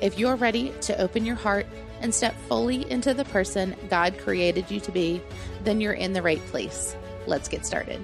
If 0.00 0.18
you're 0.18 0.36
ready 0.36 0.72
to 0.80 0.98
open 0.98 1.26
your 1.26 1.36
heart 1.36 1.66
and 2.00 2.14
step 2.14 2.34
fully 2.48 2.90
into 2.90 3.12
the 3.12 3.26
person 3.26 3.76
God 3.90 4.16
created 4.16 4.70
you 4.70 4.80
to 4.80 4.90
be, 4.90 5.20
then 5.62 5.78
you're 5.78 5.92
in 5.92 6.14
the 6.14 6.22
right 6.22 6.40
place. 6.46 6.96
Let's 7.26 7.48
get 7.48 7.66
started. 7.66 8.00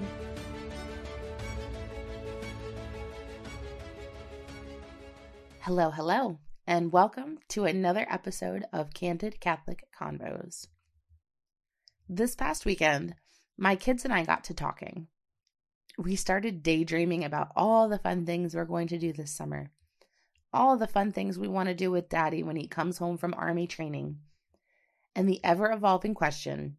Hello, 5.61 5.89
hello, 5.89 6.37
and 6.67 6.91
welcome 6.91 7.39
to 7.49 7.65
another 7.65 8.05
episode 8.11 8.65
of 8.71 8.93
Candid 8.93 9.39
Catholic 9.39 9.85
Convos. 9.99 10.67
This 12.07 12.35
past 12.35 12.63
weekend, 12.63 13.15
my 13.57 13.75
kids 13.75 14.05
and 14.05 14.13
I 14.13 14.23
got 14.23 14.43
to 14.45 14.53
talking. 14.53 15.07
We 15.97 16.15
started 16.15 16.61
daydreaming 16.61 17.23
about 17.23 17.53
all 17.55 17.89
the 17.89 17.97
fun 17.97 18.27
things 18.27 18.53
we're 18.53 18.65
going 18.65 18.89
to 18.89 18.99
do 18.99 19.13
this 19.13 19.31
summer 19.31 19.71
all 20.53 20.77
the 20.77 20.87
fun 20.87 21.11
things 21.11 21.37
we 21.37 21.47
want 21.47 21.69
to 21.69 21.75
do 21.75 21.91
with 21.91 22.09
daddy 22.09 22.43
when 22.43 22.55
he 22.55 22.67
comes 22.67 22.97
home 22.97 23.17
from 23.17 23.33
army 23.35 23.67
training. 23.67 24.19
And 25.15 25.27
the 25.27 25.43
ever 25.43 25.71
evolving 25.71 26.13
question 26.13 26.77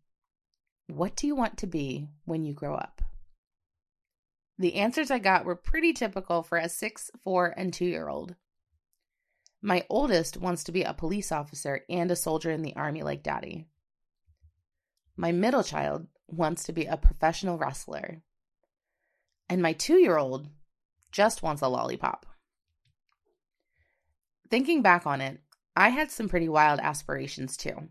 what 0.87 1.17
do 1.17 1.27
you 1.27 1.37
want 1.37 1.59
to 1.59 1.67
be 1.67 2.09
when 2.25 2.45
you 2.45 2.55
grow 2.55 2.75
up? 2.75 3.03
The 4.59 4.77
answers 4.77 5.11
I 5.11 5.19
got 5.19 5.45
were 5.45 5.55
pretty 5.55 5.93
typical 5.93 6.43
for 6.43 6.57
a 6.57 6.69
six, 6.69 7.11
four, 7.23 7.53
and 7.57 7.73
two 7.73 7.85
year 7.85 8.09
old. 8.09 8.35
My 9.61 9.85
oldest 9.91 10.37
wants 10.37 10.65
to 10.65 10.73
be 10.73 10.83
a 10.83 10.95
police 10.95 11.31
officer 11.31 11.85
and 11.89 12.11
a 12.11 12.17
soldier 12.17 12.51
in 12.51 12.63
the 12.63 12.75
army 12.75 13.03
like 13.03 13.23
daddy. 13.23 13.67
My 15.17 15.31
middle 15.33 15.63
child 15.63 16.07
wants 16.27 16.65
to 16.65 16.73
be 16.73 16.87
a 16.87 16.97
professional 16.97 17.59
wrestler. 17.59 18.23
And 19.49 19.61
my 19.61 19.73
two 19.73 19.99
year 19.99 20.17
old 20.17 20.49
just 21.13 21.43
wants 21.43 21.61
a 21.61 21.69
lollipop. 21.69 22.25
Thinking 24.51 24.83
back 24.83 25.07
on 25.07 25.21
it, 25.21 25.41
I 25.77 25.91
had 25.91 26.11
some 26.11 26.29
pretty 26.29 26.49
wild 26.49 26.81
aspirations 26.81 27.57
too. 27.57 27.89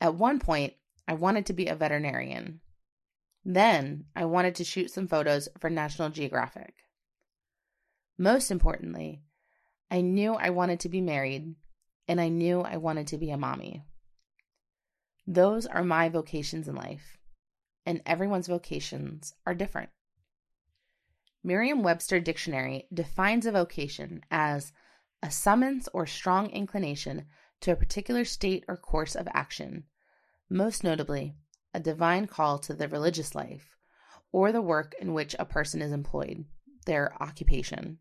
At 0.00 0.14
one 0.14 0.38
point, 0.38 0.74
I 1.08 1.14
wanted 1.14 1.46
to 1.46 1.52
be 1.52 1.66
a 1.66 1.74
veterinarian. 1.74 2.60
Then, 3.44 4.04
I 4.14 4.26
wanted 4.26 4.54
to 4.56 4.64
shoot 4.64 4.90
some 4.90 5.08
photos 5.08 5.48
for 5.58 5.70
National 5.70 6.10
Geographic. 6.10 6.74
Most 8.18 8.50
importantly, 8.50 9.22
I 9.90 10.02
knew 10.02 10.34
I 10.34 10.50
wanted 10.50 10.80
to 10.80 10.88
be 10.88 11.00
married, 11.00 11.54
and 12.06 12.20
I 12.20 12.28
knew 12.28 12.60
I 12.60 12.76
wanted 12.76 13.06
to 13.08 13.18
be 13.18 13.30
a 13.30 13.38
mommy. 13.38 13.82
Those 15.26 15.66
are 15.66 15.82
my 15.82 16.08
vocations 16.08 16.68
in 16.68 16.74
life, 16.74 17.18
and 17.86 18.02
everyone's 18.04 18.46
vocations 18.46 19.32
are 19.46 19.54
different. 19.54 19.90
Merriam 21.42 21.82
Webster 21.82 22.20
Dictionary 22.20 22.86
defines 22.92 23.46
a 23.46 23.52
vocation 23.52 24.22
as 24.30 24.72
a 25.22 25.30
summons 25.30 25.88
or 25.92 26.06
strong 26.06 26.48
inclination 26.50 27.26
to 27.60 27.72
a 27.72 27.76
particular 27.76 28.24
state 28.24 28.64
or 28.68 28.76
course 28.76 29.14
of 29.14 29.28
action, 29.34 29.84
most 30.48 30.82
notably, 30.82 31.34
a 31.74 31.80
divine 31.80 32.26
call 32.26 32.58
to 32.58 32.74
the 32.74 32.88
religious 32.88 33.34
life, 33.34 33.76
or 34.32 34.50
the 34.50 34.62
work 34.62 34.94
in 35.00 35.12
which 35.12 35.36
a 35.38 35.44
person 35.44 35.82
is 35.82 35.92
employed, 35.92 36.44
their 36.86 37.14
occupation. 37.22 37.98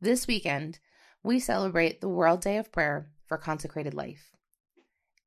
This 0.00 0.26
weekend, 0.26 0.78
we 1.22 1.38
celebrate 1.38 2.00
the 2.00 2.08
World 2.08 2.40
Day 2.40 2.56
of 2.56 2.72
Prayer 2.72 3.10
for 3.26 3.36
Consecrated 3.36 3.94
Life. 3.94 4.32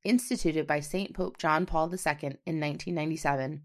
Instituted 0.04 0.68
by 0.68 0.80
St. 0.80 1.14
Pope 1.14 1.38
John 1.38 1.66
Paul 1.66 1.86
II 1.86 2.38
in 2.46 2.60
1997, 2.60 3.62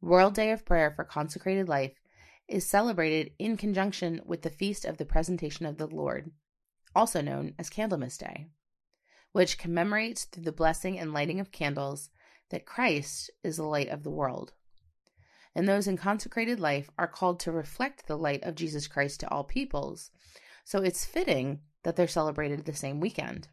World 0.00 0.34
Day 0.34 0.50
of 0.50 0.64
Prayer 0.64 0.90
for 0.90 1.04
Consecrated 1.04 1.68
Life 1.68 2.00
is 2.48 2.66
celebrated 2.66 3.32
in 3.38 3.56
conjunction 3.56 4.22
with 4.24 4.42
the 4.42 4.50
Feast 4.50 4.84
of 4.84 4.96
the 4.96 5.04
Presentation 5.04 5.66
of 5.66 5.76
the 5.76 5.86
Lord, 5.86 6.30
also 6.98 7.20
known 7.20 7.54
as 7.60 7.70
Candlemas 7.70 8.18
Day, 8.18 8.48
which 9.30 9.56
commemorates 9.56 10.24
through 10.24 10.42
the 10.42 10.50
blessing 10.50 10.98
and 10.98 11.12
lighting 11.12 11.38
of 11.38 11.52
candles 11.52 12.10
that 12.50 12.66
Christ 12.66 13.30
is 13.44 13.56
the 13.56 13.62
light 13.62 13.88
of 13.88 14.02
the 14.02 14.10
world. 14.10 14.52
And 15.54 15.68
those 15.68 15.86
in 15.86 15.96
consecrated 15.96 16.58
life 16.58 16.90
are 16.98 17.06
called 17.06 17.38
to 17.40 17.52
reflect 17.52 18.06
the 18.08 18.18
light 18.18 18.42
of 18.42 18.56
Jesus 18.56 18.88
Christ 18.88 19.20
to 19.20 19.30
all 19.30 19.44
peoples, 19.44 20.10
so 20.64 20.82
it's 20.82 21.04
fitting 21.04 21.60
that 21.84 21.94
they're 21.94 22.08
celebrated 22.08 22.64
the 22.64 22.74
same 22.74 22.98
weekend. 22.98 23.46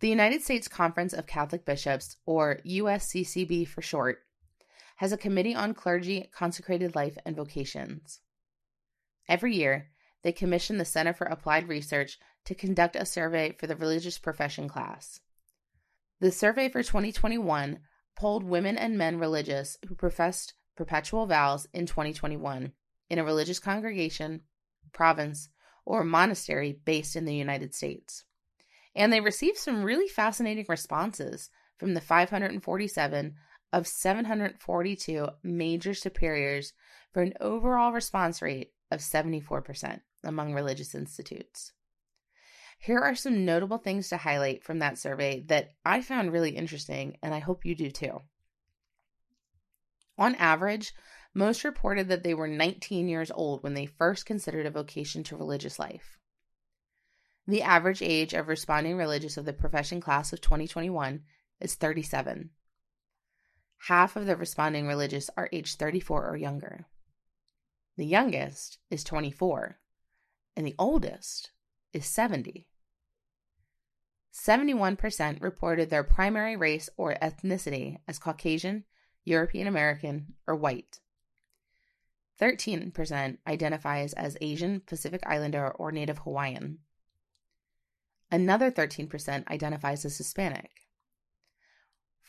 The 0.00 0.08
United 0.08 0.42
States 0.42 0.66
Conference 0.66 1.12
of 1.12 1.28
Catholic 1.28 1.64
Bishops, 1.64 2.16
or 2.26 2.58
USCCB 2.66 3.68
for 3.68 3.80
short, 3.80 4.24
has 4.96 5.12
a 5.12 5.16
committee 5.16 5.54
on 5.54 5.72
clergy, 5.72 6.28
consecrated 6.34 6.96
life, 6.96 7.16
and 7.24 7.36
vocations. 7.36 8.18
Every 9.28 9.54
year, 9.54 9.92
they 10.22 10.32
commissioned 10.32 10.80
the 10.80 10.84
Center 10.84 11.12
for 11.12 11.26
Applied 11.26 11.68
Research 11.68 12.18
to 12.44 12.54
conduct 12.54 12.96
a 12.96 13.04
survey 13.04 13.54
for 13.58 13.66
the 13.66 13.76
religious 13.76 14.18
profession 14.18 14.68
class. 14.68 15.20
The 16.20 16.30
survey 16.30 16.68
for 16.68 16.82
2021 16.82 17.80
polled 18.14 18.44
women 18.44 18.76
and 18.76 18.96
men 18.96 19.18
religious 19.18 19.76
who 19.88 19.94
professed 19.94 20.54
perpetual 20.76 21.26
vows 21.26 21.66
in 21.72 21.86
2021 21.86 22.72
in 23.10 23.18
a 23.18 23.24
religious 23.24 23.58
congregation, 23.58 24.42
province, 24.92 25.48
or 25.84 26.04
monastery 26.04 26.78
based 26.84 27.16
in 27.16 27.24
the 27.24 27.34
United 27.34 27.74
States. 27.74 28.24
And 28.94 29.12
they 29.12 29.20
received 29.20 29.58
some 29.58 29.82
really 29.82 30.08
fascinating 30.08 30.66
responses 30.68 31.50
from 31.78 31.94
the 31.94 32.00
547 32.00 33.34
of 33.72 33.86
742 33.86 35.28
major 35.42 35.94
superiors 35.94 36.72
for 37.12 37.22
an 37.22 37.32
overall 37.40 37.92
response 37.92 38.40
rate 38.42 38.70
of 38.90 39.00
74% 39.00 40.00
among 40.24 40.54
religious 40.54 40.94
institutes. 40.94 41.72
Here 42.78 42.98
are 42.98 43.14
some 43.14 43.44
notable 43.44 43.78
things 43.78 44.08
to 44.08 44.16
highlight 44.16 44.64
from 44.64 44.80
that 44.80 44.98
survey 44.98 45.44
that 45.46 45.70
I 45.84 46.00
found 46.00 46.32
really 46.32 46.56
interesting, 46.56 47.16
and 47.22 47.32
I 47.32 47.38
hope 47.38 47.64
you 47.64 47.74
do 47.74 47.90
too. 47.90 48.22
On 50.18 50.34
average, 50.34 50.92
most 51.34 51.64
reported 51.64 52.08
that 52.08 52.22
they 52.22 52.34
were 52.34 52.48
19 52.48 53.08
years 53.08 53.30
old 53.30 53.62
when 53.62 53.74
they 53.74 53.86
first 53.86 54.26
considered 54.26 54.66
a 54.66 54.70
vocation 54.70 55.22
to 55.24 55.36
religious 55.36 55.78
life. 55.78 56.18
The 57.46 57.62
average 57.62 58.02
age 58.02 58.34
of 58.34 58.48
responding 58.48 58.96
religious 58.96 59.36
of 59.36 59.44
the 59.44 59.52
profession 59.52 60.00
class 60.00 60.32
of 60.32 60.40
2021 60.40 61.22
is 61.60 61.74
37. 61.74 62.50
Half 63.86 64.16
of 64.16 64.26
the 64.26 64.36
responding 64.36 64.86
religious 64.86 65.30
are 65.36 65.48
age 65.52 65.74
34 65.76 66.28
or 66.28 66.36
younger. 66.36 66.86
The 67.96 68.06
youngest 68.06 68.78
is 68.90 69.02
24 69.04 69.78
and 70.56 70.66
the 70.66 70.74
oldest 70.78 71.50
is 71.92 72.06
70. 72.06 72.66
71% 74.32 75.42
reported 75.42 75.90
their 75.90 76.04
primary 76.04 76.56
race 76.56 76.88
or 76.96 77.14
ethnicity 77.20 77.98
as 78.08 78.18
Caucasian, 78.18 78.84
European 79.24 79.66
American, 79.66 80.34
or 80.46 80.56
white. 80.56 81.00
13% 82.40 83.38
identifies 83.46 84.14
as 84.14 84.38
Asian, 84.40 84.80
Pacific 84.80 85.20
Islander, 85.26 85.70
or 85.70 85.92
Native 85.92 86.18
Hawaiian. 86.18 86.78
Another 88.30 88.70
13% 88.70 89.46
identifies 89.48 90.04
as 90.06 90.16
Hispanic. 90.16 90.70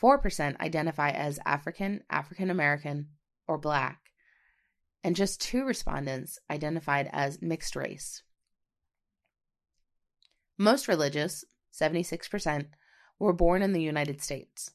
4% 0.01 0.59
identify 0.59 1.09
as 1.09 1.39
African, 1.45 2.03
African 2.09 2.49
American, 2.49 3.07
or 3.47 3.57
Black 3.57 4.02
and 5.03 5.15
just 5.15 5.41
two 5.41 5.65
respondents 5.65 6.39
identified 6.49 7.09
as 7.11 7.41
mixed 7.41 7.75
race. 7.75 8.23
Most 10.57 10.87
religious, 10.87 11.43
76%, 11.73 12.67
were 13.19 13.33
born 13.33 13.61
in 13.61 13.73
the 13.73 13.81
United 13.81 14.21
States. 14.21 14.71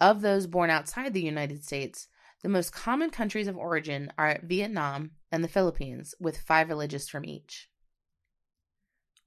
Of 0.00 0.20
those 0.20 0.46
born 0.46 0.70
outside 0.70 1.14
the 1.14 1.22
United 1.22 1.64
States, 1.64 2.08
the 2.42 2.48
most 2.48 2.72
common 2.72 3.10
countries 3.10 3.46
of 3.46 3.56
origin 3.56 4.12
are 4.18 4.40
Vietnam 4.42 5.12
and 5.30 5.44
the 5.44 5.48
Philippines, 5.48 6.14
with 6.18 6.40
five 6.40 6.68
religious 6.68 7.08
from 7.08 7.24
each. 7.24 7.68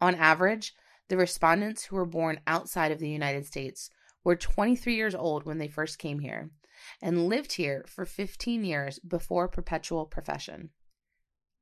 On 0.01 0.13
average, 0.15 0.75
the 1.07 1.17
respondents 1.17 1.85
who 1.85 1.95
were 1.95 2.05
born 2.05 2.41
outside 2.45 2.91
of 2.91 2.99
the 2.99 3.09
United 3.09 3.45
States 3.45 3.89
were 4.23 4.35
23 4.35 4.95
years 4.95 5.15
old 5.15 5.45
when 5.45 5.59
they 5.59 5.67
first 5.67 5.97
came 5.97 6.19
here 6.19 6.51
and 7.01 7.27
lived 7.27 7.53
here 7.53 7.85
for 7.87 8.05
15 8.05 8.63
years 8.63 8.99
before 8.99 9.47
perpetual 9.47 10.05
profession. 10.05 10.69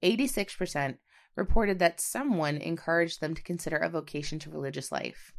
86% 0.04 0.98
reported 1.36 1.80
that 1.80 2.02
someone 2.02 2.58
encouraged 2.58 3.22
them 3.22 3.34
to 3.34 3.44
consider 3.44 3.78
a 3.78 3.90
vocation 3.90 4.40
to 4.40 4.50
religious 4.50 4.92
life. 4.92 5.34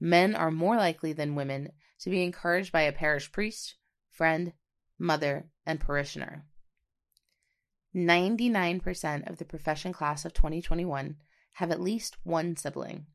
Men 0.00 0.34
are 0.34 0.50
more 0.50 0.76
likely 0.76 1.12
than 1.12 1.34
women 1.34 1.72
to 2.00 2.10
be 2.10 2.22
encouraged 2.22 2.72
by 2.72 2.82
a 2.82 2.92
parish 2.92 3.32
priest, 3.32 3.76
friend, 4.10 4.52
mother, 4.98 5.48
and 5.66 5.80
parishioner. 5.80 6.44
99% 7.94 9.28
of 9.28 9.38
the 9.38 9.44
profession 9.44 9.92
class 9.92 10.24
of 10.24 10.34
2021 10.34 11.16
have 11.54 11.70
at 11.70 11.80
least 11.80 12.16
one 12.22 12.54
sibling. 12.56 13.06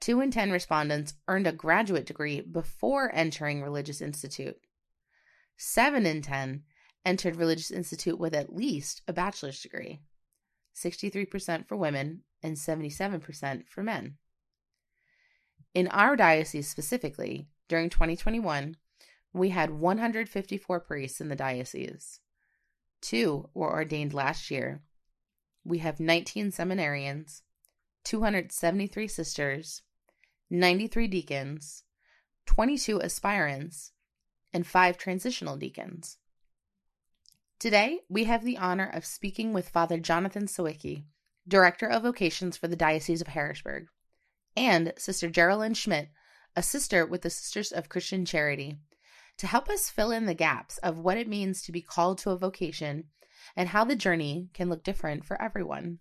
Two 0.00 0.20
in 0.20 0.30
10 0.30 0.50
respondents 0.50 1.14
earned 1.26 1.46
a 1.46 1.52
graduate 1.52 2.06
degree 2.06 2.40
before 2.40 3.10
entering 3.14 3.62
Religious 3.62 4.00
Institute. 4.00 4.58
Seven 5.56 6.06
in 6.06 6.22
10 6.22 6.62
entered 7.04 7.36
Religious 7.36 7.70
Institute 7.70 8.18
with 8.18 8.34
at 8.34 8.54
least 8.54 9.02
a 9.08 9.12
bachelor's 9.12 9.60
degree, 9.60 10.00
63% 10.74 11.66
for 11.66 11.76
women 11.76 12.22
and 12.42 12.56
77% 12.56 13.68
for 13.68 13.82
men. 13.82 14.18
In 15.74 15.88
our 15.88 16.16
diocese 16.16 16.68
specifically, 16.68 17.48
during 17.68 17.90
2021, 17.90 18.76
we 19.32 19.50
had 19.50 19.70
154 19.70 20.80
priests 20.80 21.20
in 21.20 21.28
the 21.28 21.36
diocese. 21.36 22.20
Two 23.00 23.50
were 23.54 23.70
ordained 23.70 24.14
last 24.14 24.50
year. 24.50 24.82
We 25.64 25.78
have 25.78 26.00
19 26.00 26.52
seminarians, 26.52 27.42
273 28.04 29.08
sisters, 29.08 29.82
93 30.50 31.08
deacons, 31.08 31.82
22 32.46 33.02
aspirants, 33.02 33.90
and 34.52 34.64
5 34.64 34.96
transitional 34.96 35.56
deacons. 35.56 36.18
Today, 37.58 38.02
we 38.08 38.24
have 38.24 38.44
the 38.44 38.56
honor 38.56 38.88
of 38.88 39.04
speaking 39.04 39.52
with 39.52 39.68
Father 39.68 39.98
Jonathan 39.98 40.46
Sawicki, 40.46 41.04
Director 41.48 41.88
of 41.88 42.04
Vocations 42.04 42.56
for 42.56 42.68
the 42.68 42.76
Diocese 42.76 43.20
of 43.20 43.26
Harrisburg, 43.28 43.88
and 44.56 44.92
Sister 44.96 45.28
Geralyn 45.28 45.74
Schmidt, 45.74 46.10
a 46.54 46.62
sister 46.62 47.04
with 47.04 47.22
the 47.22 47.30
Sisters 47.30 47.72
of 47.72 47.88
Christian 47.88 48.24
Charity, 48.24 48.78
to 49.38 49.48
help 49.48 49.68
us 49.68 49.90
fill 49.90 50.12
in 50.12 50.26
the 50.26 50.34
gaps 50.34 50.78
of 50.78 50.98
what 50.98 51.18
it 51.18 51.28
means 51.28 51.60
to 51.62 51.72
be 51.72 51.82
called 51.82 52.18
to 52.18 52.30
a 52.30 52.38
vocation 52.38 53.04
and 53.56 53.70
how 53.70 53.82
the 53.82 53.96
journey 53.96 54.48
can 54.54 54.68
look 54.68 54.84
different 54.84 55.24
for 55.24 55.40
everyone. 55.42 55.98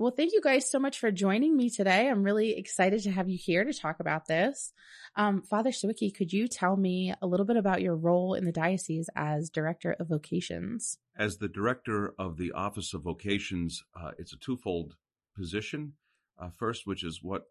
Well, 0.00 0.12
thank 0.12 0.32
you 0.32 0.40
guys 0.40 0.70
so 0.70 0.78
much 0.78 1.00
for 1.00 1.10
joining 1.10 1.56
me 1.56 1.70
today. 1.70 2.08
I'm 2.08 2.22
really 2.22 2.56
excited 2.56 3.02
to 3.02 3.10
have 3.10 3.28
you 3.28 3.36
here 3.36 3.64
to 3.64 3.74
talk 3.74 3.98
about 3.98 4.28
this. 4.28 4.72
Um, 5.16 5.42
Father 5.42 5.70
Sawicki, 5.70 6.14
could 6.14 6.32
you 6.32 6.46
tell 6.46 6.76
me 6.76 7.12
a 7.20 7.26
little 7.26 7.44
bit 7.44 7.56
about 7.56 7.82
your 7.82 7.96
role 7.96 8.34
in 8.34 8.44
the 8.44 8.52
diocese 8.52 9.10
as 9.16 9.50
Director 9.50 9.96
of 9.98 10.06
Vocations? 10.06 10.98
As 11.16 11.38
the 11.38 11.48
Director 11.48 12.14
of 12.16 12.36
the 12.36 12.52
Office 12.52 12.94
of 12.94 13.02
Vocations, 13.02 13.82
uh, 14.00 14.12
it's 14.18 14.32
a 14.32 14.38
twofold 14.38 14.94
position. 15.36 15.94
Uh, 16.40 16.50
first, 16.56 16.86
which 16.86 17.02
is 17.02 17.20
what 17.20 17.46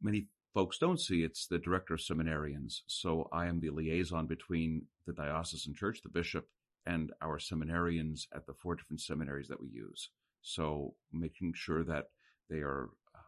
many 0.00 0.28
folks 0.54 0.78
don't 0.78 0.98
see, 0.98 1.22
it's 1.22 1.46
the 1.46 1.58
Director 1.58 1.92
of 1.92 2.00
Seminarians. 2.00 2.80
So 2.86 3.28
I 3.30 3.48
am 3.48 3.60
the 3.60 3.68
liaison 3.68 4.26
between 4.26 4.86
the 5.06 5.12
diocesan 5.12 5.74
church, 5.74 6.00
the 6.00 6.08
bishop, 6.08 6.48
and 6.86 7.12
our 7.20 7.36
seminarians 7.36 8.28
at 8.34 8.46
the 8.46 8.54
four 8.54 8.76
different 8.76 9.02
seminaries 9.02 9.48
that 9.48 9.60
we 9.60 9.68
use. 9.68 10.08
So 10.42 10.94
making 11.12 11.54
sure 11.54 11.84
that 11.84 12.06
they 12.50 12.58
are 12.58 12.90
uh, 13.14 13.18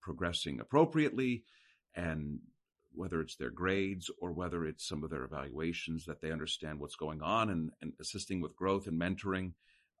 progressing 0.00 0.60
appropriately 0.60 1.44
and 1.94 2.40
whether 2.94 3.20
it's 3.20 3.36
their 3.36 3.50
grades 3.50 4.10
or 4.18 4.32
whether 4.32 4.64
it's 4.64 4.86
some 4.86 5.02
of 5.04 5.10
their 5.10 5.24
evaluations, 5.24 6.04
that 6.06 6.20
they 6.20 6.30
understand 6.30 6.78
what's 6.78 6.96
going 6.96 7.22
on 7.22 7.50
and, 7.50 7.70
and 7.80 7.92
assisting 8.00 8.40
with 8.40 8.56
growth 8.56 8.86
and 8.86 9.00
mentoring. 9.00 9.52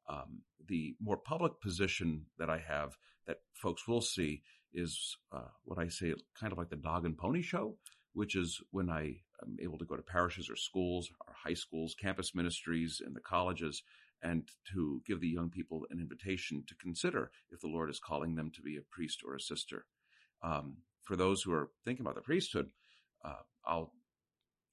Um, 0.08 0.42
the 0.68 0.94
more 1.00 1.16
public 1.16 1.60
position 1.60 2.26
that 2.38 2.50
I 2.50 2.58
have 2.58 2.96
that 3.26 3.38
folks 3.54 3.86
will 3.86 4.00
see 4.00 4.42
is 4.74 5.16
uh, 5.32 5.48
what 5.64 5.78
I 5.78 5.88
say, 5.88 6.14
kind 6.38 6.52
of 6.52 6.58
like 6.58 6.70
the 6.70 6.76
dog 6.76 7.04
and 7.04 7.16
pony 7.16 7.42
show, 7.42 7.76
which 8.14 8.36
is 8.36 8.60
when 8.70 8.90
I 8.90 9.16
am 9.42 9.56
able 9.60 9.78
to 9.78 9.84
go 9.84 9.96
to 9.96 10.02
parishes 10.02 10.50
or 10.50 10.56
schools, 10.56 11.08
or 11.26 11.34
high 11.34 11.54
schools, 11.54 11.94
campus 12.00 12.34
ministries, 12.34 13.00
and 13.04 13.14
the 13.14 13.20
colleges, 13.20 13.82
and 14.22 14.48
to 14.72 15.02
give 15.06 15.20
the 15.20 15.28
young 15.28 15.50
people 15.50 15.86
an 15.90 15.98
invitation 15.98 16.64
to 16.68 16.74
consider 16.76 17.30
if 17.50 17.60
the 17.60 17.68
Lord 17.68 17.90
is 17.90 17.98
calling 17.98 18.34
them 18.34 18.50
to 18.54 18.62
be 18.62 18.76
a 18.76 18.82
priest 18.90 19.22
or 19.26 19.34
a 19.34 19.40
sister. 19.40 19.84
Um, 20.42 20.78
for 21.02 21.16
those 21.16 21.42
who 21.42 21.52
are 21.52 21.70
thinking 21.84 22.04
about 22.04 22.14
the 22.14 22.20
priesthood, 22.20 22.70
uh, 23.24 23.42
I'll 23.66 23.92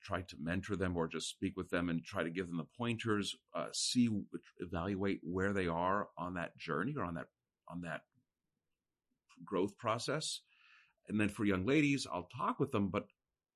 try 0.02 0.22
to 0.22 0.36
mentor 0.40 0.76
them 0.76 0.96
or 0.96 1.08
just 1.08 1.30
speak 1.30 1.58
with 1.58 1.70
them 1.70 1.90
and 1.90 2.04
try 2.04 2.24
to 2.24 2.30
give 2.30 2.48
them 2.48 2.58
the 2.58 2.68
pointers, 2.78 3.36
uh, 3.54 3.68
see, 3.74 4.10
evaluate 4.60 5.20
where 5.24 5.54
they 5.54 5.68
are 5.68 6.08
on 6.18 6.36
that 6.36 6.58
journey 6.58 6.94
or 6.98 7.04
on 7.04 7.16
that 7.16 7.28
on 7.68 7.82
that 7.82 8.02
growth 9.46 9.78
process. 9.78 10.42
And 11.08 11.20
then 11.20 11.30
for 11.30 11.46
young 11.46 11.66
ladies, 11.66 12.08
I'll 12.12 12.30
talk 12.36 12.60
with 12.60 12.72
them, 12.72 12.90
but 12.90 13.06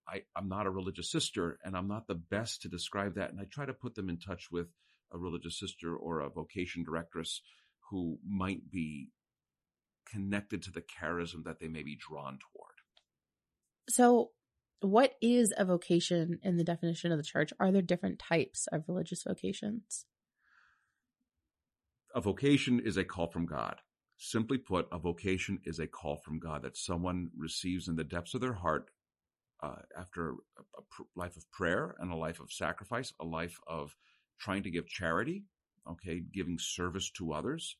I, 0.08 0.24
I'm 0.36 0.50
not 0.50 0.66
a 0.66 0.72
religious 0.72 1.12
sister 1.12 1.60
and 1.64 1.76
I'm 1.76 1.88
not 1.88 2.08
the 2.08 2.16
best 2.16 2.64
to 2.64 2.70
describe 2.70 3.16
that. 3.16 3.32
And 3.32 3.40
I 3.40 3.46
try 3.46 3.66
to 3.66 3.74
put 3.74 3.96
them 3.96 4.10
in 4.10 4.18
touch 4.18 4.50
with 4.52 4.68
a 5.14 5.18
religious 5.18 5.60
sister 5.60 5.96
or 5.96 6.20
a 6.20 6.30
vocation 6.30 6.84
directress 6.84 7.42
who 7.90 8.18
might 8.28 8.72
be 8.72 9.10
connected 10.10 10.62
to 10.64 10.72
the 10.72 10.82
charism 10.82 11.44
that 11.46 11.60
they 11.60 11.68
may 11.68 11.84
be 11.84 11.98
drawn 11.98 12.40
toward. 12.40 12.74
So, 13.90 14.32
what 14.80 15.14
is 15.22 15.54
a 15.58 15.66
vocation 15.66 16.40
in 16.44 16.58
the 16.58 16.64
definition 16.64 17.12
of 17.12 17.18
the 17.18 17.24
church? 17.24 17.54
Are 17.60 17.72
there 17.72 17.82
different 17.82 18.20
types 18.20 18.68
of 18.72 18.84
religious 18.88 19.24
vocations? 19.24 20.06
A 22.14 22.22
vocation 22.22 22.82
is 22.84 22.98
a 22.98 23.06
call 23.06 23.28
from 23.28 23.46
God. 23.46 23.78
Simply 24.18 24.58
put, 24.58 24.88
a 24.92 25.00
vocation 25.00 25.60
is 25.66 25.80
a 25.80 25.88
call 25.88 26.18
from 26.18 26.40
God 26.40 26.64
that 26.64 26.78
someone 26.78 27.30
receives 27.38 27.88
in 27.88 27.96
the 27.96 28.04
depths 28.04 28.34
of 28.34 28.42
their 28.42 28.54
heart 28.54 28.90
uh, 29.62 29.82
after 29.98 30.32
a, 30.32 30.34
a 30.78 30.82
pr- 30.90 31.04
life 31.16 31.38
of 31.38 31.50
prayer 31.52 31.96
and 32.00 32.12
a 32.12 32.16
life 32.16 32.40
of 32.40 32.52
sacrifice, 32.52 33.14
a 33.20 33.26
life 33.26 33.60
of 33.66 33.96
trying 34.40 34.64
to 34.64 34.72
give 34.72 34.88
charity, 34.88 35.44
okay, 35.90 36.22
giving 36.34 36.60
service 36.60 37.10
to 37.12 37.34
others. 37.34 37.78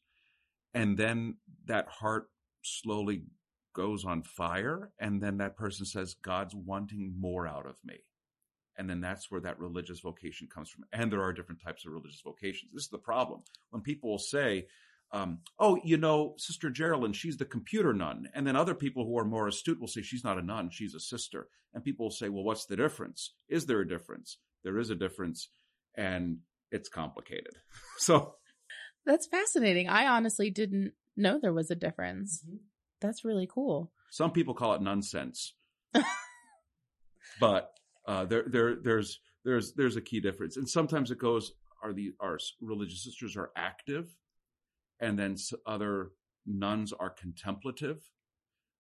And 0.74 0.98
then 0.98 1.36
that 1.66 1.88
heart 1.88 2.30
slowly 2.64 3.24
goes 3.74 4.06
on 4.06 4.24
fire. 4.24 4.92
And 5.00 5.22
then 5.22 5.38
that 5.38 5.58
person 5.58 5.86
says, 5.86 6.16
God's 6.16 6.56
wanting 6.56 7.14
more 7.20 7.48
out 7.48 7.66
of 7.66 7.78
me. 7.84 8.00
And 8.78 8.90
then 8.90 9.02
that's 9.02 9.30
where 9.30 9.42
that 9.42 9.60
religious 9.60 10.00
vocation 10.00 10.48
comes 10.48 10.70
from. 10.70 10.86
And 10.92 11.12
there 11.12 11.22
are 11.22 11.34
different 11.34 11.62
types 11.62 11.86
of 11.86 11.92
religious 11.92 12.22
vocations. 12.24 12.72
This 12.74 12.84
is 12.84 12.90
the 12.90 12.98
problem. 12.98 13.42
When 13.70 13.84
people 13.84 14.10
will 14.10 14.18
say, 14.18 14.68
um, 15.12 15.40
oh, 15.60 15.80
you 15.84 15.98
know, 15.98 16.34
Sister 16.38 16.72
Geralyn, 16.72 17.14
she's 17.14 17.38
the 17.38 17.46
computer 17.46 17.94
nun. 17.94 18.30
And 18.34 18.48
then 18.48 18.56
other 18.56 18.74
people 18.74 19.06
who 19.06 19.18
are 19.20 19.26
more 19.26 19.48
astute 19.48 19.80
will 19.80 19.88
say, 19.88 20.02
she's 20.02 20.24
not 20.24 20.40
a 20.40 20.42
nun, 20.42 20.72
she's 20.72 20.96
a 20.96 21.00
sister. 21.00 21.50
And 21.74 21.84
people 21.84 22.08
will 22.08 22.12
say, 22.12 22.30
well, 22.30 22.44
what's 22.44 22.66
the 22.66 22.76
difference? 22.76 23.34
Is 23.48 23.68
there 23.68 23.82
a 23.82 23.88
difference? 23.88 24.38
There 24.64 24.80
is 24.80 24.90
a 24.90 24.96
difference 24.96 25.50
and 25.96 26.40
it's 26.72 26.90
complicated. 26.90 27.54
so 27.98 28.36
that's 29.06 29.28
fascinating. 29.28 29.90
I 29.90 30.08
honestly 30.08 30.50
didn't 30.50 30.94
know 31.16 31.40
there 31.42 31.54
was 31.54 31.72
a 31.72 31.76
difference. 31.76 32.44
Mm-hmm. 32.46 32.58
That's 33.02 33.26
really 33.26 33.48
cool. 33.52 33.92
Some 34.12 34.32
people 34.32 34.54
call 34.54 34.74
it 34.74 34.82
nonsense, 34.82 35.56
but 37.40 37.72
uh, 38.08 38.26
there, 38.26 38.46
there, 38.48 38.76
there's, 38.82 39.20
there's, 39.44 39.74
there's 39.74 39.98
a 39.98 40.02
key 40.02 40.22
difference, 40.22 40.56
and 40.56 40.70
sometimes 40.70 41.12
it 41.12 41.18
goes: 41.18 41.52
are 41.84 41.94
the 41.94 42.14
our 42.20 42.38
religious 42.62 43.04
sisters 43.04 43.36
are 43.36 43.52
active, 43.58 44.16
and 45.00 45.20
then 45.20 45.36
other 45.66 46.12
nuns 46.46 46.94
are 46.94 47.10
contemplative. 47.10 48.02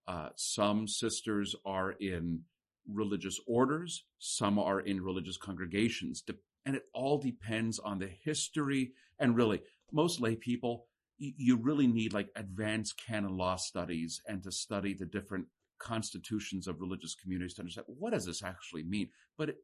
Uh, 0.08 0.30
some 0.36 0.88
sisters 0.88 1.56
are 1.66 1.92
in 1.92 2.42
religious 2.88 3.40
orders, 3.48 4.06
some 4.20 4.60
are 4.60 4.80
in 4.80 5.02
religious 5.02 5.38
congregations, 5.38 6.22
and 6.66 6.76
it 6.76 6.84
all 6.94 7.18
depends 7.18 7.80
on 7.80 8.00
the 8.00 8.10
history. 8.24 8.94
And 9.20 9.36
really, 9.36 9.62
most 9.92 10.22
lay 10.22 10.36
people, 10.36 10.88
you 11.18 11.58
really 11.58 11.88
need 11.88 12.14
like 12.14 12.30
advanced 12.36 13.02
canon 13.06 13.38
law 13.38 13.56
studies 13.56 14.22
and 14.28 14.44
to 14.44 14.52
study 14.52 14.94
the 14.94 15.06
different 15.06 15.48
constitutions 15.80 16.68
of 16.68 16.80
religious 16.80 17.16
communities 17.16 17.56
to 17.56 17.62
understand 17.62 17.88
what 17.88 18.14
does 18.14 18.26
this 18.26 18.44
actually 18.44 18.84
mean. 18.84 19.10
But 19.38 19.50
it, 19.50 19.58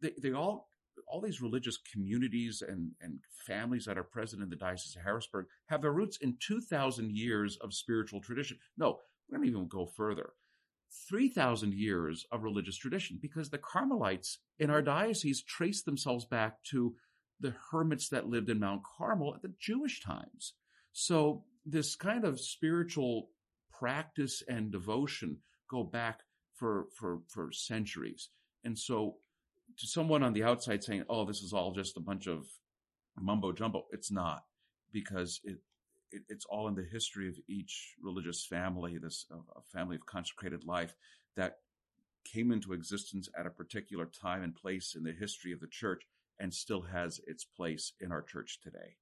they, 0.00 0.12
they 0.20 0.32
all 0.32 0.68
all 1.06 1.20
these 1.20 1.42
religious 1.42 1.76
communities 1.92 2.62
and, 2.66 2.92
and 3.00 3.20
families 3.46 3.84
that 3.84 3.98
are 3.98 4.02
present 4.02 4.42
in 4.42 4.48
the 4.48 4.56
Diocese 4.56 4.96
of 4.96 5.02
Harrisburg 5.02 5.46
have 5.66 5.82
their 5.82 5.92
roots 5.92 6.16
in 6.16 6.36
2,000 6.40 7.12
years 7.12 7.58
of 7.58 7.74
spiritual 7.74 8.20
tradition. 8.20 8.58
No, 8.76 9.00
we're 9.28 9.38
going 9.38 9.46
to 9.46 9.56
even 9.56 9.68
go 9.68 9.86
further. 9.86 10.30
3,000 11.08 11.74
years 11.74 12.24
of 12.32 12.42
religious 12.42 12.76
tradition 12.76 13.18
because 13.20 13.50
the 13.50 13.58
Carmelites 13.58 14.38
in 14.58 14.70
our 14.70 14.82
diocese 14.82 15.42
trace 15.42 15.82
themselves 15.82 16.24
back 16.24 16.62
to 16.70 16.94
the 17.40 17.54
hermits 17.70 18.08
that 18.08 18.28
lived 18.28 18.48
in 18.48 18.60
Mount 18.60 18.82
Carmel 18.98 19.34
at 19.34 19.42
the 19.42 19.52
Jewish 19.60 20.00
times. 20.00 20.54
So 20.92 21.44
this 21.64 21.96
kind 21.96 22.24
of 22.24 22.40
spiritual 22.40 23.28
practice 23.78 24.42
and 24.48 24.70
devotion 24.72 25.38
go 25.70 25.84
back 25.84 26.20
for, 26.54 26.86
for, 26.98 27.20
for 27.28 27.52
centuries. 27.52 28.30
And 28.64 28.78
so 28.78 29.16
to 29.78 29.86
someone 29.86 30.22
on 30.22 30.32
the 30.32 30.44
outside 30.44 30.82
saying, 30.82 31.04
oh, 31.08 31.26
this 31.26 31.42
is 31.42 31.52
all 31.52 31.72
just 31.72 31.96
a 31.96 32.00
bunch 32.00 32.26
of 32.26 32.46
mumbo 33.20 33.52
jumbo, 33.52 33.86
it's 33.90 34.10
not 34.10 34.44
because 34.92 35.40
it, 35.44 35.58
it, 36.12 36.22
it's 36.28 36.44
all 36.46 36.68
in 36.68 36.74
the 36.74 36.86
history 36.90 37.28
of 37.28 37.36
each 37.48 37.94
religious 38.02 38.44
family, 38.44 38.98
this 38.98 39.26
uh, 39.32 39.60
family 39.72 39.96
of 39.96 40.06
consecrated 40.06 40.64
life 40.64 40.94
that 41.36 41.58
came 42.24 42.50
into 42.50 42.72
existence 42.72 43.28
at 43.38 43.46
a 43.46 43.50
particular 43.50 44.06
time 44.06 44.42
and 44.42 44.54
place 44.54 44.94
in 44.96 45.04
the 45.04 45.12
history 45.12 45.52
of 45.52 45.60
the 45.60 45.68
church 45.68 46.02
and 46.38 46.52
still 46.52 46.82
has 46.82 47.20
its 47.26 47.44
place 47.44 47.92
in 48.00 48.12
our 48.12 48.22
church 48.22 48.58
today. 48.62 48.96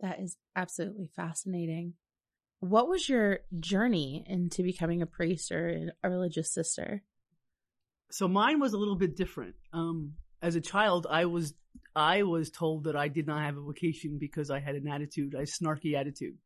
That 0.00 0.20
is 0.20 0.36
absolutely 0.54 1.10
fascinating. 1.14 1.94
What 2.60 2.88
was 2.88 3.08
your 3.08 3.40
journey 3.60 4.24
into 4.26 4.62
becoming 4.62 5.02
a 5.02 5.06
priest 5.06 5.52
or 5.52 5.92
a 6.02 6.10
religious 6.10 6.52
sister? 6.52 7.02
So 8.10 8.28
mine 8.28 8.60
was 8.60 8.72
a 8.72 8.78
little 8.78 8.96
bit 8.96 9.16
different. 9.16 9.54
Um, 9.72 10.14
as 10.42 10.56
a 10.56 10.60
child, 10.60 11.06
I 11.08 11.24
was 11.26 11.54
I 11.94 12.22
was 12.24 12.50
told 12.50 12.84
that 12.84 12.96
I 12.96 13.08
did 13.08 13.26
not 13.26 13.42
have 13.42 13.56
a 13.56 13.62
vocation 13.62 14.18
because 14.18 14.50
I 14.50 14.60
had 14.60 14.74
an 14.74 14.86
attitude, 14.86 15.34
a 15.34 15.42
snarky 15.42 15.94
attitude. 15.94 16.36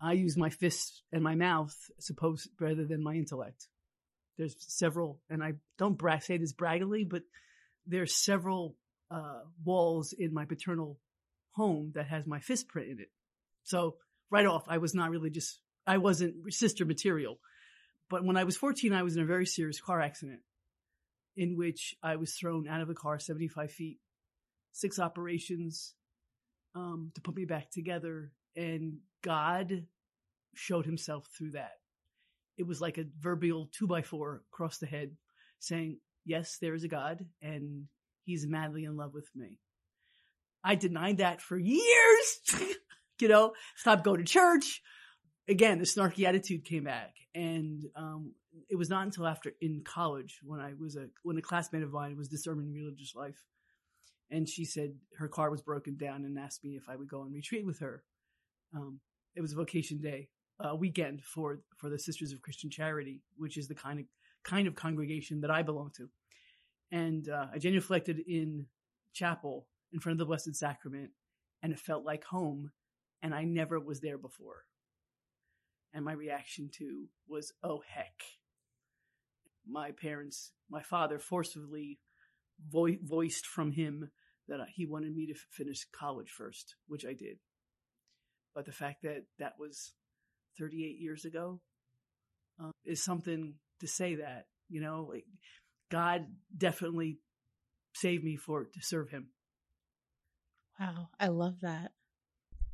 I 0.00 0.12
used 0.12 0.36
my 0.36 0.50
fists 0.50 1.02
and 1.12 1.22
my 1.22 1.34
mouth, 1.34 1.74
suppose, 1.98 2.48
rather 2.60 2.84
than 2.84 3.02
my 3.02 3.14
intellect. 3.14 3.68
There's 4.36 4.54
several, 4.58 5.20
and 5.30 5.42
I 5.42 5.54
don't 5.78 5.96
bra- 5.96 6.18
say 6.18 6.36
this 6.36 6.52
braggily, 6.52 7.08
but 7.08 7.22
there's 7.86 8.14
several 8.14 8.76
uh, 9.10 9.40
walls 9.64 10.12
in 10.12 10.34
my 10.34 10.44
paternal 10.44 10.98
home 11.52 11.92
that 11.94 12.08
has 12.08 12.26
my 12.26 12.40
fist 12.40 12.68
print 12.68 12.90
in 12.90 13.00
it. 13.00 13.10
So 13.62 13.96
right 14.30 14.44
off, 14.44 14.64
I 14.68 14.78
was 14.78 14.94
not 14.94 15.10
really 15.10 15.30
just, 15.30 15.60
I 15.86 15.98
wasn't 15.98 16.52
sister 16.52 16.84
material. 16.84 17.38
But 18.10 18.24
when 18.24 18.36
I 18.36 18.44
was 18.44 18.56
14, 18.56 18.92
I 18.92 19.02
was 19.02 19.16
in 19.16 19.22
a 19.22 19.26
very 19.26 19.46
serious 19.46 19.80
car 19.80 20.00
accident 20.02 20.40
in 21.36 21.56
which 21.56 21.96
I 22.02 22.16
was 22.16 22.34
thrown 22.34 22.68
out 22.68 22.80
of 22.80 22.90
a 22.90 22.94
car 22.94 23.18
75 23.18 23.70
feet, 23.70 23.98
six 24.72 24.98
operations 24.98 25.94
um, 26.74 27.10
to 27.14 27.20
put 27.20 27.36
me 27.36 27.44
back 27.44 27.70
together. 27.70 28.32
And 28.56 28.98
God 29.22 29.86
showed 30.54 30.86
himself 30.86 31.26
through 31.36 31.52
that. 31.52 31.72
It 32.56 32.66
was 32.66 32.80
like 32.80 32.98
a 32.98 33.06
verbal 33.18 33.68
two 33.72 33.86
by 33.86 34.02
four 34.02 34.42
across 34.52 34.78
the 34.78 34.86
head 34.86 35.10
saying, 35.58 35.98
Yes, 36.26 36.56
there 36.60 36.74
is 36.74 36.84
a 36.84 36.88
God, 36.88 37.26
and 37.42 37.84
he's 38.24 38.46
madly 38.46 38.84
in 38.84 38.96
love 38.96 39.12
with 39.12 39.28
me. 39.34 39.58
I 40.64 40.74
denied 40.74 41.18
that 41.18 41.42
for 41.42 41.58
years, 41.58 42.40
you 43.20 43.28
know, 43.28 43.52
stopped 43.76 44.04
going 44.04 44.18
to 44.18 44.24
church. 44.24 44.80
Again, 45.46 45.78
the 45.78 45.84
snarky 45.84 46.24
attitude 46.24 46.64
came 46.64 46.84
back. 46.84 47.14
And 47.34 47.84
um, 47.94 48.32
it 48.68 48.76
was 48.76 48.90
not 48.90 49.04
until 49.04 49.26
after 49.26 49.52
in 49.60 49.82
college 49.84 50.40
when 50.44 50.60
I 50.60 50.72
was 50.78 50.96
a 50.96 51.06
when 51.22 51.36
a 51.38 51.42
classmate 51.42 51.82
of 51.82 51.92
mine 51.92 52.16
was 52.16 52.28
discerning 52.28 52.72
religious 52.72 53.14
life, 53.14 53.44
and 54.30 54.48
she 54.48 54.64
said 54.64 54.94
her 55.18 55.28
car 55.28 55.50
was 55.50 55.62
broken 55.62 55.96
down 55.96 56.24
and 56.24 56.38
asked 56.38 56.64
me 56.64 56.76
if 56.76 56.88
I 56.88 56.96
would 56.96 57.08
go 57.08 57.20
on 57.20 57.32
retreat 57.32 57.66
with 57.66 57.80
her. 57.80 58.04
Um, 58.74 59.00
it 59.34 59.40
was 59.40 59.52
a 59.52 59.56
vocation 59.56 60.00
day, 60.00 60.28
a 60.60 60.76
weekend 60.76 61.22
for 61.22 61.60
for 61.76 61.88
the 61.88 61.98
Sisters 61.98 62.32
of 62.32 62.42
Christian 62.42 62.70
Charity, 62.70 63.22
which 63.36 63.56
is 63.56 63.68
the 63.68 63.74
kind 63.74 64.00
of 64.00 64.06
kind 64.44 64.66
of 64.66 64.74
congregation 64.74 65.40
that 65.40 65.50
I 65.50 65.62
belong 65.62 65.90
to. 65.96 66.08
And 66.92 67.28
uh, 67.28 67.46
I 67.52 67.58
genuflected 67.58 68.24
in 68.26 68.66
chapel 69.12 69.66
in 69.92 70.00
front 70.00 70.14
of 70.14 70.18
the 70.18 70.26
Blessed 70.26 70.54
Sacrament, 70.54 71.10
and 71.62 71.72
it 71.72 71.78
felt 71.78 72.04
like 72.04 72.24
home. 72.24 72.70
And 73.22 73.34
I 73.34 73.44
never 73.44 73.80
was 73.80 74.00
there 74.00 74.18
before. 74.18 74.66
And 75.94 76.04
my 76.04 76.12
reaction 76.12 76.68
to 76.74 77.06
was, 77.26 77.52
oh 77.62 77.82
heck. 77.88 78.22
My 79.66 79.92
parents, 79.92 80.52
my 80.70 80.82
father 80.82 81.18
forcibly 81.18 81.98
vo- 82.70 82.98
voiced 83.02 83.46
from 83.46 83.72
him 83.72 84.10
that 84.48 84.60
he 84.74 84.86
wanted 84.86 85.14
me 85.14 85.26
to 85.26 85.32
f- 85.32 85.46
finish 85.50 85.86
college 85.98 86.30
first, 86.30 86.74
which 86.86 87.04
I 87.04 87.14
did. 87.14 87.38
But 88.54 88.66
the 88.66 88.72
fact 88.72 89.02
that 89.02 89.24
that 89.38 89.54
was 89.58 89.92
38 90.58 90.98
years 91.00 91.24
ago 91.24 91.60
uh, 92.62 92.70
is 92.84 93.02
something 93.02 93.54
to 93.80 93.88
say 93.88 94.16
that, 94.16 94.46
you 94.68 94.80
know, 94.80 95.08
like 95.10 95.24
God 95.90 96.26
definitely 96.56 97.18
saved 97.94 98.24
me 98.24 98.36
for 98.36 98.64
to 98.64 98.80
serve 98.82 99.10
him. 99.10 99.28
Wow, 100.78 101.08
I 101.18 101.28
love 101.28 101.60
that. 101.62 101.92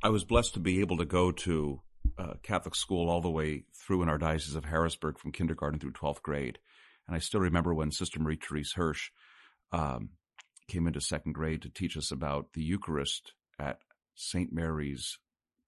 I 0.03 0.09
was 0.09 0.23
blessed 0.23 0.55
to 0.55 0.59
be 0.59 0.79
able 0.79 0.97
to 0.97 1.05
go 1.05 1.31
to 1.31 1.81
uh, 2.17 2.33
Catholic 2.41 2.75
school 2.75 3.09
all 3.09 3.21
the 3.21 3.29
way 3.29 3.63
through 3.73 4.01
in 4.01 4.09
our 4.09 4.17
diocese 4.17 4.55
of 4.55 4.65
Harrisburg 4.65 5.19
from 5.19 5.31
kindergarten 5.31 5.79
through 5.79 5.91
12th 5.91 6.21
grade. 6.21 6.57
And 7.07 7.15
I 7.15 7.19
still 7.19 7.39
remember 7.41 7.73
when 7.73 7.91
Sister 7.91 8.19
Marie 8.19 8.37
Therese 8.37 8.73
Hirsch 8.73 9.09
um, 9.71 10.09
came 10.67 10.87
into 10.87 11.01
second 11.01 11.33
grade 11.33 11.61
to 11.63 11.69
teach 11.69 11.97
us 11.97 12.11
about 12.11 12.53
the 12.53 12.63
Eucharist 12.63 13.33
at 13.59 13.79
St. 14.15 14.51
Mary's 14.51 15.17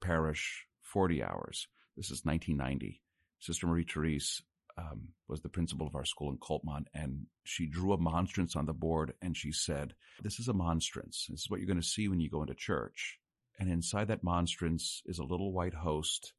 Parish 0.01 0.65
40 0.81 1.23
hours. 1.23 1.67
This 1.97 2.11
is 2.11 2.23
1990. 2.23 3.01
Sister 3.39 3.67
Marie 3.67 3.85
Therese 3.85 4.41
um, 4.77 5.09
was 5.27 5.41
the 5.41 5.49
principal 5.49 5.85
of 5.85 5.95
our 5.95 6.05
school 6.05 6.31
in 6.31 6.37
Kulpmont, 6.37 6.85
and 6.93 7.27
she 7.43 7.67
drew 7.67 7.93
a 7.93 7.97
monstrance 7.97 8.55
on 8.55 8.65
the 8.65 8.73
board 8.73 9.13
and 9.21 9.35
she 9.35 9.51
said, 9.51 9.93
This 10.21 10.39
is 10.39 10.47
a 10.47 10.53
monstrance. 10.53 11.27
This 11.29 11.41
is 11.41 11.49
what 11.49 11.59
you're 11.59 11.67
going 11.67 11.81
to 11.81 11.87
see 11.87 12.07
when 12.07 12.19
you 12.19 12.29
go 12.29 12.41
into 12.41 12.55
church. 12.55 13.19
And 13.59 13.69
inside 13.69 14.07
that 14.07 14.23
monstrance 14.23 15.01
is 15.05 15.19
a 15.19 15.23
little 15.23 15.51
white 15.51 15.75
host 15.75 16.33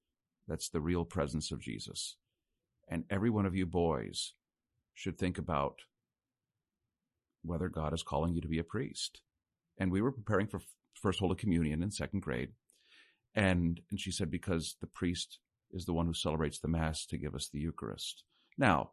that's 0.49 0.69
the 0.69 0.81
real 0.81 1.05
presence 1.05 1.53
of 1.53 1.61
Jesus. 1.61 2.17
And 2.89 3.05
every 3.09 3.31
one 3.31 3.47
of 3.47 3.55
you 3.55 3.67
boys 3.67 4.35
should 4.95 5.19
think 5.19 5.39
about 5.39 5.81
whether 7.43 7.69
God 7.69 7.93
is 7.93 8.03
calling 8.03 8.35
you 8.35 8.41
to 8.41 8.49
be 8.49 8.59
a 8.59 8.65
priest. 8.65 9.21
And 9.79 9.91
we 9.91 10.01
were 10.01 10.13
preparing 10.13 10.47
for 10.47 10.61
First 10.95 11.21
Holy 11.21 11.37
Communion 11.37 11.83
in 11.83 11.91
second 11.91 12.21
grade. 12.21 12.51
And, 13.35 13.81
and 13.91 14.01
she 14.01 14.13
said, 14.13 14.31
because 14.31 14.77
the 14.81 14.87
priest 14.87 15.39
is 15.73 15.85
the 15.85 15.93
one 15.93 16.07
who 16.07 16.15
celebrates 16.15 16.61
the 16.61 16.69
Mass 16.69 17.05
to 17.07 17.19
give 17.19 17.35
us 17.35 17.49
the 17.53 17.59
Eucharist. 17.59 18.23
Now, 18.57 18.93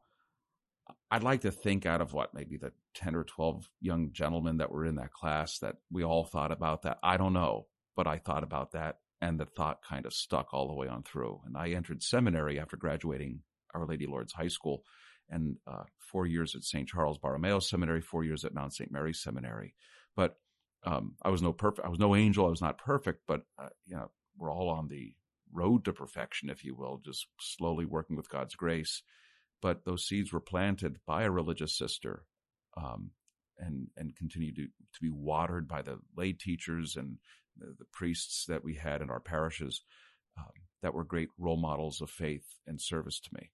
I'd 1.09 1.23
like 1.23 1.41
to 1.41 1.51
think 1.51 1.85
out 1.85 2.01
of 2.01 2.13
what, 2.13 2.33
maybe 2.33 2.57
the 2.57 2.71
10 2.95 3.15
or 3.15 3.23
12 3.23 3.69
young 3.79 4.11
gentlemen 4.11 4.57
that 4.57 4.71
were 4.71 4.85
in 4.85 4.95
that 4.95 5.13
class 5.13 5.59
that 5.59 5.75
we 5.91 6.03
all 6.03 6.25
thought 6.25 6.51
about 6.51 6.81
that. 6.81 6.97
I 7.03 7.17
don't 7.17 7.33
know, 7.33 7.67
but 7.95 8.07
I 8.07 8.17
thought 8.17 8.43
about 8.43 8.71
that 8.71 8.97
and 9.21 9.39
the 9.39 9.45
thought 9.45 9.83
kind 9.83 10.05
of 10.05 10.13
stuck 10.13 10.53
all 10.53 10.67
the 10.67 10.73
way 10.73 10.87
on 10.87 11.03
through. 11.03 11.41
And 11.45 11.55
I 11.55 11.69
entered 11.69 12.01
seminary 12.01 12.59
after 12.59 12.75
graduating 12.75 13.41
Our 13.73 13.85
Lady 13.85 14.07
Lourdes 14.07 14.33
High 14.33 14.47
School 14.47 14.83
and 15.31 15.55
uh, 15.65 15.83
four 15.97 16.27
years 16.27 16.55
at 16.55 16.63
St. 16.63 16.87
Charles 16.87 17.17
Borromeo 17.17 17.59
Seminary, 17.59 18.01
four 18.01 18.23
years 18.23 18.43
at 18.43 18.53
Mount 18.53 18.73
St. 18.73 18.91
Mary's 18.91 19.23
Seminary. 19.23 19.73
But 20.15 20.35
um, 20.83 21.15
I 21.23 21.29
was 21.29 21.41
no 21.41 21.53
perfect. 21.53 21.85
I 21.85 21.89
was 21.89 21.99
no 21.99 22.15
angel. 22.15 22.45
I 22.45 22.49
was 22.49 22.61
not 22.61 22.77
perfect, 22.77 23.21
but 23.27 23.41
uh, 23.57 23.69
you 23.85 23.95
know, 23.95 24.11
we're 24.37 24.53
all 24.53 24.69
on 24.69 24.89
the 24.89 25.13
road 25.53 25.85
to 25.85 25.93
perfection, 25.93 26.49
if 26.49 26.63
you 26.63 26.75
will, 26.75 27.01
just 27.03 27.27
slowly 27.39 27.85
working 27.85 28.17
with 28.17 28.29
God's 28.29 28.55
grace. 28.55 29.01
But 29.61 29.85
those 29.85 30.05
seeds 30.05 30.33
were 30.33 30.39
planted 30.41 30.97
by 31.05 31.23
a 31.23 31.31
religious 31.31 31.77
sister, 31.77 32.25
um, 32.75 33.11
and 33.57 33.87
and 33.95 34.15
continue 34.15 34.53
to 34.53 34.63
to 34.63 35.01
be 35.01 35.11
watered 35.11 35.67
by 35.67 35.81
the 35.81 35.99
lay 36.17 36.33
teachers 36.33 36.95
and 36.95 37.17
the, 37.57 37.75
the 37.77 37.85
priests 37.93 38.45
that 38.47 38.63
we 38.63 38.75
had 38.75 39.01
in 39.01 39.09
our 39.11 39.19
parishes 39.19 39.81
um, 40.37 40.51
that 40.81 40.93
were 40.93 41.03
great 41.03 41.29
role 41.37 41.57
models 41.57 42.01
of 42.01 42.09
faith 42.09 42.57
and 42.65 42.81
service 42.81 43.19
to 43.19 43.29
me. 43.33 43.51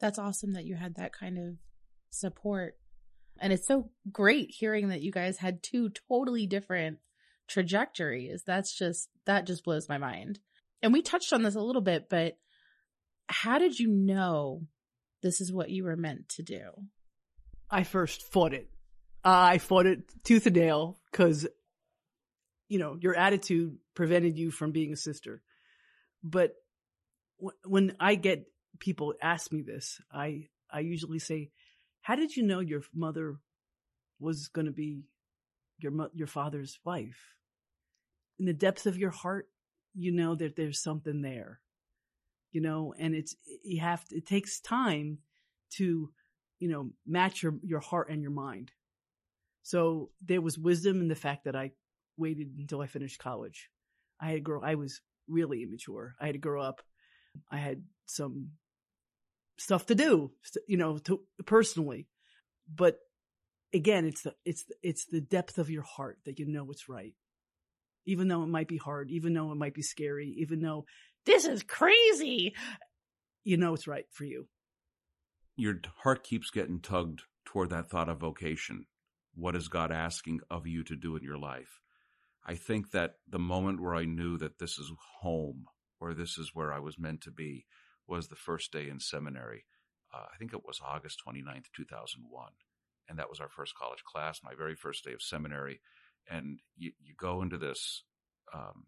That's 0.00 0.18
awesome 0.18 0.54
that 0.54 0.64
you 0.64 0.76
had 0.76 0.96
that 0.96 1.12
kind 1.12 1.38
of 1.38 1.56
support. 2.10 2.76
And 3.38 3.52
it's 3.52 3.66
so 3.66 3.90
great 4.10 4.50
hearing 4.50 4.88
that 4.88 5.02
you 5.02 5.12
guys 5.12 5.38
had 5.38 5.62
two 5.62 5.90
totally 6.08 6.46
different 6.46 6.98
trajectories. 7.48 8.42
That's 8.46 8.76
just, 8.76 9.08
that 9.26 9.46
just 9.46 9.64
blows 9.64 9.88
my 9.88 9.98
mind. 9.98 10.38
And 10.82 10.92
we 10.92 11.02
touched 11.02 11.32
on 11.32 11.42
this 11.42 11.54
a 11.54 11.60
little 11.60 11.82
bit, 11.82 12.08
but 12.08 12.38
how 13.28 13.58
did 13.58 13.78
you 13.78 13.90
know 13.90 14.62
this 15.22 15.40
is 15.40 15.52
what 15.52 15.70
you 15.70 15.84
were 15.84 15.96
meant 15.96 16.28
to 16.30 16.42
do? 16.42 16.70
I 17.70 17.84
first 17.84 18.22
fought 18.32 18.54
it. 18.54 18.68
I 19.22 19.58
fought 19.58 19.86
it 19.86 20.00
tooth 20.24 20.46
and 20.46 20.56
nail 20.56 20.98
because, 21.12 21.46
you 22.68 22.78
know, 22.78 22.96
your 23.00 23.16
attitude 23.16 23.76
prevented 23.94 24.38
you 24.38 24.50
from 24.50 24.72
being 24.72 24.92
a 24.92 24.96
sister. 24.96 25.42
But 26.24 26.54
when 27.64 27.94
I 28.00 28.14
get 28.14 28.46
people 28.78 29.14
ask 29.20 29.52
me 29.52 29.62
this, 29.62 30.00
I 30.12 30.48
I 30.72 30.80
usually 30.80 31.18
say, 31.18 31.50
"How 32.02 32.16
did 32.16 32.36
you 32.36 32.42
know 32.42 32.60
your 32.60 32.82
mother 32.94 33.38
was 34.18 34.48
going 34.48 34.66
to 34.66 34.72
be 34.72 35.04
your 35.78 35.92
your 36.14 36.26
father's 36.26 36.78
wife?" 36.84 37.34
In 38.38 38.46
the 38.46 38.52
depths 38.54 38.86
of 38.86 38.98
your 38.98 39.10
heart, 39.10 39.48
you 39.94 40.12
know 40.12 40.34
that 40.34 40.56
there's 40.56 40.82
something 40.82 41.22
there. 41.22 41.60
You 42.52 42.60
know, 42.60 42.94
and 42.98 43.14
it's 43.14 43.36
you 43.62 43.80
have 43.80 44.04
to, 44.06 44.16
it 44.16 44.26
takes 44.26 44.60
time 44.60 45.18
to, 45.76 46.10
you 46.58 46.68
know, 46.68 46.90
match 47.06 47.42
your 47.42 47.54
your 47.62 47.80
heart 47.80 48.10
and 48.10 48.22
your 48.22 48.32
mind. 48.32 48.72
So 49.62 50.10
there 50.24 50.40
was 50.40 50.58
wisdom 50.58 51.00
in 51.00 51.08
the 51.08 51.14
fact 51.14 51.44
that 51.44 51.54
I 51.54 51.72
waited 52.16 52.56
until 52.58 52.80
I 52.80 52.86
finished 52.86 53.18
college. 53.18 53.70
I 54.20 54.32
had 54.32 54.44
grow. 54.44 54.60
I 54.62 54.74
was 54.74 55.00
really 55.28 55.62
immature. 55.62 56.14
I 56.20 56.26
had 56.26 56.34
to 56.34 56.38
grow 56.40 56.62
up. 56.62 56.82
I 57.50 57.58
had 57.58 57.82
some 58.06 58.50
stuff 59.60 59.84
to 59.86 59.94
do, 59.94 60.32
you 60.66 60.78
know, 60.78 60.96
to 60.96 61.20
personally. 61.44 62.08
But 62.74 62.96
again, 63.74 64.06
it's 64.06 64.22
the 64.22 64.34
it's 64.44 64.64
it's 64.82 65.04
the 65.06 65.20
depth 65.20 65.58
of 65.58 65.68
your 65.68 65.82
heart 65.82 66.18
that 66.24 66.38
you 66.38 66.46
know 66.46 66.64
what's 66.64 66.88
right. 66.88 67.14
even 68.06 68.28
though 68.28 68.42
it 68.42 68.48
might 68.48 68.68
be 68.68 68.78
hard, 68.78 69.10
even 69.10 69.34
though 69.34 69.52
it 69.52 69.56
might 69.56 69.74
be 69.74 69.82
scary, 69.82 70.34
even 70.38 70.60
though 70.60 70.84
this 71.26 71.44
is 71.44 71.62
crazy, 71.62 72.54
you 73.44 73.56
know 73.56 73.74
it's 73.74 73.86
right 73.86 74.06
for 74.10 74.24
you. 74.24 74.48
Your 75.56 75.76
heart 76.02 76.24
keeps 76.24 76.50
getting 76.50 76.80
tugged 76.80 77.22
toward 77.44 77.70
that 77.70 77.90
thought 77.90 78.08
of 78.08 78.18
vocation. 78.18 78.86
What 79.34 79.54
is 79.54 79.68
God 79.68 79.92
asking 79.92 80.40
of 80.50 80.66
you 80.66 80.82
to 80.84 80.96
do 80.96 81.16
in 81.16 81.22
your 81.22 81.38
life? 81.38 81.80
I 82.44 82.54
think 82.54 82.92
that 82.92 83.16
the 83.28 83.38
moment 83.38 83.80
where 83.80 83.94
I 83.94 84.06
knew 84.06 84.38
that 84.38 84.58
this 84.58 84.78
is 84.78 84.90
home 85.20 85.66
or 86.00 86.14
this 86.14 86.38
is 86.38 86.50
where 86.54 86.72
I 86.72 86.78
was 86.78 86.98
meant 86.98 87.20
to 87.22 87.30
be 87.30 87.66
was 88.10 88.28
the 88.28 88.36
first 88.36 88.72
day 88.72 88.88
in 88.88 89.00
seminary. 89.00 89.64
Uh, 90.12 90.26
I 90.34 90.36
think 90.38 90.52
it 90.52 90.66
was 90.66 90.80
August 90.84 91.22
29th, 91.26 91.66
2001. 91.74 92.50
And 93.08 93.18
that 93.18 93.30
was 93.30 93.40
our 93.40 93.48
first 93.48 93.74
college 93.74 94.02
class, 94.04 94.40
my 94.44 94.54
very 94.54 94.74
first 94.74 95.04
day 95.04 95.12
of 95.12 95.22
seminary. 95.22 95.80
And 96.28 96.58
you, 96.76 96.92
you 97.00 97.14
go 97.18 97.42
into 97.42 97.56
this 97.56 98.02
um, 98.52 98.86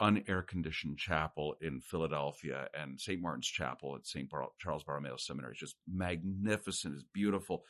unair 0.00 0.46
conditioned 0.46 0.98
chapel 0.98 1.54
in 1.60 1.80
Philadelphia 1.80 2.68
and 2.74 3.00
St. 3.00 3.20
Martin's 3.20 3.46
Chapel 3.46 3.96
at 3.96 4.06
St. 4.06 4.28
Bar- 4.28 4.48
Charles 4.58 4.84
Borromeo 4.84 5.16
Seminary. 5.16 5.52
It's 5.52 5.60
just 5.60 5.76
magnificent. 5.86 6.94
It's 6.94 7.04
beautiful. 7.12 7.64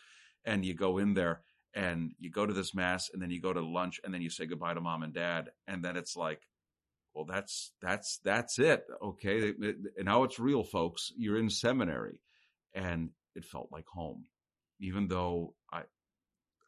And 0.44 0.64
you 0.64 0.74
go 0.74 0.98
in 0.98 1.14
there 1.14 1.42
and 1.74 2.12
you 2.18 2.30
go 2.30 2.46
to 2.46 2.52
this 2.52 2.74
mass 2.74 3.10
and 3.12 3.20
then 3.20 3.30
you 3.30 3.40
go 3.40 3.52
to 3.52 3.60
lunch 3.60 4.00
and 4.04 4.14
then 4.14 4.22
you 4.22 4.30
say 4.30 4.46
goodbye 4.46 4.74
to 4.74 4.80
mom 4.80 5.02
and 5.02 5.14
dad. 5.14 5.50
And 5.66 5.84
then 5.84 5.96
it's 5.96 6.16
like, 6.16 6.42
well, 7.14 7.24
that's, 7.24 7.72
that's, 7.80 8.18
that's 8.24 8.58
it. 8.58 8.84
Okay. 9.02 9.52
Now 10.02 10.24
it's 10.24 10.38
real, 10.38 10.64
folks. 10.64 11.12
You're 11.16 11.38
in 11.38 11.50
seminary 11.50 12.20
and 12.74 13.10
it 13.34 13.44
felt 13.44 13.68
like 13.70 13.86
home, 13.86 14.24
even 14.80 15.08
though 15.08 15.54
I, 15.72 15.82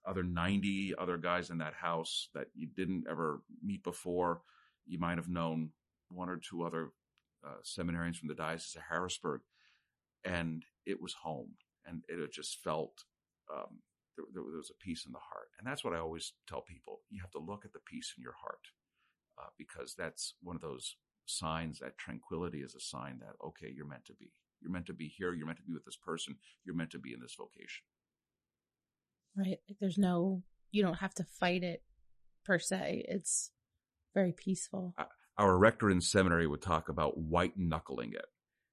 other 0.06 0.22
90 0.22 0.94
other 0.98 1.16
guys 1.16 1.50
in 1.50 1.58
that 1.58 1.74
house 1.74 2.28
that 2.34 2.48
you 2.54 2.66
didn't 2.66 3.04
ever 3.08 3.40
meet 3.62 3.82
before. 3.82 4.42
You 4.86 4.98
might 4.98 5.16
have 5.18 5.28
known 5.28 5.70
one 6.10 6.28
or 6.28 6.36
two 6.36 6.64
other 6.64 6.90
uh, 7.44 7.60
seminarians 7.64 8.16
from 8.16 8.28
the 8.28 8.34
Diocese 8.34 8.76
of 8.76 8.82
Harrisburg, 8.88 9.40
and 10.24 10.64
it 10.86 11.00
was 11.00 11.14
home. 11.14 11.52
And 11.86 12.02
it 12.08 12.32
just 12.32 12.62
felt 12.62 13.04
um, 13.52 13.80
there, 14.16 14.24
there, 14.32 14.42
was 14.42 14.70
a 14.70 14.84
peace 14.84 15.04
in 15.06 15.12
the 15.12 15.18
heart. 15.18 15.48
And 15.58 15.66
that's 15.66 15.84
what 15.84 15.94
I 15.94 15.98
always 15.98 16.32
tell 16.48 16.62
people. 16.62 17.00
You 17.10 17.20
have 17.20 17.30
to 17.32 17.38
look 17.38 17.64
at 17.64 17.72
the 17.72 17.80
peace 17.80 18.14
in 18.16 18.22
your 18.22 18.34
heart 18.40 18.60
uh, 19.38 19.48
because 19.58 19.94
that's 19.96 20.34
one 20.42 20.56
of 20.56 20.62
those 20.62 20.96
signs 21.26 21.78
that 21.78 21.98
tranquility 21.98 22.58
is 22.58 22.74
a 22.74 22.80
sign 22.80 23.18
that, 23.20 23.34
okay, 23.44 23.72
you're 23.74 23.86
meant 23.86 24.04
to 24.06 24.14
be. 24.14 24.32
You're 24.60 24.72
meant 24.72 24.86
to 24.86 24.94
be 24.94 25.08
here. 25.08 25.34
You're 25.34 25.46
meant 25.46 25.58
to 25.58 25.64
be 25.64 25.74
with 25.74 25.84
this 25.84 25.96
person. 25.96 26.36
You're 26.64 26.76
meant 26.76 26.90
to 26.90 26.98
be 26.98 27.12
in 27.12 27.20
this 27.20 27.36
vocation. 27.38 27.84
Right. 29.36 29.58
Like 29.68 29.78
there's 29.80 29.98
no, 29.98 30.42
you 30.70 30.82
don't 30.82 30.98
have 30.98 31.14
to 31.14 31.24
fight 31.24 31.62
it 31.62 31.82
per 32.44 32.58
se. 32.58 33.04
It's 33.08 33.50
very 34.14 34.32
peaceful. 34.32 34.94
Our 35.36 35.58
rector 35.58 35.90
in 35.90 36.00
seminary 36.00 36.46
would 36.46 36.62
talk 36.62 36.88
about 36.88 37.18
white 37.18 37.54
knuckling 37.56 38.12
it. 38.12 38.26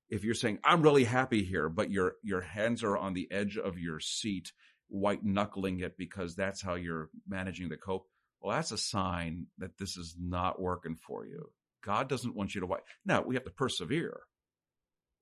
If 0.10 0.24
you're 0.24 0.34
saying, 0.36 0.60
I'm 0.64 0.82
really 0.82 1.06
happy 1.06 1.44
here, 1.44 1.70
but 1.70 1.90
your, 1.90 2.16
your 2.22 2.42
hands 2.42 2.84
are 2.84 2.98
on 2.98 3.14
the 3.14 3.28
edge 3.32 3.58
of 3.58 3.80
your 3.80 4.00
seat, 4.00 4.52
white 4.88 5.24
knuckling 5.24 5.80
it 5.80 5.98
because 5.98 6.36
that's 6.36 6.62
how 6.62 6.76
you're 6.76 7.10
managing 7.28 7.70
the 7.70 7.78
cope. 7.78 8.08
Well, 8.42 8.56
that's 8.56 8.72
a 8.72 8.78
sign 8.78 9.48
that 9.60 9.78
this 9.78 9.98
is 9.98 10.16
not 10.20 10.62
working 10.62 10.96
for 10.96 11.26
you. 11.26 11.52
God 11.84 12.10
doesn't 12.10 12.36
want 12.36 12.56
you 12.56 12.62
to 12.62 12.68
white. 12.68 12.82
Now 13.06 13.22
we 13.22 13.36
have 13.36 13.44
to 13.46 13.52
persevere. 13.52 14.22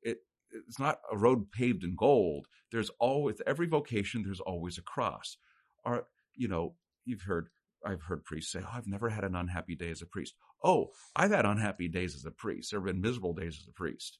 It, 0.01 0.19
it's 0.51 0.79
not 0.79 0.99
a 1.11 1.17
road 1.17 1.51
paved 1.51 1.83
in 1.83 1.95
gold. 1.95 2.47
There's 2.71 2.89
always 2.99 3.41
every 3.45 3.67
vocation. 3.67 4.23
There's 4.23 4.39
always 4.39 4.77
a 4.77 4.83
cross. 4.83 5.38
Or 5.83 6.07
you 6.35 6.47
know, 6.47 6.75
you've 7.05 7.23
heard 7.23 7.49
I've 7.85 8.03
heard 8.03 8.25
priests 8.25 8.51
say, 8.51 8.59
"Oh, 8.63 8.71
I've 8.73 8.88
never 8.88 9.09
had 9.09 9.23
an 9.23 9.35
unhappy 9.35 9.75
day 9.75 9.89
as 9.89 10.01
a 10.01 10.05
priest." 10.05 10.35
Oh, 10.63 10.91
I've 11.15 11.31
had 11.31 11.45
unhappy 11.45 11.88
days 11.88 12.15
as 12.15 12.25
a 12.25 12.32
priest. 12.32 12.71
There 12.71 12.79
have 12.79 12.88
been 12.88 13.01
miserable 13.01 13.34
days 13.34 13.58
as 13.62 13.67
a 13.67 13.73
priest. 13.73 14.17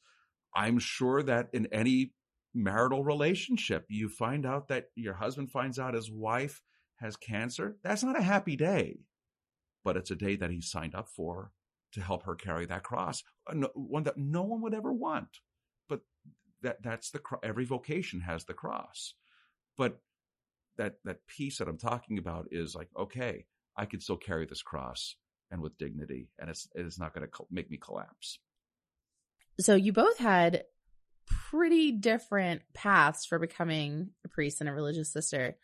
I'm 0.56 0.80
sure 0.80 1.22
that 1.24 1.50
in 1.54 1.68
any 1.68 2.14
marital 2.54 3.04
relationship, 3.04 3.86
you 3.90 4.10
find 4.10 4.46
out 4.46 4.70
that 4.70 4.86
your 4.96 5.14
husband 5.16 5.52
finds 5.52 5.78
out 5.78 5.94
his 5.94 6.10
wife 6.10 6.62
has 7.00 7.16
cancer. 7.16 7.78
That's 7.84 8.04
not 8.04 8.20
a 8.20 8.24
happy 8.24 8.56
day, 8.56 9.00
but 9.84 9.98
it's 9.98 10.12
a 10.12 10.16
day 10.16 10.36
that 10.38 10.52
he 10.52 10.62
signed 10.62 10.96
up 10.96 11.08
for 11.08 11.52
to 11.94 12.02
help 12.02 12.24
her 12.24 12.36
carry 12.36 12.66
that 12.68 12.84
cross, 12.84 13.24
uh, 13.48 13.68
one 13.74 14.04
that 14.04 14.18
no 14.18 14.44
one 14.44 14.62
would 14.62 14.74
ever 14.74 14.94
want. 14.94 15.40
But 15.88 16.02
that 16.62 16.84
that's 16.84 17.12
the 17.12 17.22
every 17.44 17.66
vocation 17.66 18.22
has 18.22 18.46
the 18.46 18.54
cross. 18.54 19.14
But 19.78 20.00
that 20.78 20.96
that 21.04 21.28
peace 21.28 21.58
that 21.58 21.68
i'm 21.68 21.78
talking 21.78 22.18
about 22.18 22.48
is 22.52 22.74
like 22.74 22.88
okay 22.98 23.46
i 23.76 23.86
can 23.86 24.00
still 24.00 24.16
carry 24.16 24.46
this 24.46 24.64
cross 24.64 25.16
and 25.52 25.62
with 25.62 25.78
dignity 25.78 26.30
and 26.40 26.50
it's 26.50 26.68
it's 26.76 27.00
not 27.00 27.14
going 27.14 27.28
to 27.28 27.44
make 27.52 27.70
me 27.70 27.78
collapse. 27.78 28.40
So 29.60 29.76
you 29.76 29.92
both 29.92 30.18
had 30.18 30.64
pretty 31.26 31.92
different 31.92 32.62
paths 32.74 33.26
for 33.26 33.40
becoming 33.40 34.12
a 34.26 34.30
priest 34.30 34.62
and 34.62 34.70
a 34.70 34.74
religious 34.74 35.12
sister 35.12 35.58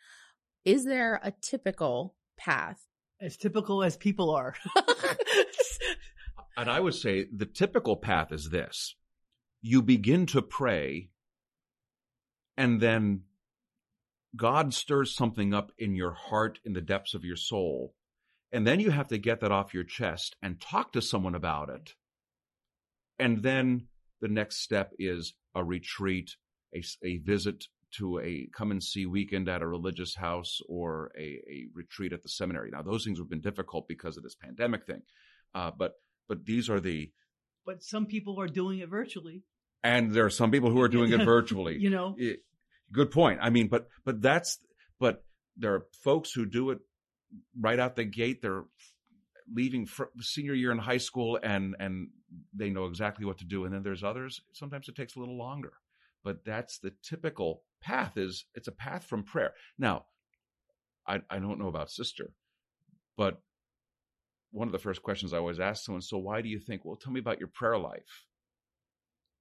is 0.66 0.84
there 0.84 1.18
a 1.22 1.32
typical 1.40 2.14
path 2.36 2.86
as 3.22 3.38
typical 3.38 3.82
as 3.82 3.96
people 3.96 4.30
are 4.30 4.54
and 6.58 6.68
i 6.68 6.78
would 6.78 6.94
say 6.94 7.26
the 7.34 7.46
typical 7.46 7.96
path 7.96 8.30
is 8.30 8.50
this 8.50 8.94
you 9.66 9.82
begin 9.82 10.26
to 10.26 10.42
pray, 10.42 11.10
and 12.56 12.80
then 12.80 13.22
God 14.36 14.72
stirs 14.72 15.12
something 15.12 15.52
up 15.52 15.72
in 15.76 15.96
your 15.96 16.12
heart, 16.12 16.60
in 16.64 16.72
the 16.72 16.80
depths 16.80 17.14
of 17.14 17.24
your 17.24 17.34
soul. 17.34 17.94
And 18.52 18.64
then 18.64 18.78
you 18.78 18.92
have 18.92 19.08
to 19.08 19.18
get 19.18 19.40
that 19.40 19.50
off 19.50 19.74
your 19.74 19.82
chest 19.82 20.36
and 20.40 20.60
talk 20.60 20.92
to 20.92 21.02
someone 21.02 21.34
about 21.34 21.68
it. 21.68 21.94
And 23.18 23.42
then 23.42 23.88
the 24.20 24.28
next 24.28 24.58
step 24.58 24.92
is 25.00 25.34
a 25.52 25.64
retreat, 25.64 26.36
a, 26.72 26.84
a 27.02 27.18
visit 27.18 27.64
to 27.92 28.18
a 28.18 28.48
come 28.54 28.70
and 28.70 28.82
see 28.82 29.06
weekend 29.06 29.48
at 29.48 29.62
a 29.62 29.66
religious 29.66 30.14
house 30.16 30.60
or 30.68 31.10
a, 31.18 31.22
a 31.22 31.66
retreat 31.74 32.12
at 32.12 32.22
the 32.22 32.28
seminary. 32.28 32.70
Now, 32.72 32.82
those 32.82 33.04
things 33.04 33.18
have 33.18 33.30
been 33.30 33.40
difficult 33.40 33.88
because 33.88 34.16
of 34.16 34.22
this 34.22 34.34
pandemic 34.34 34.86
thing. 34.86 35.02
Uh, 35.54 35.70
but, 35.76 35.92
but 36.28 36.44
these 36.44 36.68
are 36.68 36.80
the, 36.80 37.10
but 37.64 37.82
some 37.82 38.06
people 38.06 38.40
are 38.40 38.46
doing 38.46 38.80
it 38.80 38.88
virtually. 38.88 39.42
And 39.82 40.12
there 40.12 40.24
are 40.24 40.30
some 40.30 40.50
people 40.50 40.70
who 40.70 40.80
are 40.80 40.88
doing 40.88 41.12
it 41.12 41.24
virtually. 41.24 41.76
you 41.78 41.90
know, 41.90 42.14
it, 42.18 42.40
good 42.92 43.10
point. 43.10 43.40
I 43.42 43.50
mean, 43.50 43.68
but 43.68 43.88
but 44.04 44.20
that's 44.22 44.58
but 44.98 45.24
there 45.56 45.74
are 45.74 45.86
folks 46.02 46.32
who 46.32 46.46
do 46.46 46.70
it 46.70 46.78
right 47.58 47.78
out 47.78 47.96
the 47.96 48.04
gate. 48.04 48.42
They're 48.42 48.64
leaving 49.52 49.88
senior 50.20 50.54
year 50.54 50.72
in 50.72 50.78
high 50.78 50.96
school 50.98 51.38
and 51.42 51.76
and 51.78 52.08
they 52.54 52.70
know 52.70 52.86
exactly 52.86 53.24
what 53.24 53.38
to 53.38 53.44
do. 53.44 53.64
And 53.64 53.74
then 53.74 53.82
there's 53.82 54.04
others. 54.04 54.40
Sometimes 54.52 54.88
it 54.88 54.96
takes 54.96 55.16
a 55.16 55.20
little 55.20 55.38
longer, 55.38 55.72
but 56.26 56.44
that's 56.44 56.80
the 56.80 56.92
typical 57.04 57.62
path. 57.80 58.16
Is 58.16 58.46
it's 58.56 58.66
a 58.66 58.72
path 58.72 59.04
from 59.04 59.22
prayer. 59.22 59.52
Now, 59.78 60.06
I 61.06 61.20
I 61.30 61.38
don't 61.38 61.60
know 61.60 61.68
about 61.68 61.88
sister, 61.88 62.32
but 63.16 63.40
one 64.50 64.66
of 64.66 64.72
the 64.72 64.78
first 64.78 65.02
questions 65.02 65.32
I 65.32 65.38
always 65.38 65.60
ask 65.60 65.84
someone, 65.84 66.02
so 66.02 66.18
why 66.18 66.42
do 66.42 66.48
you 66.48 66.58
think? 66.58 66.84
Well, 66.84 66.96
tell 66.96 67.12
me 67.12 67.20
about 67.20 67.38
your 67.38 67.48
prayer 67.48 67.78
life. 67.78 68.24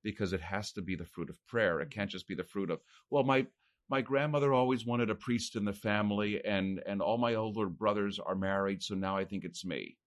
Because 0.04 0.32
it 0.32 0.42
has 0.42 0.72
to 0.74 0.84
be 0.84 0.96
the 0.96 1.06
fruit 1.06 1.32
of 1.32 1.44
prayer. 1.48 1.82
It 1.82 1.90
can't 1.90 2.12
just 2.12 2.28
be 2.28 2.36
the 2.36 2.44
fruit 2.44 2.70
of, 2.70 2.80
well, 3.10 3.24
my 3.24 3.48
my 3.90 4.02
grandmother 4.02 4.54
always 4.54 4.86
wanted 4.86 5.10
a 5.10 5.16
priest 5.16 5.56
in 5.56 5.66
the 5.66 5.74
family 5.74 6.46
and 6.46 6.84
and 6.86 7.02
all 7.02 7.18
my 7.18 7.34
older 7.34 7.68
brothers 7.68 8.20
are 8.20 8.36
married, 8.36 8.84
so 8.84 8.94
now 8.94 9.18
I 9.18 9.26
think 9.26 9.44
it's 9.44 9.66
me. 9.66 9.98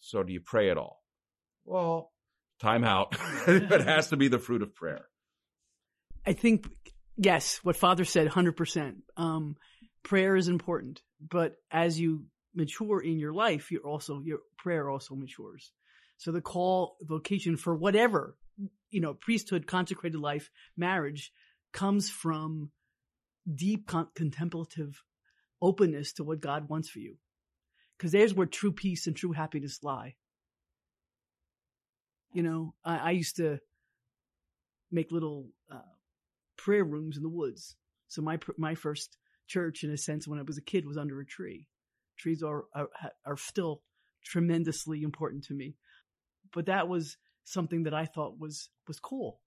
So 0.00 0.22
do 0.22 0.30
you 0.30 0.40
pray 0.40 0.68
at 0.68 0.76
all? 0.76 1.02
Well, 1.64 2.12
time 2.60 2.84
out. 2.84 3.16
it 3.46 3.80
has 3.80 4.10
to 4.10 4.18
be 4.18 4.28
the 4.28 4.38
fruit 4.38 4.60
of 4.60 4.74
prayer. 4.74 5.09
I 6.26 6.32
think 6.32 6.66
yes, 7.16 7.60
what 7.62 7.76
Father 7.76 8.04
said, 8.04 8.28
hundred 8.28 8.50
um, 8.50 8.54
percent. 8.54 8.96
Prayer 10.02 10.34
is 10.34 10.48
important, 10.48 11.02
but 11.20 11.56
as 11.70 12.00
you 12.00 12.24
mature 12.54 13.00
in 13.00 13.18
your 13.18 13.34
life, 13.34 13.70
you're 13.70 13.86
also, 13.86 14.20
your 14.24 14.38
prayer 14.56 14.88
also 14.88 15.14
matures. 15.14 15.72
So 16.16 16.32
the 16.32 16.40
call, 16.40 16.96
vocation 17.02 17.56
for 17.56 17.74
whatever, 17.74 18.36
you 18.90 19.00
know, 19.00 19.14
priesthood, 19.14 19.66
consecrated 19.66 20.18
life, 20.18 20.50
marriage 20.76 21.32
comes 21.72 22.08
from 22.08 22.70
deep 23.54 23.86
con- 23.86 24.08
contemplative 24.14 25.02
openness 25.60 26.14
to 26.14 26.24
what 26.24 26.40
God 26.40 26.68
wants 26.68 26.88
for 26.88 26.98
you. 26.98 27.16
Cause 27.98 28.12
there's 28.12 28.32
where 28.32 28.46
true 28.46 28.72
peace 28.72 29.06
and 29.06 29.14
true 29.14 29.32
happiness 29.32 29.80
lie. 29.82 30.14
You 32.32 32.42
know, 32.42 32.74
I, 32.82 32.96
I 32.96 33.10
used 33.10 33.36
to 33.36 33.58
make 34.90 35.12
little, 35.12 35.48
uh, 35.70 35.82
prayer 36.64 36.84
rooms 36.84 37.16
in 37.16 37.22
the 37.22 37.28
woods. 37.28 37.76
So 38.08 38.22
my, 38.22 38.38
my 38.58 38.74
first 38.74 39.16
church, 39.46 39.82
in 39.82 39.90
a 39.90 39.96
sense, 39.96 40.28
when 40.28 40.38
I 40.38 40.42
was 40.42 40.58
a 40.58 40.62
kid 40.62 40.86
was 40.86 40.96
under 40.96 41.20
a 41.20 41.26
tree 41.26 41.66
trees 42.20 42.42
are, 42.42 42.64
are, 42.74 42.88
are 43.24 43.36
still 43.36 43.82
tremendously 44.24 45.02
important 45.02 45.44
to 45.44 45.54
me. 45.54 45.74
But 46.52 46.66
that 46.66 46.88
was 46.88 47.16
something 47.44 47.84
that 47.84 47.94
I 47.94 48.04
thought 48.04 48.38
was, 48.38 48.68
was 48.86 49.00
cool. 49.00 49.40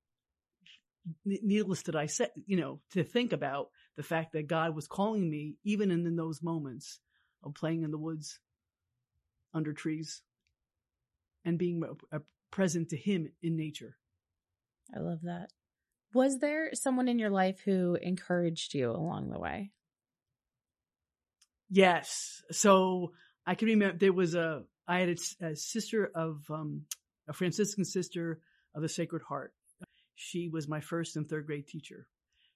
Needless 1.25 1.83
to 1.83 1.97
I 1.97 2.07
say, 2.07 2.27
you 2.45 2.57
know, 2.57 2.79
to 2.91 3.03
think 3.03 3.33
about 3.33 3.67
the 3.97 4.03
fact 4.03 4.33
that 4.33 4.47
God 4.47 4.75
was 4.75 4.87
calling 4.87 5.29
me 5.29 5.57
even 5.63 5.91
in, 5.91 6.05
in 6.07 6.15
those 6.15 6.41
moments 6.41 6.99
of 7.43 7.53
playing 7.53 7.83
in 7.83 7.91
the 7.91 7.97
woods 7.97 8.39
under 9.53 9.73
trees 9.73 10.21
and 11.45 11.59
being 11.59 11.83
a, 11.83 12.17
a 12.17 12.21
present 12.51 12.89
to 12.89 12.97
him 12.97 13.29
in 13.41 13.57
nature. 13.57 13.97
I 14.95 14.99
love 14.99 15.19
that. 15.23 15.49
Was 16.13 16.39
there 16.39 16.69
someone 16.73 17.07
in 17.07 17.19
your 17.19 17.29
life 17.29 17.59
who 17.65 17.95
encouraged 17.95 18.73
you 18.73 18.91
along 18.91 19.29
the 19.29 19.39
way? 19.39 19.71
Yes. 21.69 22.43
So 22.51 23.13
I 23.47 23.55
can 23.55 23.67
remember 23.67 23.97
there 23.97 24.13
was 24.13 24.35
a, 24.35 24.63
I 24.87 24.99
had 24.99 25.09
a, 25.09 25.45
a 25.47 25.55
sister 25.55 26.11
of, 26.13 26.43
um, 26.51 26.83
a 27.27 27.33
Franciscan 27.33 27.85
sister 27.85 28.39
of 28.75 28.81
the 28.81 28.89
Sacred 28.89 29.23
Heart. 29.23 29.53
She 30.15 30.49
was 30.49 30.67
my 30.67 30.81
first 30.81 31.15
and 31.15 31.27
third 31.27 31.47
grade 31.47 31.67
teacher. 31.67 32.07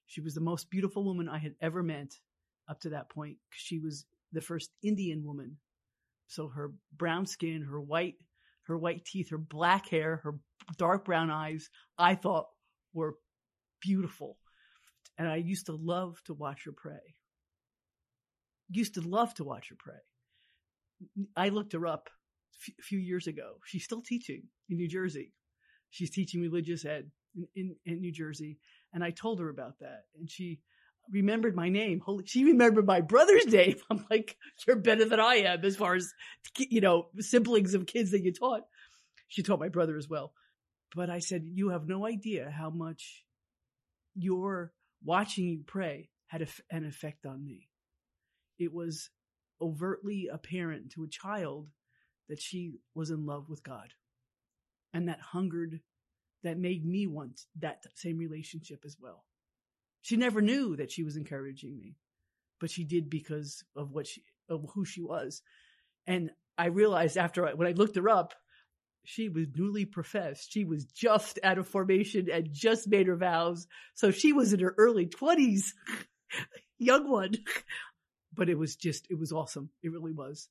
She 0.06 0.20
was 0.20 0.34
the 0.34 0.40
most 0.40 0.70
beautiful 0.70 1.04
woman 1.04 1.28
I 1.28 1.38
had 1.38 1.54
ever 1.60 1.82
met 1.82 2.12
up 2.68 2.80
to 2.80 2.90
that 2.90 3.10
point. 3.10 3.38
She 3.50 3.78
was 3.78 4.04
the 4.32 4.40
first 4.40 4.70
Indian 4.82 5.24
woman. 5.24 5.56
So 6.28 6.48
her 6.48 6.72
brown 6.96 7.26
skin, 7.26 7.62
her 7.62 7.80
white, 7.80 8.14
her 8.64 8.78
white 8.78 9.04
teeth, 9.04 9.30
her 9.30 9.38
black 9.38 9.88
hair, 9.88 10.20
her 10.22 10.38
dark 10.76 11.04
brown 11.04 11.30
eyes, 11.30 11.70
I 11.98 12.14
thought 12.14 12.46
were 12.92 13.16
beautiful. 13.80 14.38
And 15.16 15.28
I 15.28 15.36
used 15.36 15.66
to 15.66 15.72
love 15.72 16.22
to 16.24 16.34
watch 16.34 16.64
her 16.64 16.72
pray. 16.72 17.14
Used 18.70 18.94
to 18.94 19.00
love 19.00 19.34
to 19.34 19.44
watch 19.44 19.70
her 19.70 19.76
pray. 19.78 19.98
I 21.36 21.48
looked 21.48 21.72
her 21.72 21.86
up 21.86 22.08
a 22.78 22.82
few 22.82 22.98
years 22.98 23.26
ago. 23.26 23.54
She's 23.64 23.84
still 23.84 24.02
teaching 24.02 24.42
in 24.68 24.76
New 24.76 24.88
Jersey. 24.88 25.32
She's 25.90 26.10
teaching 26.10 26.40
religious 26.40 26.84
ed 26.84 27.10
in, 27.34 27.46
in, 27.56 27.76
in 27.86 28.00
New 28.00 28.12
Jersey. 28.12 28.58
And 28.92 29.02
I 29.02 29.10
told 29.10 29.40
her 29.40 29.48
about 29.48 29.78
that. 29.80 30.04
And 30.18 30.30
she 30.30 30.60
remembered 31.10 31.56
my 31.56 31.68
name. 31.68 32.00
Holy, 32.00 32.24
she 32.26 32.44
remembered 32.44 32.86
my 32.86 33.00
brother's 33.00 33.46
name. 33.52 33.76
I'm 33.90 34.04
like, 34.10 34.36
you're 34.66 34.76
better 34.76 35.04
than 35.04 35.20
I 35.20 35.36
am 35.36 35.64
as 35.64 35.76
far 35.76 35.94
as, 35.94 36.12
you 36.58 36.80
know, 36.80 37.08
siblings 37.18 37.74
of 37.74 37.86
kids 37.86 38.10
that 38.10 38.22
you 38.22 38.32
taught. 38.32 38.62
She 39.28 39.42
taught 39.42 39.60
my 39.60 39.68
brother 39.68 39.96
as 39.96 40.08
well. 40.08 40.32
But 40.94 41.10
I 41.10 41.18
said, 41.18 41.44
you 41.44 41.70
have 41.70 41.86
no 41.86 42.06
idea 42.06 42.50
how 42.50 42.70
much 42.70 43.24
your 44.18 44.72
watching 45.04 45.48
you 45.48 45.62
pray 45.66 46.10
had 46.26 46.42
a, 46.42 46.46
an 46.70 46.84
effect 46.84 47.26
on 47.26 47.44
me. 47.44 47.68
It 48.58 48.72
was 48.72 49.10
overtly 49.60 50.28
apparent 50.32 50.92
to 50.92 51.04
a 51.04 51.08
child 51.08 51.68
that 52.28 52.40
she 52.40 52.74
was 52.94 53.10
in 53.10 53.26
love 53.26 53.48
with 53.48 53.62
God 53.62 53.94
and 54.92 55.08
that 55.08 55.20
hungered, 55.20 55.80
that 56.42 56.58
made 56.58 56.84
me 56.84 57.06
want 57.06 57.42
that 57.60 57.84
same 57.94 58.18
relationship 58.18 58.82
as 58.84 58.96
well. 59.00 59.24
She 60.02 60.16
never 60.16 60.40
knew 60.40 60.76
that 60.76 60.92
she 60.92 61.02
was 61.02 61.16
encouraging 61.16 61.76
me, 61.76 61.96
but 62.60 62.70
she 62.70 62.84
did 62.84 63.10
because 63.10 63.64
of 63.76 63.92
what 63.92 64.06
she, 64.06 64.22
of 64.48 64.66
who 64.74 64.84
she 64.84 65.02
was. 65.02 65.42
And 66.06 66.30
I 66.56 66.66
realized 66.66 67.16
after 67.16 67.46
I, 67.46 67.54
when 67.54 67.68
I 67.68 67.72
looked 67.72 67.96
her 67.96 68.08
up, 68.08 68.34
she 69.08 69.30
was 69.30 69.46
newly 69.56 69.86
professed. 69.86 70.52
She 70.52 70.66
was 70.66 70.84
just 70.84 71.38
out 71.42 71.56
of 71.56 71.66
formation 71.66 72.28
and 72.30 72.52
just 72.52 72.86
made 72.86 73.06
her 73.06 73.16
vows. 73.16 73.66
So 73.94 74.10
she 74.10 74.34
was 74.34 74.52
in 74.52 74.60
her 74.60 74.74
early 74.76 75.06
twenties, 75.06 75.74
young 76.78 77.10
one. 77.10 77.32
But 78.34 78.50
it 78.50 78.58
was 78.58 78.76
just, 78.76 79.08
it 79.10 79.18
was 79.18 79.32
awesome. 79.32 79.70
It 79.82 79.90
really 79.90 80.12
was. 80.12 80.48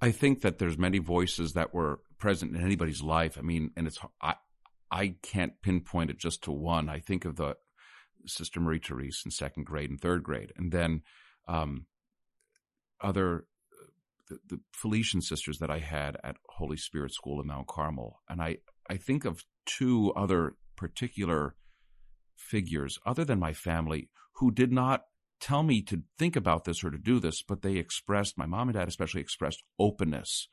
I 0.00 0.10
think 0.10 0.40
that 0.40 0.58
there's 0.58 0.76
many 0.76 0.98
voices 0.98 1.52
that 1.52 1.72
were 1.72 2.00
present 2.18 2.56
in 2.56 2.60
anybody's 2.60 3.02
life. 3.02 3.36
I 3.38 3.42
mean, 3.42 3.70
and 3.76 3.86
it's, 3.86 3.98
I, 4.20 4.34
I 4.90 5.14
can't 5.22 5.52
pinpoint 5.62 6.10
it 6.10 6.18
just 6.18 6.42
to 6.44 6.50
one. 6.50 6.88
I 6.88 6.98
think 6.98 7.24
of 7.24 7.36
the 7.36 7.56
Sister 8.26 8.58
Marie 8.58 8.80
Therese 8.80 9.22
in 9.24 9.30
second 9.30 9.64
grade 9.64 9.90
and 9.90 10.00
third 10.00 10.24
grade, 10.24 10.52
and 10.56 10.72
then 10.72 11.02
um, 11.46 11.86
other 13.00 13.44
the, 14.32 14.56
the 14.56 14.60
Felician 14.72 15.20
sisters 15.20 15.58
that 15.58 15.70
I 15.70 15.78
had 15.78 16.16
at 16.24 16.36
Holy 16.48 16.76
Spirit 16.76 17.12
School 17.12 17.40
in 17.40 17.46
Mount 17.46 17.66
Carmel, 17.68 18.20
and 18.28 18.42
I 18.42 18.58
I 18.88 18.96
think 18.96 19.24
of 19.24 19.44
two 19.64 20.12
other 20.16 20.56
particular 20.76 21.54
figures 22.36 22.98
other 23.06 23.24
than 23.24 23.38
my 23.38 23.52
family 23.52 24.10
who 24.36 24.50
did 24.50 24.72
not 24.72 25.04
tell 25.40 25.62
me 25.62 25.82
to 25.82 26.02
think 26.18 26.36
about 26.36 26.64
this 26.64 26.84
or 26.84 26.90
to 26.90 26.98
do 26.98 27.18
this, 27.18 27.42
but 27.42 27.62
they 27.62 27.76
expressed 27.76 28.38
my 28.38 28.46
mom 28.46 28.68
and 28.68 28.76
dad 28.76 28.88
especially 28.88 29.20
expressed 29.20 29.62
openness. 29.78 30.48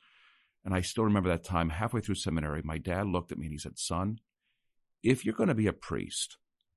And 0.64 0.74
I 0.74 0.80
still 0.80 1.04
remember 1.04 1.28
that 1.30 1.44
time 1.44 1.70
halfway 1.70 2.00
through 2.00 2.16
seminary, 2.16 2.60
my 2.64 2.78
dad 2.78 3.06
looked 3.06 3.32
at 3.32 3.38
me 3.38 3.46
and 3.46 3.52
he 3.52 3.58
said, 3.58 3.78
Son, 3.78 4.18
if 5.02 5.24
you're 5.24 5.34
going 5.34 5.48
to 5.48 5.54
be 5.54 5.66
a 5.66 5.72
priest, 5.72 6.36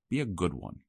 be 0.10 0.20
a 0.20 0.26
good 0.26 0.54
one. 0.54 0.80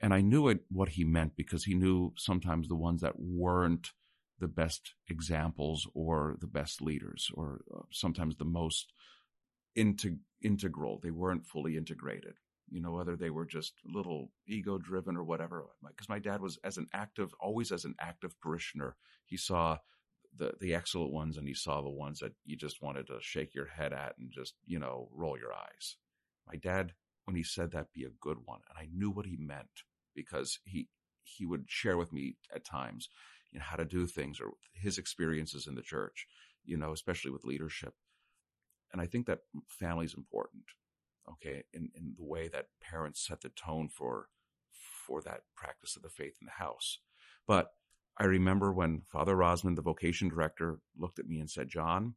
And 0.00 0.12
I 0.12 0.20
knew 0.20 0.48
it, 0.48 0.60
what 0.70 0.90
he 0.90 1.04
meant 1.04 1.36
because 1.36 1.64
he 1.64 1.74
knew 1.74 2.12
sometimes 2.16 2.68
the 2.68 2.76
ones 2.76 3.00
that 3.00 3.14
weren't 3.18 3.92
the 4.38 4.48
best 4.48 4.94
examples 5.08 5.86
or 5.94 6.36
the 6.40 6.46
best 6.46 6.82
leaders 6.82 7.30
or 7.34 7.62
uh, 7.74 7.80
sometimes 7.90 8.36
the 8.36 8.44
most 8.44 8.92
integ- 9.76 10.20
integral. 10.42 11.00
They 11.02 11.10
weren't 11.10 11.46
fully 11.46 11.76
integrated. 11.76 12.34
You 12.68 12.80
know, 12.82 12.90
whether 12.90 13.14
they 13.14 13.30
were 13.30 13.46
just 13.46 13.74
a 13.86 13.96
little 13.96 14.32
ego 14.46 14.76
driven 14.76 15.16
or 15.16 15.22
whatever. 15.22 15.64
Because 15.86 16.08
my 16.08 16.18
dad 16.18 16.40
was 16.40 16.58
as 16.64 16.76
an 16.78 16.88
active, 16.92 17.32
always 17.40 17.70
as 17.70 17.84
an 17.84 17.94
active 18.00 18.38
parishioner. 18.40 18.96
He 19.24 19.36
saw 19.36 19.78
the 20.36 20.52
the 20.60 20.74
excellent 20.74 21.12
ones 21.12 21.36
and 21.36 21.46
he 21.46 21.54
saw 21.54 21.80
the 21.80 21.88
ones 21.88 22.18
that 22.20 22.32
you 22.44 22.56
just 22.56 22.82
wanted 22.82 23.06
to 23.06 23.18
shake 23.20 23.54
your 23.54 23.66
head 23.66 23.92
at 23.92 24.14
and 24.18 24.30
just 24.30 24.54
you 24.66 24.78
know 24.78 25.08
roll 25.12 25.38
your 25.38 25.52
eyes. 25.52 25.96
My 26.46 26.56
dad, 26.56 26.92
when 27.24 27.36
he 27.36 27.42
said 27.42 27.72
that, 27.72 27.92
be 27.92 28.04
a 28.04 28.10
good 28.20 28.38
one, 28.44 28.60
and 28.68 28.78
I 28.78 28.88
knew 28.92 29.10
what 29.10 29.26
he 29.26 29.36
meant 29.38 29.84
because 30.14 30.58
he 30.64 30.88
he 31.22 31.46
would 31.46 31.64
share 31.68 31.96
with 31.96 32.12
me 32.12 32.36
at 32.54 32.64
times 32.64 33.08
you 33.50 33.58
know, 33.58 33.64
how 33.64 33.76
to 33.76 33.84
do 33.84 34.06
things 34.06 34.40
or 34.40 34.52
his 34.72 34.98
experiences 34.98 35.66
in 35.66 35.74
the 35.74 35.82
church, 35.82 36.26
you 36.64 36.76
know, 36.76 36.92
especially 36.92 37.30
with 37.30 37.44
leadership. 37.44 37.94
And 38.92 39.00
I 39.00 39.06
think 39.06 39.26
that 39.26 39.40
family 39.68 40.06
is 40.06 40.14
important, 40.14 40.64
okay, 41.30 41.64
in, 41.72 41.90
in 41.94 42.14
the 42.16 42.24
way 42.24 42.48
that 42.48 42.66
parents 42.80 43.26
set 43.26 43.40
the 43.40 43.50
tone 43.50 43.88
for 43.88 44.28
for 45.06 45.22
that 45.22 45.42
practice 45.56 45.96
of 45.96 46.02
the 46.02 46.08
faith 46.08 46.36
in 46.40 46.46
the 46.46 46.64
house. 46.64 46.98
But 47.46 47.68
I 48.18 48.24
remember 48.24 48.72
when 48.72 49.02
Father 49.06 49.36
Rosman, 49.36 49.76
the 49.76 49.82
vocation 49.82 50.28
director, 50.28 50.80
looked 50.96 51.18
at 51.18 51.28
me 51.28 51.38
and 51.38 51.48
said, 51.48 51.68
John, 51.68 52.14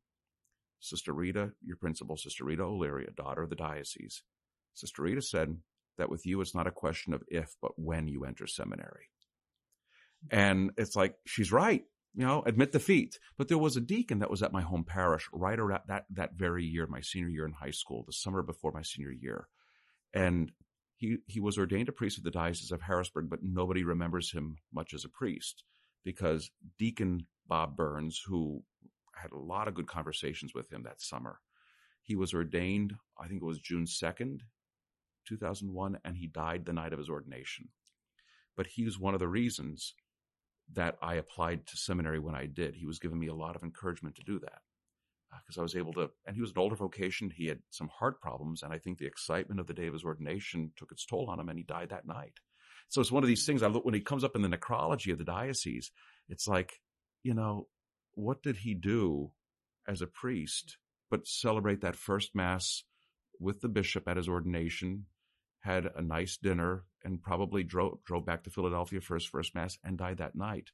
Sister 0.80 1.13
Rita, 1.13 1.52
your 1.62 1.78
principal, 1.78 2.18
Sister 2.18 2.46
Rita 2.46 2.63
O'Leary, 2.63 3.06
a 3.06 3.12
daughter 3.12 3.44
of 3.44 3.50
the 3.50 3.56
diocese, 3.56 4.24
Sister 4.74 5.04
Rita 5.04 5.22
said 5.22 5.58
that 5.98 6.10
with 6.10 6.26
you, 6.26 6.39
it's 6.42 6.56
not 6.56 6.68
a 6.68 6.72
question 6.72 7.13
of 7.13 7.24
if, 7.28 7.56
but 7.62 7.74
when 7.76 8.08
you 8.08 8.24
enter 8.24 8.48
seminary. 8.48 9.10
And 10.32 10.71
it's 10.77 10.95
like, 10.95 11.15
she's 11.25 11.51
right. 11.51 11.84
You 12.15 12.25
know, 12.25 12.43
admit 12.45 12.71
defeat. 12.71 13.19
But 13.38 13.47
there 13.47 13.58
was 13.58 13.77
a 13.77 13.82
deacon 13.82 14.19
that 14.19 14.32
was 14.32 14.41
at 14.43 14.51
my 14.51 14.62
home 14.62 14.84
parish 14.84 15.29
right 15.32 15.60
around 15.60 15.82
that, 15.88 16.05
that 16.12 16.34
very 16.34 16.65
year, 16.65 16.88
my 16.88 17.01
senior 17.01 17.29
year 17.29 17.45
in 17.45 17.53
high 17.53 17.71
school, 17.71 18.03
the 18.05 18.13
summer 18.13 18.41
before 18.41 18.71
my 18.71 18.82
senior 18.82 19.12
year. 19.12 19.47
And 20.13 20.51
he, 20.95 21.17
he 21.27 21.39
was 21.39 21.58
ordained 21.58 21.88
a 21.88 21.93
priest 21.93 22.17
of 22.17 22.23
the 22.23 22.32
Diocese 22.32 22.71
of 22.71 22.82
Harrisburg, 22.82 23.29
but 23.29 23.39
nobody 23.41 23.84
remembers 23.84 24.32
him 24.32 24.58
much 24.73 24.93
as 24.93 25.05
a 25.05 25.10
priest 25.10 25.63
because 26.03 26.51
Deacon 26.77 27.27
Bob 27.47 27.75
Burns, 27.77 28.21
who 28.27 28.63
had 29.15 29.32
a 29.32 29.38
lot 29.38 29.67
of 29.67 29.75
good 29.75 29.88
conversations 29.88 30.53
with 30.53 30.71
him 30.71 30.84
that 30.84 31.01
summer, 31.01 31.39
he 32.01 32.15
was 32.15 32.34
ordained, 32.34 32.95
I 33.19 33.27
think 33.27 33.41
it 33.41 33.45
was 33.45 33.60
June 33.60 33.86
2nd, 33.86 34.39
2001, 35.27 35.99
and 36.03 36.17
he 36.17 36.27
died 36.27 36.65
the 36.65 36.73
night 36.73 36.91
of 36.91 36.99
his 36.99 37.10
ordination. 37.10 37.69
But 38.58 38.67
he 38.67 38.84
was 38.84 38.99
one 38.99 39.13
of 39.13 39.19
the 39.19 39.27
reasons 39.27 39.93
that 40.73 40.97
I 41.01 41.15
applied 41.15 41.65
to 41.67 41.77
seminary 41.77 42.19
when 42.19 42.36
I 42.36 42.45
did. 42.45 42.75
He 42.75 42.86
was 42.86 42.99
giving 42.99 43.19
me 43.19 43.27
a 43.27 43.34
lot 43.34 43.55
of 43.55 43.63
encouragement 43.63 44.15
to 44.15 44.23
do 44.23 44.39
that 44.39 44.62
because 45.45 45.58
uh, 45.58 45.62
I 45.62 45.63
was 45.63 45.75
able 45.75 45.93
to, 45.93 46.10
and 46.25 46.36
he 46.36 46.41
was 46.41 46.51
an 46.51 46.58
older 46.58 46.75
vocation. 46.75 47.32
He 47.36 47.47
had 47.47 47.60
some 47.69 47.88
heart 47.88 48.21
problems, 48.21 48.63
and 48.63 48.73
I 48.73 48.77
think 48.77 48.97
the 48.97 49.05
excitement 49.05 49.60
of 49.60 49.67
the 49.67 49.73
day 49.73 49.88
of 49.88 49.93
his 49.93 50.03
ordination 50.03 50.71
took 50.75 50.91
its 50.91 51.05
toll 51.05 51.29
on 51.29 51.39
him, 51.39 51.49
and 51.49 51.58
he 51.58 51.63
died 51.63 51.89
that 51.89 52.08
night. 52.08 52.34
So 52.89 53.01
it's 53.01 53.12
one 53.12 53.23
of 53.23 53.27
these 53.27 53.45
things. 53.45 53.62
I 53.62 53.67
look 53.67 53.86
when 53.86 53.93
he 53.93 54.01
comes 54.01 54.23
up 54.23 54.36
in 54.36 54.41
the 54.41 54.49
necrology 54.49 55.12
of 55.12 55.19
the 55.19 55.23
diocese. 55.23 55.91
It's 56.27 56.47
like, 56.47 56.82
you 57.23 57.34
know, 57.34 57.67
what 58.13 58.41
did 58.41 58.58
he 58.58 58.73
do 58.73 59.32
as 59.88 60.01
a 60.01 60.08
priest 60.08 60.77
but 61.10 61.27
celebrate 61.27 61.82
that 61.82 61.95
first 61.95 62.36
mass 62.36 62.84
with 63.39 63.62
the 63.62 63.69
bishop 63.69 64.08
at 64.08 64.17
his 64.17 64.29
ordination, 64.29 65.05
had 65.60 65.88
a 65.95 66.02
nice 66.02 66.38
dinner, 66.38 66.86
and 67.04 67.22
probably 67.22 67.63
drove 67.63 68.04
drove 68.04 68.26
back 68.26 68.43
to 68.43 68.50
Philadelphia 68.50 69.02
for 69.02 69.15
his 69.15 69.26
first 69.26 69.56
mass 69.56 69.78
and 69.84 69.98
died 69.98 70.17
that 70.17 70.36
night. 70.36 70.72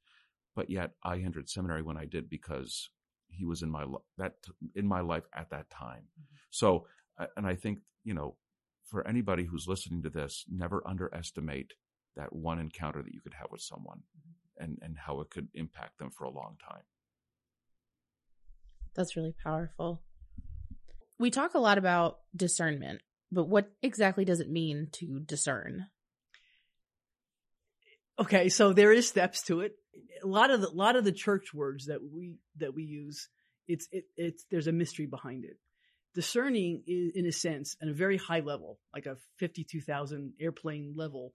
But 0.55 0.69
yet 0.69 0.91
I 1.03 1.17
entered 1.17 1.49
seminary 1.49 1.81
when 1.81 1.97
I 1.97 2.05
did 2.05 2.29
because 2.29 2.89
he 3.27 3.45
was 3.45 3.61
in 3.61 3.69
my 3.69 3.85
that 4.17 4.35
in 4.75 4.87
my 4.87 5.01
life 5.01 5.23
at 5.33 5.49
that 5.49 5.69
time. 5.69 6.03
Mm-hmm. 6.19 6.35
So, 6.49 6.87
and 7.35 7.45
I 7.45 7.55
think 7.55 7.79
you 8.03 8.13
know, 8.13 8.37
for 8.85 9.05
anybody 9.07 9.43
who's 9.43 9.67
listening 9.67 10.03
to 10.03 10.09
this, 10.09 10.45
never 10.49 10.81
underestimate 10.87 11.73
that 12.15 12.33
one 12.33 12.59
encounter 12.59 13.01
that 13.01 13.13
you 13.13 13.21
could 13.21 13.33
have 13.33 13.51
with 13.51 13.61
someone, 13.61 13.99
mm-hmm. 14.17 14.63
and 14.63 14.79
and 14.81 14.97
how 14.97 15.19
it 15.21 15.29
could 15.29 15.47
impact 15.53 15.97
them 15.97 16.11
for 16.11 16.23
a 16.23 16.31
long 16.31 16.57
time. 16.63 16.83
That's 18.95 19.17
really 19.17 19.35
powerful. 19.43 20.01
We 21.19 21.29
talk 21.29 21.53
a 21.53 21.59
lot 21.59 21.77
about 21.77 22.19
discernment, 22.35 23.01
but 23.35 23.47
what 23.47 23.71
exactly 23.83 24.25
does 24.25 24.39
it 24.39 24.49
mean 24.49 24.87
to 24.93 25.19
discern? 25.19 25.85
Okay, 28.17 28.49
so 28.49 28.73
there 28.73 28.93
is 28.93 29.07
steps 29.07 29.43
to 29.43 29.59
it. 29.59 29.73
A 30.23 30.27
lot 30.27 30.49
of 30.49 30.61
the 30.61 30.69
lot 30.69 30.95
of 30.95 31.03
the 31.03 31.11
church 31.11 31.53
words 31.53 31.85
that 31.85 31.99
we 32.01 32.37
that 32.57 32.73
we 32.73 32.83
use 32.83 33.29
It's 33.67 33.87
it, 33.91 34.05
it's 34.15 34.45
there's 34.49 34.67
a 34.67 34.71
mystery 34.71 35.05
behind 35.05 35.43
it. 35.43 35.57
Discerning 36.13 36.83
is, 36.87 37.11
in 37.15 37.25
a 37.25 37.31
sense, 37.31 37.75
at 37.81 37.89
a 37.89 37.93
very 37.93 38.17
high 38.17 38.39
level, 38.39 38.79
like 38.93 39.05
a 39.05 39.17
fifty-two 39.37 39.81
thousand 39.81 40.33
airplane 40.39 40.93
level, 40.95 41.33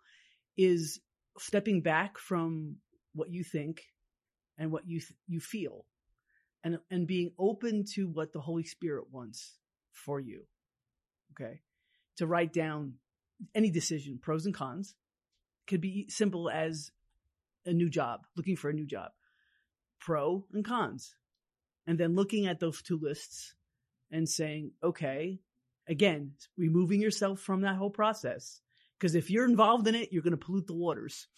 is 0.56 1.00
stepping 1.38 1.82
back 1.82 2.18
from 2.18 2.76
what 3.14 3.30
you 3.30 3.44
think 3.44 3.82
and 4.58 4.72
what 4.72 4.86
you 4.86 5.00
th- 5.00 5.18
you 5.26 5.40
feel, 5.40 5.84
and 6.64 6.78
and 6.90 7.06
being 7.06 7.32
open 7.38 7.84
to 7.94 8.08
what 8.08 8.32
the 8.32 8.40
Holy 8.40 8.64
Spirit 8.64 9.04
wants 9.10 9.58
for 9.92 10.20
you. 10.20 10.44
Okay, 11.32 11.60
to 12.20 12.26
write 12.26 12.52
down 12.52 12.94
any 13.54 13.70
decision, 13.70 14.18
pros 14.20 14.44
and 14.44 14.54
cons, 14.54 14.94
could 15.66 15.80
be 15.80 16.06
simple 16.10 16.50
as 16.50 16.90
a 17.64 17.72
new 17.72 17.88
job, 17.88 18.20
looking 18.36 18.56
for 18.56 18.68
a 18.68 18.74
new 18.74 18.86
job, 18.86 19.10
pro 20.00 20.44
and 20.52 20.62
cons, 20.62 21.14
and 21.86 21.98
then 21.98 22.14
looking 22.14 22.46
at 22.46 22.60
those 22.60 22.82
two 22.82 22.98
lists 23.00 23.54
and 24.10 24.28
saying, 24.28 24.72
okay, 24.82 25.40
again, 25.88 26.32
removing 26.58 27.00
yourself 27.00 27.40
from 27.40 27.62
that 27.62 27.76
whole 27.76 27.90
process. 27.90 28.60
Because 28.98 29.14
if 29.14 29.30
you're 29.30 29.48
involved 29.48 29.88
in 29.88 29.94
it, 29.94 30.12
you're 30.12 30.22
going 30.22 30.36
to 30.36 30.44
pollute 30.44 30.66
the 30.66 30.74
waters. 30.74 31.26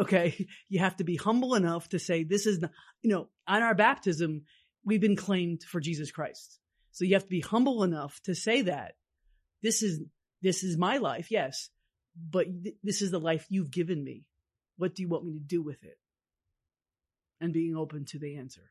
Okay. 0.00 0.48
You 0.70 0.80
have 0.80 0.96
to 0.96 1.04
be 1.04 1.16
humble 1.16 1.54
enough 1.54 1.90
to 1.90 1.98
say, 1.98 2.24
this 2.24 2.46
is, 2.46 2.60
not, 2.60 2.70
you 3.02 3.10
know, 3.10 3.28
on 3.46 3.62
our 3.62 3.74
baptism, 3.74 4.44
we've 4.82 5.02
been 5.02 5.16
claimed 5.16 5.62
for 5.64 5.80
Jesus 5.80 6.10
Christ. 6.10 6.58
So 6.92 7.04
you 7.04 7.12
have 7.12 7.24
to 7.24 7.28
be 7.28 7.40
humble 7.40 7.82
enough 7.82 8.18
to 8.22 8.34
say 8.34 8.62
that 8.62 8.94
this 9.62 9.82
is, 9.82 10.02
this 10.42 10.62
is 10.62 10.76
my 10.76 10.98
life. 10.98 11.30
Yes. 11.30 11.70
But 12.16 12.46
th- 12.64 12.76
this 12.82 13.02
is 13.02 13.10
the 13.10 13.20
life 13.20 13.46
you've 13.48 13.70
given 13.70 14.02
me. 14.02 14.24
What 14.76 14.94
do 14.94 15.02
you 15.02 15.08
want 15.08 15.24
me 15.24 15.34
to 15.34 15.40
do 15.40 15.62
with 15.62 15.82
it? 15.82 15.98
And 17.40 17.52
being 17.52 17.76
open 17.76 18.04
to 18.06 18.18
the 18.18 18.36
answer. 18.36 18.70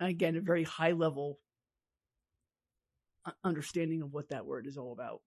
Again, 0.00 0.36
a 0.36 0.40
very 0.40 0.64
high 0.64 0.92
level 0.92 1.38
understanding 3.44 4.02
of 4.02 4.12
what 4.12 4.30
that 4.30 4.46
word 4.46 4.66
is 4.66 4.76
all 4.76 4.92
about. 4.92 5.20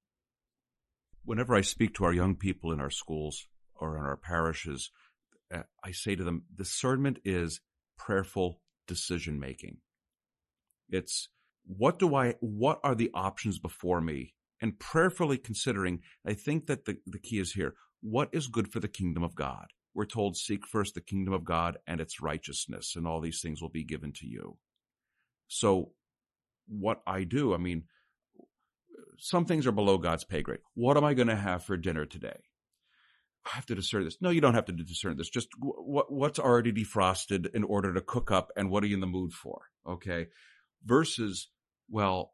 Whenever 1.25 1.55
I 1.55 1.61
speak 1.61 1.93
to 1.95 2.05
our 2.05 2.13
young 2.13 2.35
people 2.35 2.71
in 2.71 2.79
our 2.79 2.89
schools 2.89 3.47
or 3.75 3.97
in 3.97 4.03
our 4.03 4.17
parishes, 4.17 4.91
uh, 5.53 5.63
I 5.83 5.91
say 5.91 6.15
to 6.15 6.23
them, 6.23 6.43
discernment 6.55 7.19
is 7.23 7.61
prayerful 7.97 8.59
decision 8.87 9.39
making. 9.39 9.77
It's 10.89 11.29
what 11.65 11.99
do 11.99 12.15
I, 12.15 12.35
what 12.39 12.79
are 12.83 12.95
the 12.95 13.11
options 13.13 13.59
before 13.59 14.01
me? 14.01 14.33
And 14.61 14.79
prayerfully 14.79 15.37
considering, 15.37 15.99
I 16.25 16.33
think 16.33 16.67
that 16.67 16.85
the, 16.85 16.97
the 17.05 17.19
key 17.19 17.39
is 17.39 17.53
here. 17.53 17.75
What 18.01 18.29
is 18.31 18.47
good 18.47 18.71
for 18.71 18.79
the 18.79 18.87
kingdom 18.87 19.23
of 19.23 19.35
God? 19.35 19.67
We're 19.93 20.05
told, 20.05 20.37
seek 20.37 20.65
first 20.65 20.95
the 20.95 21.01
kingdom 21.01 21.33
of 21.33 21.43
God 21.43 21.77
and 21.85 22.01
its 22.01 22.21
righteousness, 22.21 22.95
and 22.95 23.05
all 23.05 23.21
these 23.21 23.41
things 23.41 23.61
will 23.61 23.69
be 23.69 23.83
given 23.83 24.11
to 24.13 24.27
you. 24.27 24.57
So 25.47 25.91
what 26.67 27.01
I 27.05 27.23
do, 27.23 27.53
I 27.53 27.57
mean, 27.57 27.83
some 29.17 29.45
things 29.45 29.67
are 29.67 29.71
below 29.71 29.97
God's 29.97 30.23
pay 30.23 30.41
grade. 30.41 30.59
What 30.73 30.97
am 30.97 31.03
I 31.03 31.13
going 31.13 31.27
to 31.27 31.35
have 31.35 31.63
for 31.63 31.77
dinner 31.77 32.05
today? 32.05 32.39
I 33.45 33.49
have 33.55 33.65
to 33.67 33.75
discern 33.75 34.05
this. 34.05 34.17
No, 34.21 34.29
you 34.29 34.41
don't 34.41 34.53
have 34.53 34.65
to 34.65 34.71
discern 34.71 35.17
this. 35.17 35.29
Just 35.29 35.49
what 35.59 36.11
what's 36.11 36.39
already 36.39 36.71
defrosted 36.71 37.53
in 37.53 37.63
order 37.63 37.93
to 37.93 38.01
cook 38.01 38.31
up, 38.31 38.51
and 38.55 38.69
what 38.69 38.83
are 38.83 38.87
you 38.87 38.95
in 38.95 39.01
the 39.01 39.07
mood 39.07 39.33
for? 39.33 39.63
Okay, 39.87 40.27
versus 40.85 41.49
well, 41.89 42.33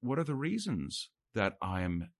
what 0.00 0.18
are 0.18 0.24
the 0.24 0.34
reasons 0.34 1.10
that 1.34 1.56
I'm 1.62 2.10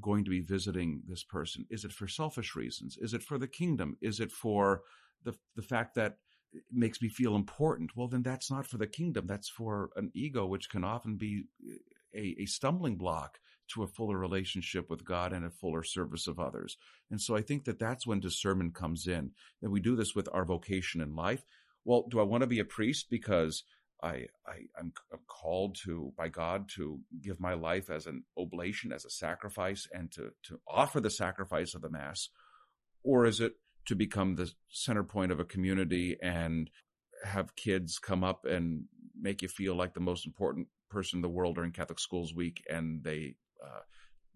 going 0.00 0.24
to 0.24 0.30
be 0.30 0.40
visiting 0.40 1.02
this 1.06 1.24
person? 1.24 1.66
Is 1.70 1.84
it 1.84 1.92
for 1.92 2.08
selfish 2.08 2.54
reasons? 2.56 2.96
Is 3.00 3.14
it 3.14 3.22
for 3.22 3.38
the 3.38 3.48
kingdom? 3.48 3.96
Is 4.00 4.20
it 4.20 4.32
for 4.32 4.82
the 5.24 5.34
the 5.56 5.62
fact 5.62 5.94
that 5.94 6.18
it 6.52 6.62
makes 6.72 7.00
me 7.00 7.08
feel 7.08 7.34
important? 7.34 7.96
Well, 7.96 8.08
then 8.08 8.22
that's 8.22 8.50
not 8.50 8.66
for 8.66 8.78
the 8.78 8.86
kingdom. 8.86 9.26
That's 9.26 9.48
for 9.48 9.90
an 9.96 10.10
ego, 10.14 10.46
which 10.46 10.70
can 10.70 10.84
often 10.84 11.16
be 11.16 11.44
eh, 11.68 11.76
a, 12.14 12.42
a 12.42 12.46
stumbling 12.46 12.96
block 12.96 13.38
to 13.66 13.82
a 13.82 13.88
fuller 13.88 14.18
relationship 14.18 14.90
with 14.90 15.04
God 15.04 15.32
and 15.32 15.44
a 15.44 15.50
fuller 15.50 15.82
service 15.82 16.26
of 16.26 16.38
others. 16.38 16.76
And 17.10 17.20
so 17.20 17.34
I 17.34 17.40
think 17.40 17.64
that 17.64 17.78
that's 17.78 18.06
when 18.06 18.20
discernment 18.20 18.74
comes 18.74 19.06
in. 19.06 19.30
That 19.62 19.70
we 19.70 19.80
do 19.80 19.96
this 19.96 20.14
with 20.14 20.28
our 20.32 20.44
vocation 20.44 21.00
in 21.00 21.16
life. 21.16 21.44
Well, 21.84 22.06
do 22.10 22.20
I 22.20 22.24
want 22.24 22.42
to 22.42 22.46
be 22.46 22.60
a 22.60 22.64
priest 22.64 23.06
because 23.10 23.64
I, 24.04 24.26
I 24.46 24.56
am 24.78 24.92
called 25.26 25.76
to 25.84 26.12
by 26.16 26.28
God 26.28 26.68
to 26.76 27.00
give 27.22 27.40
my 27.40 27.54
life 27.54 27.88
as 27.88 28.06
an 28.06 28.24
oblation, 28.36 28.92
as 28.92 29.04
a 29.06 29.10
sacrifice, 29.10 29.88
and 29.92 30.12
to 30.12 30.30
to 30.44 30.60
offer 30.68 31.00
the 31.00 31.10
sacrifice 31.10 31.74
of 31.74 31.80
the 31.80 31.90
mass, 31.90 32.28
or 33.02 33.24
is 33.24 33.40
it 33.40 33.54
to 33.86 33.94
become 33.96 34.34
the 34.34 34.52
center 34.68 35.04
point 35.04 35.32
of 35.32 35.40
a 35.40 35.44
community 35.44 36.16
and 36.22 36.70
have 37.24 37.56
kids 37.56 37.98
come 37.98 38.22
up 38.22 38.44
and 38.44 38.84
make 39.18 39.40
you 39.40 39.48
feel 39.48 39.74
like 39.74 39.94
the 39.94 40.00
most 40.00 40.26
important 40.26 40.68
person 40.90 41.18
in 41.18 41.22
the 41.22 41.28
world 41.28 41.54
during 41.54 41.72
Catholic 41.72 41.98
Schools 41.98 42.34
Week, 42.34 42.62
and 42.70 43.02
they 43.02 43.36
uh, 43.64 43.80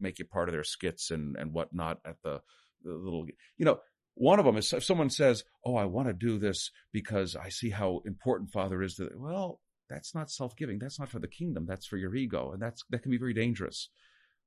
make 0.01 0.19
you 0.19 0.25
part 0.25 0.49
of 0.49 0.55
their 0.55 0.65
skits 0.65 1.11
and 1.11 1.37
and 1.37 1.53
whatnot 1.53 1.99
at 2.07 2.17
the, 2.23 2.41
the 2.83 2.93
little, 2.93 3.27
you 3.59 3.67
know. 3.67 3.81
One 4.21 4.41
of 4.41 4.45
them 4.45 4.57
is 4.57 4.73
if 4.73 4.83
someone 4.83 5.11
says, 5.11 5.45
"Oh, 5.65 5.77
I 5.77 5.85
want 5.85 6.09
to 6.09 6.13
do 6.13 6.41
this 6.41 6.73
because 6.93 7.37
I 7.37 7.51
see 7.51 7.71
how 7.71 8.03
important 8.05 8.51
Father 8.51 8.83
is." 8.83 8.97
To 8.97 9.09
well, 9.15 9.61
that's 9.89 10.13
not 10.13 10.29
self-giving. 10.29 10.81
That's 10.81 10.99
not 10.99 11.09
for 11.09 11.21
the 11.21 11.29
kingdom. 11.29 11.67
That's 11.67 11.87
for 11.87 11.97
your 11.97 12.17
ego, 12.17 12.51
and 12.51 12.61
that's 12.61 12.83
that 12.91 13.03
can 13.03 13.13
be 13.13 13.19
very 13.19 13.33
dangerous. 13.33 13.91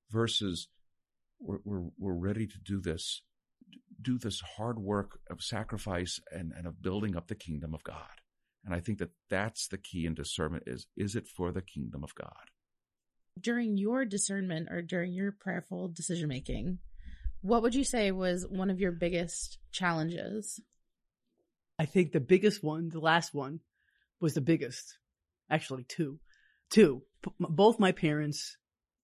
Versus, 0.09 0.67
we're 1.39 1.59
we're, 1.63 1.87
we're 1.97 2.13
ready 2.13 2.47
to 2.47 2.57
do 2.65 2.81
this, 2.81 3.23
do 4.01 4.17
this 4.17 4.41
hard 4.57 4.77
work 4.77 5.19
of 5.29 5.41
sacrifice 5.41 6.19
and 6.31 6.51
and 6.51 6.67
of 6.67 6.81
building 6.81 7.15
up 7.15 7.27
the 7.27 7.35
kingdom 7.35 7.73
of 7.73 7.81
God. 7.85 8.19
And 8.65 8.75
I 8.75 8.81
think 8.81 8.99
that 8.99 9.11
that's 9.29 9.69
the 9.69 9.77
key 9.77 10.05
in 10.05 10.15
discernment: 10.15 10.63
is 10.67 10.87
is 10.97 11.15
it 11.15 11.27
for 11.27 11.53
the 11.53 11.61
kingdom 11.61 12.03
of 12.03 12.13
God? 12.13 12.51
During 13.39 13.77
your 13.77 14.03
discernment 14.03 14.67
or 14.69 14.81
during 14.81 15.13
your 15.13 15.31
prayerful 15.31 15.87
decision 15.87 16.27
making, 16.27 16.79
what 17.41 17.63
would 17.63 17.75
you 17.75 17.83
say 17.83 18.11
was 18.11 18.45
one 18.47 18.69
of 18.69 18.79
your 18.79 18.91
biggest 18.91 19.57
challenges? 19.71 20.59
I 21.79 21.85
think 21.85 22.11
the 22.11 22.19
biggest 22.19 22.63
one, 22.63 22.89
the 22.89 22.99
last 22.99 23.33
one, 23.33 23.59
was 24.19 24.33
the 24.33 24.41
biggest. 24.41 24.97
Actually, 25.49 25.83
two. 25.83 26.19
Two. 26.69 27.01
P- 27.23 27.31
both 27.39 27.79
my 27.79 27.91
parents 27.91 28.57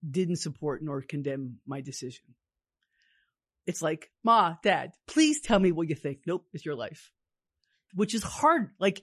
didn't 0.07 0.37
support 0.37 0.83
nor 0.83 1.01
condemn 1.01 1.57
my 1.65 1.81
decision. 1.81 2.23
It's 3.65 3.81
like, 3.81 4.09
Ma, 4.23 4.55
Dad, 4.63 4.91
please 5.07 5.41
tell 5.41 5.59
me 5.59 5.71
what 5.71 5.89
you 5.89 5.95
think. 5.95 6.19
Nope, 6.25 6.45
it's 6.53 6.65
your 6.65 6.75
life. 6.75 7.11
Which 7.93 8.13
is 8.13 8.23
hard. 8.23 8.69
Like, 8.79 9.01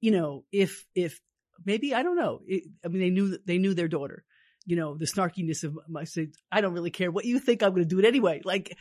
you 0.00 0.12
know, 0.12 0.44
if, 0.52 0.86
if 0.94 1.20
maybe, 1.64 1.92
I 1.94 2.02
don't 2.02 2.16
know. 2.16 2.40
It, 2.46 2.64
I 2.84 2.88
mean, 2.88 3.00
they 3.00 3.10
knew, 3.10 3.38
they 3.44 3.58
knew 3.58 3.74
their 3.74 3.88
daughter 3.88 4.24
you 4.66 4.76
know, 4.76 4.96
the 4.96 5.06
snarkiness 5.06 5.62
of 5.64 5.78
my 5.88 6.04
say, 6.04 6.28
I 6.50 6.60
don't 6.60 6.74
really 6.74 6.90
care 6.90 7.10
what 7.10 7.24
you 7.24 7.38
think. 7.38 7.62
I'm 7.62 7.70
going 7.70 7.82
to 7.82 7.88
do 7.88 8.00
it 8.00 8.04
anyway. 8.04 8.42
Like, 8.44 8.76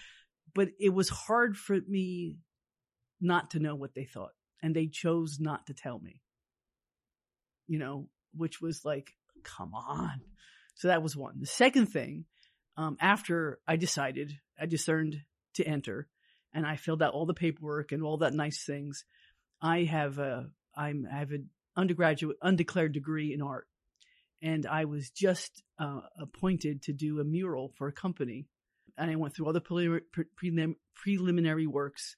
but 0.54 0.70
it 0.80 0.94
was 0.94 1.10
hard 1.10 1.56
for 1.56 1.78
me 1.88 2.38
not 3.22 3.52
to 3.52 3.60
know 3.60 3.76
what 3.76 3.94
they 3.94 4.06
thought 4.06 4.32
and 4.62 4.76
they 4.76 4.88
chose 4.88 5.38
not 5.40 5.68
to 5.68 5.74
tell 5.74 6.00
me, 6.00 6.22
you 7.68 7.78
know, 7.78 8.10
which 8.36 8.60
was 8.60 8.84
like, 8.84 9.12
come 9.44 9.74
on. 9.76 10.22
So 10.74 10.88
that 10.88 11.04
was 11.04 11.16
one. 11.16 11.40
The 11.40 11.46
second 11.46 11.88
thing, 11.88 12.26
um, 12.78 12.98
after 13.00 13.60
I 13.68 13.76
decided, 13.76 14.34
I 14.60 14.66
discerned 14.66 15.22
to 15.54 15.64
enter 15.64 16.08
and 16.54 16.66
I 16.66 16.78
filled 16.78 17.04
out 17.04 17.14
all 17.14 17.26
the 17.26 17.34
paperwork 17.34 17.92
and 17.92 18.02
all 18.02 18.18
that 18.18 18.34
nice 18.34 18.64
things. 18.66 19.06
I 19.62 19.84
have 19.84 20.18
a, 20.18 20.48
I'm, 20.76 21.08
I 21.12 21.20
have 21.20 21.32
an 21.32 21.50
undergraduate, 21.78 22.38
undeclared 22.42 22.94
degree 22.94 23.34
in 23.34 23.42
art 23.42 23.68
and 24.46 24.68
I 24.68 24.86
was 24.86 25.10
just 25.10 25.64
uh, 25.80 26.02
appointed 26.20 26.84
to 26.84 26.94
do 26.94 27.20
a 27.20 27.24
mural 27.24 27.72
for 27.80 27.88
a 27.88 27.92
company. 27.92 28.46
And 28.96 29.10
I 29.10 29.16
went 29.16 29.36
through 29.36 29.48
all 29.48 29.54
the 29.54 29.60
prelim- 29.60 30.02
prelim- 30.40 30.76
preliminary 30.94 31.66
works 31.66 32.16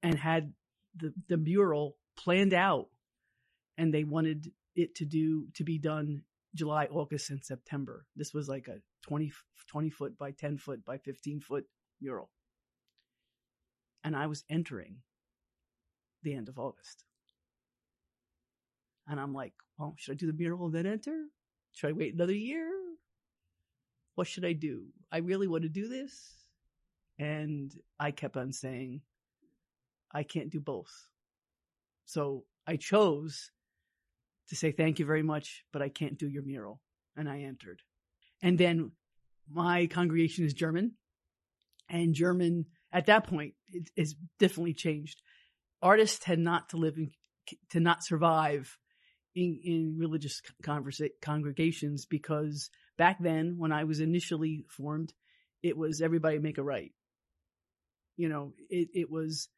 and 0.00 0.16
had 0.16 0.52
the, 0.94 1.12
the 1.28 1.36
mural 1.36 1.96
planned 2.16 2.54
out. 2.54 2.86
And 3.76 3.92
they 3.92 4.04
wanted 4.04 4.52
it 4.76 4.94
to 4.96 5.04
do 5.04 5.48
to 5.54 5.64
be 5.64 5.78
done 5.78 6.22
July, 6.54 6.84
August, 6.84 7.30
and 7.30 7.44
September. 7.44 8.06
This 8.14 8.32
was 8.32 8.48
like 8.48 8.68
a 8.68 8.78
20, 9.08 9.32
20 9.66 9.90
foot 9.90 10.16
by 10.16 10.30
10 10.30 10.58
foot 10.58 10.84
by 10.84 10.98
15 10.98 11.40
foot 11.40 11.64
mural. 12.00 12.30
And 14.04 14.14
I 14.14 14.28
was 14.28 14.44
entering 14.48 14.98
the 16.22 16.34
end 16.36 16.48
of 16.48 16.60
August. 16.60 17.02
And 19.08 19.18
I'm 19.18 19.34
like, 19.34 19.54
well, 19.76 19.96
should 19.98 20.12
I 20.12 20.14
do 20.14 20.28
the 20.28 20.32
mural 20.32 20.66
and 20.66 20.74
then 20.74 20.86
enter? 20.86 21.26
Should 21.76 21.90
I 21.90 21.92
wait 21.92 22.14
another 22.14 22.34
year? 22.34 22.70
What 24.14 24.26
should 24.26 24.46
I 24.46 24.54
do? 24.54 24.86
I 25.12 25.18
really 25.18 25.46
want 25.46 25.64
to 25.64 25.68
do 25.68 25.88
this. 25.88 26.34
And 27.18 27.70
I 28.00 28.12
kept 28.12 28.36
on 28.36 28.52
saying, 28.52 29.02
I 30.10 30.22
can't 30.22 30.50
do 30.50 30.58
both. 30.58 30.90
So 32.06 32.44
I 32.66 32.76
chose 32.76 33.50
to 34.48 34.56
say, 34.56 34.72
thank 34.72 34.98
you 34.98 35.04
very 35.04 35.22
much, 35.22 35.64
but 35.70 35.82
I 35.82 35.90
can't 35.90 36.18
do 36.18 36.28
your 36.28 36.42
mural. 36.42 36.80
And 37.14 37.28
I 37.28 37.40
entered. 37.40 37.82
And 38.42 38.56
then 38.56 38.92
my 39.50 39.86
congregation 39.86 40.46
is 40.46 40.54
German 40.54 40.92
and 41.90 42.14
German 42.14 42.66
at 42.90 43.06
that 43.06 43.26
point 43.26 43.52
it 43.68 43.90
is 43.96 44.14
definitely 44.38 44.72
changed. 44.74 45.20
Artists 45.82 46.18
tend 46.18 46.42
not 46.42 46.70
to 46.70 46.78
live 46.78 46.96
in, 46.96 47.10
to 47.70 47.80
not 47.80 48.02
survive 48.02 48.78
in, 49.36 49.60
in 49.62 49.96
religious 49.98 50.40
congregations 51.20 52.06
because 52.06 52.70
back 52.96 53.18
then, 53.20 53.56
when 53.58 53.70
I 53.70 53.84
was 53.84 54.00
initially 54.00 54.64
formed, 54.68 55.12
it 55.62 55.76
was 55.76 56.00
everybody 56.00 56.38
make 56.38 56.58
a 56.58 56.62
right. 56.62 56.92
You 58.16 58.30
know, 58.30 58.54
it, 58.70 58.88
it 58.94 59.10
was 59.10 59.48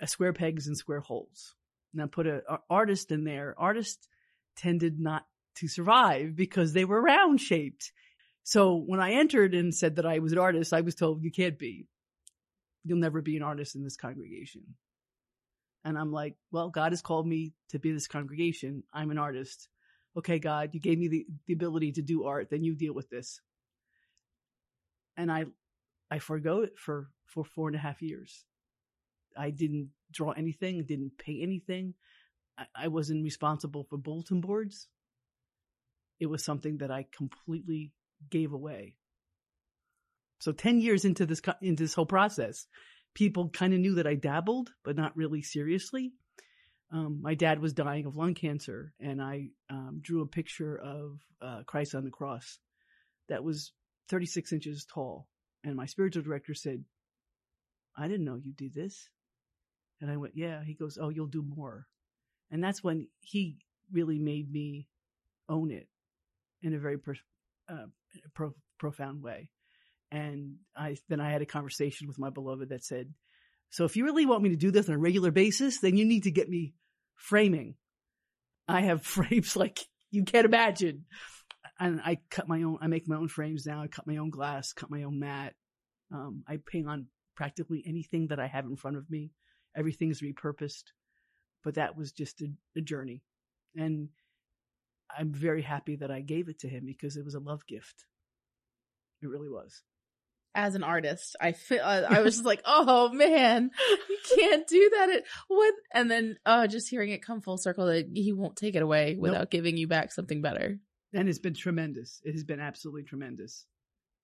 a 0.00 0.06
square 0.06 0.32
pegs 0.32 0.68
and 0.68 0.76
square 0.76 1.00
holes. 1.00 1.54
Now 1.92 2.06
put 2.06 2.28
a, 2.28 2.42
a 2.48 2.60
artist 2.70 3.10
in 3.10 3.24
there. 3.24 3.54
Artists 3.58 4.06
tended 4.56 5.00
not 5.00 5.26
to 5.56 5.66
survive 5.66 6.36
because 6.36 6.72
they 6.72 6.84
were 6.84 7.02
round 7.02 7.40
shaped. 7.40 7.92
So 8.44 8.76
when 8.76 9.00
I 9.00 9.14
entered 9.14 9.54
and 9.54 9.74
said 9.74 9.96
that 9.96 10.06
I 10.06 10.20
was 10.20 10.32
an 10.32 10.38
artist, 10.38 10.72
I 10.72 10.82
was 10.82 10.94
told 10.94 11.24
you 11.24 11.32
can't 11.32 11.58
be. 11.58 11.86
You'll 12.84 12.98
never 12.98 13.22
be 13.22 13.36
an 13.36 13.42
artist 13.42 13.74
in 13.74 13.82
this 13.82 13.96
congregation. 13.96 14.76
And 15.84 15.98
I'm 15.98 16.12
like, 16.12 16.34
well, 16.50 16.70
God 16.70 16.92
has 16.92 17.02
called 17.02 17.26
me 17.26 17.52
to 17.70 17.78
be 17.78 17.92
this 17.92 18.08
congregation. 18.08 18.84
I'm 18.92 19.10
an 19.10 19.18
artist. 19.18 19.68
Okay, 20.16 20.38
God, 20.38 20.70
you 20.72 20.80
gave 20.80 20.98
me 20.98 21.08
the, 21.08 21.26
the 21.46 21.52
ability 21.52 21.92
to 21.92 22.02
do 22.02 22.24
art, 22.24 22.48
then 22.50 22.64
you 22.64 22.74
deal 22.74 22.94
with 22.94 23.10
this. 23.10 23.40
And 25.16 25.30
I, 25.30 25.44
I 26.10 26.18
forego 26.18 26.62
it 26.62 26.78
for, 26.78 27.08
for 27.26 27.44
four 27.44 27.68
and 27.68 27.76
a 27.76 27.80
half 27.80 28.00
years. 28.00 28.44
I 29.36 29.50
didn't 29.50 29.90
draw 30.10 30.30
anything, 30.30 30.82
didn't 30.84 31.18
paint 31.18 31.42
anything. 31.42 31.94
I, 32.56 32.66
I 32.74 32.88
wasn't 32.88 33.24
responsible 33.24 33.84
for 33.84 33.96
bulletin 33.96 34.40
boards. 34.40 34.88
It 36.20 36.26
was 36.26 36.44
something 36.44 36.78
that 36.78 36.90
I 36.90 37.06
completely 37.12 37.92
gave 38.30 38.52
away. 38.52 38.94
So 40.40 40.52
10 40.52 40.80
years 40.80 41.04
into 41.04 41.26
this, 41.26 41.42
into 41.60 41.82
this 41.82 41.94
whole 41.94 42.06
process, 42.06 42.66
people 43.14 43.48
kind 43.48 43.72
of 43.72 43.80
knew 43.80 43.94
that 43.94 44.06
I 44.06 44.14
dabbled, 44.14 44.70
but 44.84 44.96
not 44.96 45.16
really 45.16 45.42
seriously. 45.42 46.12
Um, 46.92 47.20
my 47.22 47.34
dad 47.34 47.60
was 47.60 47.72
dying 47.72 48.06
of 48.06 48.16
lung 48.16 48.34
cancer, 48.34 48.92
and 49.00 49.22
I 49.22 49.48
um, 49.70 50.00
drew 50.00 50.22
a 50.22 50.26
picture 50.26 50.76
of 50.76 51.20
uh, 51.40 51.62
Christ 51.66 51.94
on 51.94 52.04
the 52.04 52.10
cross 52.10 52.58
that 53.28 53.42
was 53.42 53.72
36 54.08 54.52
inches 54.52 54.84
tall. 54.84 55.26
And 55.64 55.76
my 55.76 55.86
spiritual 55.86 56.22
director 56.22 56.54
said, 56.54 56.84
I 57.96 58.08
didn't 58.08 58.26
know 58.26 58.36
you 58.36 58.52
did 58.52 58.74
this. 58.74 59.08
And 60.00 60.10
I 60.10 60.16
went, 60.16 60.34
Yeah. 60.36 60.62
He 60.62 60.74
goes, 60.74 60.98
Oh, 61.00 61.08
you'll 61.08 61.26
do 61.26 61.42
more. 61.42 61.86
And 62.50 62.62
that's 62.62 62.84
when 62.84 63.08
he 63.20 63.56
really 63.90 64.18
made 64.18 64.52
me 64.52 64.88
own 65.48 65.70
it 65.70 65.88
in 66.62 66.74
a 66.74 66.78
very 66.78 66.98
uh, 67.68 67.86
pro, 68.34 68.54
profound 68.78 69.22
way. 69.22 69.50
And 70.14 70.58
I, 70.76 70.96
then 71.08 71.20
I 71.20 71.28
had 71.28 71.42
a 71.42 71.46
conversation 71.46 72.06
with 72.06 72.20
my 72.20 72.30
beloved 72.30 72.68
that 72.68 72.84
said, 72.84 73.12
so 73.70 73.84
if 73.84 73.96
you 73.96 74.04
really 74.04 74.26
want 74.26 74.44
me 74.44 74.50
to 74.50 74.56
do 74.56 74.70
this 74.70 74.88
on 74.88 74.94
a 74.94 74.98
regular 74.98 75.32
basis, 75.32 75.80
then 75.80 75.96
you 75.96 76.04
need 76.04 76.22
to 76.22 76.30
get 76.30 76.48
me 76.48 76.74
framing. 77.16 77.74
I 78.68 78.82
have 78.82 79.02
frames 79.04 79.56
like 79.56 79.80
you 80.12 80.22
can't 80.22 80.46
imagine. 80.46 81.06
And 81.80 82.00
I 82.04 82.18
cut 82.30 82.46
my 82.46 82.62
own, 82.62 82.78
I 82.80 82.86
make 82.86 83.08
my 83.08 83.16
own 83.16 83.26
frames 83.26 83.66
now. 83.66 83.82
I 83.82 83.88
cut 83.88 84.06
my 84.06 84.18
own 84.18 84.30
glass, 84.30 84.72
cut 84.72 84.88
my 84.88 85.02
own 85.02 85.18
mat. 85.18 85.54
Um, 86.12 86.44
I 86.46 86.60
paint 86.64 86.88
on 86.88 87.08
practically 87.34 87.82
anything 87.84 88.28
that 88.28 88.38
I 88.38 88.46
have 88.46 88.66
in 88.66 88.76
front 88.76 88.96
of 88.96 89.10
me. 89.10 89.32
Everything 89.76 90.12
is 90.12 90.22
repurposed, 90.22 90.84
but 91.64 91.74
that 91.74 91.96
was 91.96 92.12
just 92.12 92.40
a, 92.40 92.52
a 92.76 92.80
journey. 92.80 93.22
And 93.74 94.10
I'm 95.10 95.32
very 95.32 95.62
happy 95.62 95.96
that 95.96 96.12
I 96.12 96.20
gave 96.20 96.48
it 96.48 96.60
to 96.60 96.68
him 96.68 96.84
because 96.86 97.16
it 97.16 97.24
was 97.24 97.34
a 97.34 97.40
love 97.40 97.66
gift. 97.66 98.04
It 99.20 99.26
really 99.26 99.48
was 99.48 99.82
as 100.54 100.74
an 100.74 100.84
artist. 100.84 101.36
I 101.40 101.52
feel, 101.52 101.80
uh, 101.82 102.02
I 102.08 102.20
was 102.20 102.34
just 102.36 102.46
like, 102.46 102.62
oh 102.64 103.10
man, 103.10 103.70
you 104.08 104.18
can't 104.36 104.66
do 104.66 104.90
that. 104.94 105.10
At, 105.10 105.24
what? 105.48 105.74
And 105.92 106.10
then, 106.10 106.36
uh, 106.46 106.66
just 106.66 106.88
hearing 106.88 107.10
it 107.10 107.22
come 107.22 107.40
full 107.40 107.58
circle 107.58 107.86
that 107.86 108.10
he 108.14 108.32
won't 108.32 108.56
take 108.56 108.76
it 108.76 108.82
away 108.82 109.16
without 109.18 109.38
nope. 109.38 109.50
giving 109.50 109.76
you 109.76 109.88
back 109.88 110.12
something 110.12 110.42
better. 110.42 110.78
And 111.12 111.28
it's 111.28 111.38
been 111.38 111.54
tremendous. 111.54 112.20
It 112.24 112.32
has 112.32 112.44
been 112.44 112.60
absolutely 112.60 113.04
tremendous. 113.04 113.66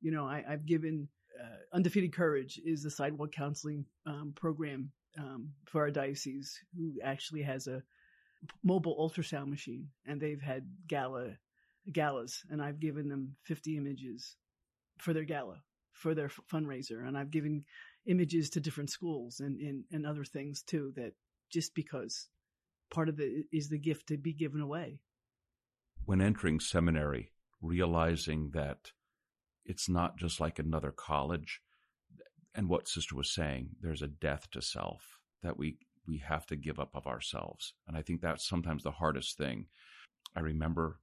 You 0.00 0.12
know, 0.12 0.24
I, 0.24 0.44
have 0.48 0.66
given, 0.66 1.08
uh, 1.40 1.76
Undefeated 1.76 2.14
Courage 2.14 2.60
is 2.64 2.82
the 2.82 2.90
sidewalk 2.90 3.32
counseling, 3.32 3.84
um, 4.06 4.32
program, 4.34 4.90
um, 5.18 5.50
for 5.66 5.82
our 5.82 5.90
diocese 5.90 6.58
who 6.76 6.94
actually 7.02 7.42
has 7.42 7.66
a 7.66 7.82
mobile 8.62 8.96
ultrasound 8.96 9.48
machine 9.48 9.88
and 10.06 10.20
they've 10.20 10.40
had 10.40 10.66
gala, 10.86 11.32
galas 11.92 12.42
and 12.50 12.62
I've 12.62 12.80
given 12.80 13.08
them 13.08 13.36
50 13.44 13.76
images 13.76 14.36
for 14.98 15.12
their 15.12 15.24
gala 15.24 15.62
for 16.00 16.14
their 16.14 16.30
fundraiser. 16.52 17.06
And 17.06 17.16
I've 17.16 17.30
given 17.30 17.64
images 18.06 18.50
to 18.50 18.60
different 18.60 18.90
schools 18.90 19.40
and, 19.40 19.60
and, 19.60 19.84
and 19.92 20.06
other 20.06 20.24
things 20.24 20.62
too, 20.62 20.92
that 20.96 21.12
just 21.50 21.74
because 21.74 22.28
part 22.90 23.08
of 23.08 23.20
it 23.20 23.46
is 23.52 23.68
the 23.68 23.78
gift 23.78 24.08
to 24.08 24.16
be 24.16 24.32
given 24.32 24.60
away. 24.60 24.98
When 26.06 26.20
entering 26.20 26.58
seminary, 26.60 27.32
realizing 27.60 28.50
that 28.54 28.92
it's 29.66 29.88
not 29.88 30.16
just 30.16 30.40
like 30.40 30.58
another 30.58 30.90
college, 30.90 31.60
and 32.54 32.68
what 32.68 32.88
Sister 32.88 33.14
was 33.14 33.30
saying, 33.32 33.70
there's 33.80 34.02
a 34.02 34.08
death 34.08 34.50
to 34.52 34.62
self 34.62 35.20
that 35.42 35.56
we 35.56 35.78
we 36.08 36.18
have 36.18 36.46
to 36.46 36.56
give 36.56 36.80
up 36.80 36.90
of 36.94 37.06
ourselves, 37.06 37.74
and 37.86 37.96
I 37.96 38.02
think 38.02 38.20
that's 38.20 38.48
sometimes 38.48 38.82
the 38.82 38.90
hardest 38.90 39.36
thing. 39.36 39.66
I 40.34 40.40
remember 40.40 40.98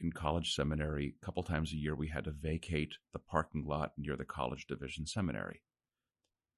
in 0.00 0.12
college 0.12 0.54
seminary, 0.54 1.14
a 1.20 1.24
couple 1.24 1.42
times 1.42 1.72
a 1.72 1.76
year, 1.76 1.94
we 1.94 2.08
had 2.08 2.24
to 2.24 2.30
vacate 2.30 2.94
the 3.12 3.18
parking 3.18 3.64
lot 3.66 3.92
near 3.96 4.16
the 4.16 4.24
college 4.24 4.66
division 4.66 5.06
seminary 5.06 5.62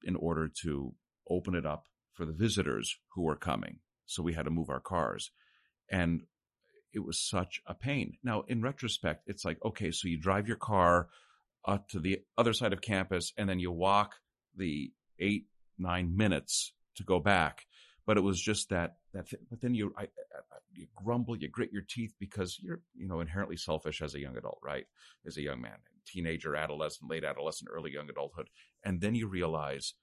in 0.05 0.17
order 0.17 0.51
to 0.63 0.95
open 1.29 1.55
it 1.55 1.67
up 1.67 1.85
for 2.13 2.27
the 2.27 2.33
visitors 2.33 2.97
who 3.15 3.23
were 3.23 3.37
coming. 3.37 3.79
So 4.07 4.23
we 4.23 4.35
had 4.35 4.45
to 4.45 4.51
move 4.51 4.69
our 4.69 4.81
cars. 4.81 5.31
And 5.91 6.23
it 6.93 7.01
was 7.01 7.19
such 7.21 7.61
a 7.67 7.75
pain. 7.75 8.15
Now, 8.23 8.43
in 8.49 8.63
retrospect, 8.63 9.25
it's 9.27 9.45
like, 9.45 9.59
okay, 9.65 9.91
so 9.91 10.09
you 10.09 10.19
drive 10.19 10.49
your 10.49 10.57
car 10.57 11.09
up 11.65 11.89
to 11.91 12.01
the 12.01 12.21
other 12.37 12.53
side 12.53 12.73
of 12.73 12.81
campus 12.81 13.33
and 13.37 13.49
then 13.49 13.61
you 13.61 13.71
walk 13.71 14.17
the 14.57 14.93
eight, 15.19 15.47
nine 15.79 16.17
minutes 16.17 16.73
to 16.97 17.05
go 17.05 17.21
back. 17.21 17.67
But 18.07 18.17
it 18.17 18.23
was 18.23 18.41
just 18.41 18.71
that, 18.71 18.97
that, 19.13 19.27
but 19.49 19.61
then 19.61 19.75
you, 19.75 19.93
I, 19.99 20.07
you 20.73 20.87
grumble, 20.95 21.37
you 21.37 21.49
grit 21.49 21.73
your 21.73 21.83
teeth 21.89 22.15
because 22.19 22.59
you're, 22.61 22.81
you 22.95 23.09
know, 23.09 23.21
inherently 23.21 23.57
selfish 23.57 24.01
as 24.03 24.15
a 24.15 24.21
young 24.21 24.37
adult, 24.37 24.59
right? 24.63 24.85
As 25.27 25.37
a 25.37 25.43
young 25.43 25.61
man, 25.61 25.79
teenager, 26.07 26.55
adolescent, 26.55 27.11
late 27.11 27.25
adolescent, 27.25 27.71
early 27.73 27.93
young 27.93 28.09
adulthood. 28.09 28.49
And 28.85 29.01
then 29.01 29.15
you 29.15 29.29
realize, 29.29 29.95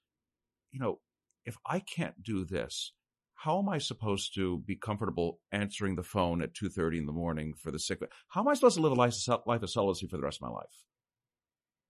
you 0.70 0.80
know, 0.80 1.00
if 1.44 1.56
I 1.66 1.80
can't 1.80 2.22
do 2.22 2.44
this, 2.44 2.92
how 3.34 3.58
am 3.58 3.68
I 3.68 3.78
supposed 3.78 4.34
to 4.34 4.58
be 4.66 4.76
comfortable 4.76 5.40
answering 5.52 5.94
the 5.94 6.02
phone 6.02 6.42
at 6.42 6.54
2.30 6.54 6.98
in 6.98 7.06
the 7.06 7.12
morning 7.12 7.54
for 7.54 7.70
the 7.70 7.78
sick? 7.78 8.00
How 8.28 8.40
am 8.40 8.48
I 8.48 8.54
supposed 8.54 8.76
to 8.76 8.82
live 8.82 8.92
a 8.92 8.96
life, 8.96 9.14
life 9.46 9.62
of 9.62 9.70
celibacy 9.70 10.08
for 10.08 10.16
the 10.16 10.24
rest 10.24 10.38
of 10.42 10.48
my 10.48 10.54
life? 10.54 10.84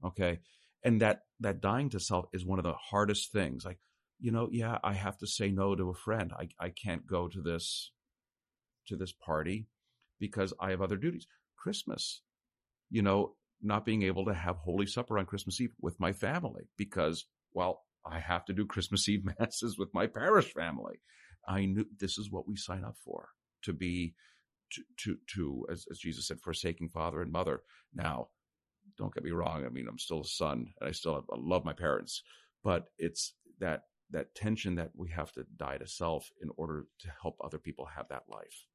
Okay. 0.04 0.40
And 0.84 1.00
that, 1.00 1.22
that 1.40 1.60
dying 1.60 1.88
to 1.90 2.00
self 2.00 2.26
is 2.32 2.44
one 2.44 2.58
of 2.58 2.64
the 2.64 2.74
hardest 2.74 3.32
things. 3.32 3.64
Like, 3.64 3.78
you 4.20 4.32
know, 4.32 4.48
yeah, 4.50 4.78
I 4.82 4.94
have 4.94 5.18
to 5.18 5.26
say 5.26 5.50
no 5.50 5.74
to 5.74 5.90
a 5.90 5.94
friend. 5.94 6.32
I, 6.36 6.48
I 6.58 6.70
can't 6.70 7.06
go 7.06 7.28
to 7.28 7.40
this 7.40 7.92
to 8.88 8.96
this 8.96 9.12
party 9.12 9.68
because 10.18 10.52
I 10.60 10.70
have 10.70 10.82
other 10.82 10.96
duties. 10.96 11.26
Christmas, 11.56 12.22
you 12.90 13.02
know, 13.02 13.34
not 13.60 13.84
being 13.84 14.02
able 14.02 14.24
to 14.26 14.34
have 14.34 14.56
Holy 14.56 14.86
Supper 14.86 15.18
on 15.18 15.26
Christmas 15.26 15.60
Eve 15.60 15.74
with 15.80 15.98
my 16.00 16.12
family 16.12 16.68
because, 16.76 17.26
well, 17.52 17.82
I 18.04 18.18
have 18.20 18.44
to 18.46 18.52
do 18.52 18.66
Christmas 18.66 19.08
Eve 19.08 19.24
masses 19.38 19.76
with 19.78 19.88
my 19.92 20.06
parish 20.06 20.52
family. 20.52 21.00
I 21.46 21.66
knew 21.66 21.86
this 21.98 22.18
is 22.18 22.30
what 22.30 22.46
we 22.46 22.56
sign 22.56 22.84
up 22.84 22.96
for 23.04 23.28
to 23.64 23.72
be, 23.72 24.14
to, 24.72 24.82
to, 25.04 25.16
to 25.34 25.66
as, 25.70 25.86
as 25.90 25.98
Jesus 25.98 26.28
said, 26.28 26.40
forsaking 26.40 26.90
father 26.90 27.22
and 27.22 27.32
mother. 27.32 27.62
Now, 27.94 28.28
don't 28.96 29.14
get 29.14 29.24
me 29.24 29.30
wrong. 29.30 29.64
I 29.64 29.68
mean, 29.68 29.86
I'm 29.88 29.98
still 29.98 30.20
a 30.20 30.24
son 30.24 30.68
and 30.80 30.88
I 30.88 30.92
still 30.92 31.14
have, 31.14 31.24
I 31.32 31.36
love 31.38 31.64
my 31.64 31.72
parents, 31.72 32.22
but 32.62 32.84
it's 32.98 33.34
that, 33.60 33.82
that 34.10 34.34
tension 34.34 34.76
that 34.76 34.90
we 34.94 35.10
have 35.10 35.32
to 35.32 35.44
die 35.56 35.78
to 35.78 35.86
self 35.86 36.30
in 36.42 36.50
order 36.56 36.86
to 36.98 37.08
help 37.22 37.36
other 37.42 37.58
people 37.58 37.86
have 37.96 38.08
that 38.08 38.22
life 38.28 38.66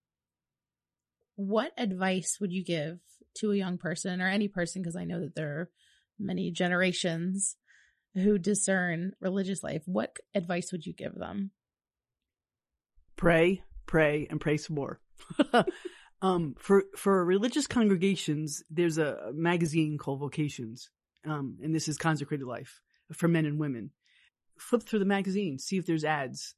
what 1.36 1.72
advice 1.78 2.38
would 2.40 2.52
you 2.52 2.64
give 2.64 3.00
to 3.36 3.52
a 3.52 3.56
young 3.56 3.78
person 3.78 4.22
or 4.22 4.28
any 4.28 4.48
person? 4.48 4.82
Because 4.82 4.96
I 4.96 5.06
know 5.06 5.20
that 5.22 5.36
there 5.36 5.50
are 5.50 5.70
many 6.20 6.52
generations 6.52 7.56
who 8.14 8.38
discern 8.38 9.14
religious 9.20 9.64
life. 9.64 9.82
What 9.86 10.18
advice 10.36 10.72
would 10.72 10.86
you 10.86 10.94
give 10.94 11.16
them? 11.16 11.52
Pray, 13.16 13.64
pray, 13.86 14.28
and 14.30 14.40
pray 14.40 14.58
some 14.58 14.76
more. 14.76 15.00
um, 16.22 16.56
for 16.60 16.84
for 16.96 17.24
religious 17.26 17.68
congregations, 17.68 18.64
there's 18.70 18.98
a 18.98 19.32
magazine 19.34 19.98
called 19.98 20.20
Vocations, 20.20 20.90
um, 21.26 21.58
and 21.64 21.74
this 21.74 21.88
is 21.88 21.98
Consecrated 21.98 22.46
Life 22.46 22.82
for 23.14 23.28
men 23.28 23.46
and 23.46 23.60
women. 23.60 23.92
Flip 24.58 24.84
through 24.84 25.00
the 25.00 25.06
magazine, 25.06 25.60
see 25.60 25.78
if 25.78 25.86
there's 25.86 26.06
ads 26.06 26.56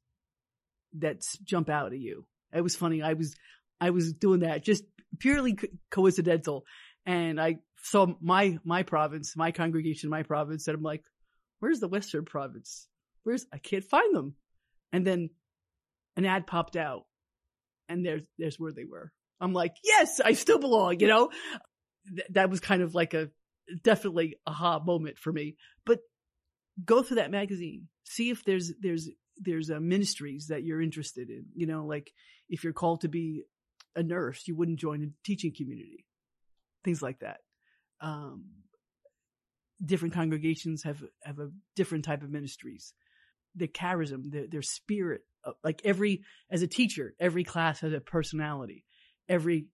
that 0.98 1.22
jump 1.44 1.68
out 1.68 1.92
at 1.92 1.98
you. 1.98 2.26
It 2.52 2.60
was 2.60 2.76
funny. 2.76 3.02
I 3.02 3.14
was 3.14 3.36
I 3.80 3.90
was 3.90 4.12
doing 4.12 4.40
that 4.40 4.64
just 4.64 4.84
purely 5.18 5.54
co- 5.54 5.68
coincidental. 5.90 6.64
And 7.04 7.40
I 7.40 7.58
saw 7.82 8.06
my, 8.20 8.58
my 8.64 8.82
province, 8.82 9.36
my 9.36 9.52
congregation, 9.52 10.10
my 10.10 10.22
province, 10.22 10.66
and 10.66 10.76
I'm 10.76 10.82
like, 10.82 11.04
where's 11.60 11.80
the 11.80 11.88
Western 11.88 12.24
province? 12.24 12.88
Where's, 13.22 13.46
I 13.52 13.58
can't 13.58 13.84
find 13.84 14.14
them. 14.14 14.34
And 14.92 15.06
then 15.06 15.30
an 16.16 16.24
ad 16.24 16.46
popped 16.46 16.76
out 16.76 17.04
and 17.88 18.04
there's, 18.04 18.22
there's 18.38 18.58
where 18.58 18.72
they 18.72 18.84
were. 18.84 19.12
I'm 19.40 19.52
like, 19.52 19.76
yes, 19.84 20.20
I 20.24 20.32
still 20.32 20.58
belong, 20.58 21.00
you 21.00 21.08
know? 21.08 21.30
Th- 22.08 22.26
that 22.30 22.50
was 22.50 22.60
kind 22.60 22.82
of 22.82 22.94
like 22.94 23.14
a 23.14 23.30
definitely 23.82 24.36
aha 24.46 24.80
moment 24.80 25.18
for 25.18 25.32
me. 25.32 25.56
But 25.84 26.00
go 26.84 27.02
through 27.02 27.16
that 27.16 27.30
magazine, 27.30 27.88
see 28.04 28.30
if 28.30 28.44
there's, 28.44 28.72
there's, 28.80 29.08
there's 29.38 29.70
uh, 29.70 29.80
ministries 29.80 30.48
that 30.48 30.64
you're 30.64 30.82
interested 30.82 31.30
in, 31.30 31.46
you 31.54 31.66
know, 31.66 31.84
like 31.86 32.12
if 32.48 32.64
you're 32.64 32.72
called 32.72 33.02
to 33.02 33.08
be 33.08 33.44
a 33.94 34.02
nurse, 34.02 34.46
you 34.46 34.54
wouldn't 34.54 34.78
join 34.78 35.02
a 35.02 35.06
teaching 35.24 35.54
community, 35.56 36.04
things 36.84 37.02
like 37.02 37.20
that. 37.20 37.38
Um, 38.00 38.44
different 39.84 40.14
congregations 40.14 40.82
have, 40.84 41.02
have 41.22 41.38
a 41.38 41.50
different 41.74 42.04
type 42.04 42.22
of 42.22 42.30
ministries. 42.30 42.94
The 43.54 43.68
charism, 43.68 44.30
their, 44.30 44.46
their 44.46 44.62
spirit, 44.62 45.22
uh, 45.44 45.52
like 45.64 45.80
every, 45.84 46.22
as 46.50 46.62
a 46.62 46.66
teacher, 46.66 47.14
every 47.18 47.44
class 47.44 47.80
has 47.80 47.92
a 47.92 48.00
personality. 48.00 48.84
Every 49.28 49.68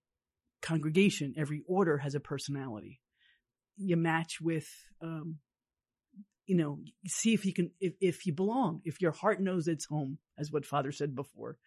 congregation, 0.61 1.35
every 1.37 1.61
order 1.67 1.97
has 1.97 2.15
a 2.15 2.19
personality. 2.19 3.01
You 3.77 3.97
match 3.97 4.39
with, 4.41 4.67
um, 5.01 5.39
you 6.45 6.55
know, 6.55 6.79
see 7.07 7.33
if 7.33 7.45
you 7.45 7.53
can, 7.53 7.71
if, 7.79 7.93
if 8.01 8.25
you 8.25 8.33
belong, 8.33 8.81
if 8.83 9.01
your 9.01 9.11
heart 9.11 9.41
knows 9.41 9.67
it's 9.67 9.85
home, 9.85 10.17
as 10.37 10.51
what 10.51 10.65
father 10.65 10.91
said 10.91 11.15
before, 11.15 11.57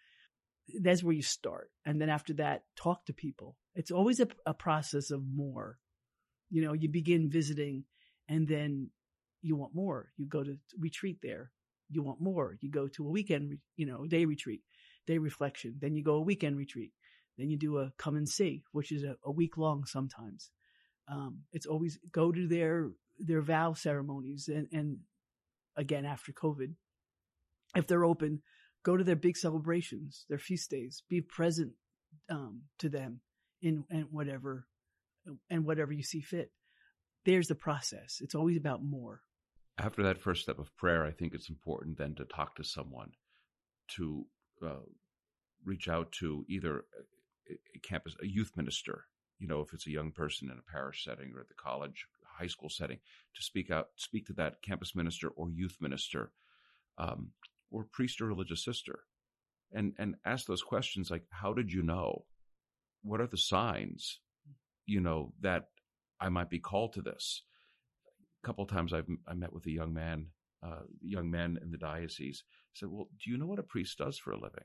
that's 0.83 1.03
where 1.03 1.14
you 1.14 1.22
start. 1.22 1.70
And 1.85 2.01
then 2.01 2.11
after 2.11 2.35
that, 2.35 2.64
talk 2.77 3.07
to 3.07 3.12
people. 3.12 3.57
It's 3.74 3.91
always 3.91 4.20
a, 4.20 4.29
a 4.45 4.55
process 4.55 5.11
of 5.11 5.22
more. 5.24 5.79
You 6.51 6.62
know, 6.62 6.72
you 6.72 6.89
begin 6.89 7.31
visiting 7.31 7.85
and 8.29 8.47
then 8.47 8.91
you 9.43 9.57
want 9.57 9.74
more. 9.74 10.11
You 10.16 10.27
go 10.27 10.43
to 10.43 10.59
retreat 10.79 11.18
there. 11.22 11.53
You 11.89 12.03
want 12.03 12.20
more. 12.20 12.57
You 12.61 12.70
go 12.70 12.89
to 12.89 13.07
a 13.07 13.11
weekend, 13.11 13.59
you 13.77 13.87
know, 13.87 14.07
day 14.07 14.24
retreat, 14.24 14.62
day 15.07 15.18
reflection. 15.18 15.77
Then 15.81 15.95
you 15.95 16.03
go 16.03 16.14
a 16.14 16.20
weekend 16.20 16.57
retreat. 16.57 16.93
Then 17.39 17.49
you 17.49 17.57
do 17.57 17.79
a 17.79 17.93
come 17.97 18.16
and 18.16 18.29
see, 18.29 18.64
which 18.72 18.91
is 18.91 19.05
a, 19.05 19.16
a 19.24 19.31
week 19.31 19.57
long 19.57 19.85
sometimes. 19.85 20.51
Um, 21.09 21.43
it's 21.53 21.66
always 21.66 21.99
go 22.11 22.33
to 22.33 22.49
their 22.49 22.91
their 23.19 23.41
vow 23.41 23.73
ceremonies 23.73 24.49
and, 24.49 24.69
and 24.73 24.99
again 25.77 26.05
after 26.05 26.33
COVID, 26.33 26.75
if 27.75 27.87
they're 27.87 28.05
open, 28.05 28.43
go 28.85 28.97
to 28.97 29.05
their 29.05 29.17
big 29.17 29.37
celebrations, 29.37 30.25
their 30.29 30.39
feast 30.39 30.71
days, 30.71 31.03
be 31.09 31.21
present 31.21 31.73
um, 32.31 32.62
to 32.79 32.89
them 32.89 33.21
in 33.62 33.85
and 33.91 34.07
whatever 34.11 34.67
and 35.51 35.64
whatever 35.64 35.93
you 35.93 36.03
see 36.03 36.21
fit. 36.21 36.51
There's 37.25 37.49
the 37.49 37.55
process. 37.55 38.19
It's 38.21 38.35
always 38.35 38.57
about 38.57 38.85
more. 38.85 39.23
After 39.79 40.03
that 40.05 40.19
first 40.19 40.43
step 40.43 40.59
of 40.59 40.75
prayer, 40.77 41.05
I 41.05 41.11
think 41.11 41.35
it's 41.35 41.51
important 41.51 41.99
then 41.99 42.14
to 42.14 42.25
talk 42.25 42.57
to 42.57 42.64
someone, 42.64 43.11
to 43.97 44.25
uh, 44.64 44.87
reach 45.64 45.89
out 45.89 46.12
to 46.21 46.45
either 46.49 46.85
a 47.51 47.79
campus, 47.81 48.14
a 48.23 48.27
youth 48.27 48.53
minister, 48.57 49.05
you 49.39 49.47
know, 49.47 49.61
if 49.61 49.75
it's 49.75 49.87
a 49.87 49.91
young 49.91 50.12
person 50.12 50.51
in 50.51 50.59
a 50.59 50.73
parish 50.73 51.05
setting 51.05 51.33
or 51.35 51.41
at 51.41 51.49
the 51.49 51.55
college, 51.55 52.07
high 52.39 52.47
school 52.47 52.68
setting, 52.68 52.99
to 53.34 53.43
speak 53.43 53.70
out, 53.70 53.89
speak 53.97 54.26
to 54.26 54.32
that 54.34 54.62
campus 54.62 54.95
minister 54.95 55.28
or 55.28 55.51
youth 55.51 55.76
minister, 55.80 56.32
um, 56.99 57.30
or 57.70 57.87
priest 57.93 58.20
or 58.20 58.26
religious 58.26 58.64
sister, 58.64 59.01
and 59.72 59.95
and 59.99 60.16
ask 60.24 60.47
those 60.47 60.62
questions 60.62 61.11
like, 61.11 61.24
how 61.30 61.53
did 61.53 61.72
you 61.72 61.82
know? 61.82 62.24
What 63.03 63.20
are 63.20 63.26
the 63.28 63.37
signs, 63.37 64.20
you 64.87 65.01
know, 65.01 65.32
that 65.41 65.68
I 66.20 66.28
might 66.28 66.51
be 66.51 66.59
called 66.59 66.95
to 66.95 67.03
this? 67.03 67.43
A 68.43 68.47
couple 68.47 68.64
of 68.64 68.70
times 68.70 68.93
I've 68.93 69.07
I 69.28 69.34
met 69.34 69.53
with 69.53 69.66
a 69.66 69.70
young 69.70 69.93
man, 69.93 70.26
uh, 70.62 70.82
young 71.03 71.30
men 71.30 71.59
in 71.62 71.70
the 71.70 71.78
diocese. 71.78 72.43
I 72.49 72.74
said, 72.74 72.89
well, 72.91 73.09
do 73.24 73.30
you 73.30 73.39
know 73.39 73.47
what 73.47 73.59
a 73.59 73.62
priest 73.62 73.99
does 73.99 74.18
for 74.18 74.32
a 74.32 74.41
living? 74.41 74.64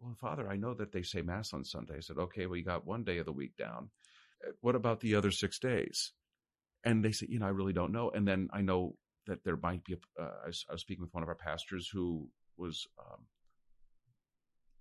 Well, 0.00 0.16
Father, 0.20 0.48
I 0.48 0.56
know 0.56 0.74
that 0.74 0.90
they 0.90 1.02
say 1.02 1.22
Mass 1.22 1.52
on 1.52 1.64
Sunday. 1.64 1.94
I 1.96 2.00
said, 2.00 2.18
okay, 2.18 2.46
well, 2.46 2.56
you 2.56 2.64
got 2.64 2.86
one 2.86 3.04
day 3.04 3.18
of 3.18 3.26
the 3.26 3.32
week 3.32 3.56
down. 3.56 3.90
What 4.60 4.74
about 4.74 4.98
the 5.00 5.14
other 5.14 5.30
six 5.30 5.60
days? 5.60 6.12
And 6.84 7.04
they 7.04 7.12
say, 7.12 7.26
you 7.28 7.38
know, 7.38 7.46
I 7.46 7.50
really 7.50 7.72
don't 7.72 7.92
know. 7.92 8.10
And 8.10 8.26
then 8.26 8.48
I 8.52 8.60
know 8.60 8.96
that 9.26 9.44
there 9.44 9.56
might 9.56 9.84
be, 9.84 9.94
a, 9.94 10.22
uh, 10.22 10.32
I, 10.44 10.46
was, 10.48 10.66
I 10.68 10.72
was 10.72 10.82
speaking 10.82 11.02
with 11.02 11.14
one 11.14 11.22
of 11.22 11.28
our 11.28 11.34
pastors 11.34 11.88
who 11.92 12.28
was 12.56 12.86
um, 12.98 13.20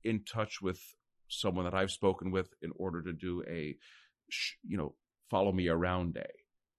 in 0.04 0.24
touch 0.24 0.62
with 0.62 0.80
someone 1.28 1.66
that 1.66 1.74
I've 1.74 1.91
spoken 1.91 2.32
with 2.32 2.49
in 2.62 2.72
order 2.76 3.02
to 3.04 3.14
do 3.14 3.43
a, 3.47 3.76
you 4.68 4.78
know, 4.78 4.95
follow 5.30 5.52
me 5.52 5.68
around 5.68 6.16
day, 6.16 6.32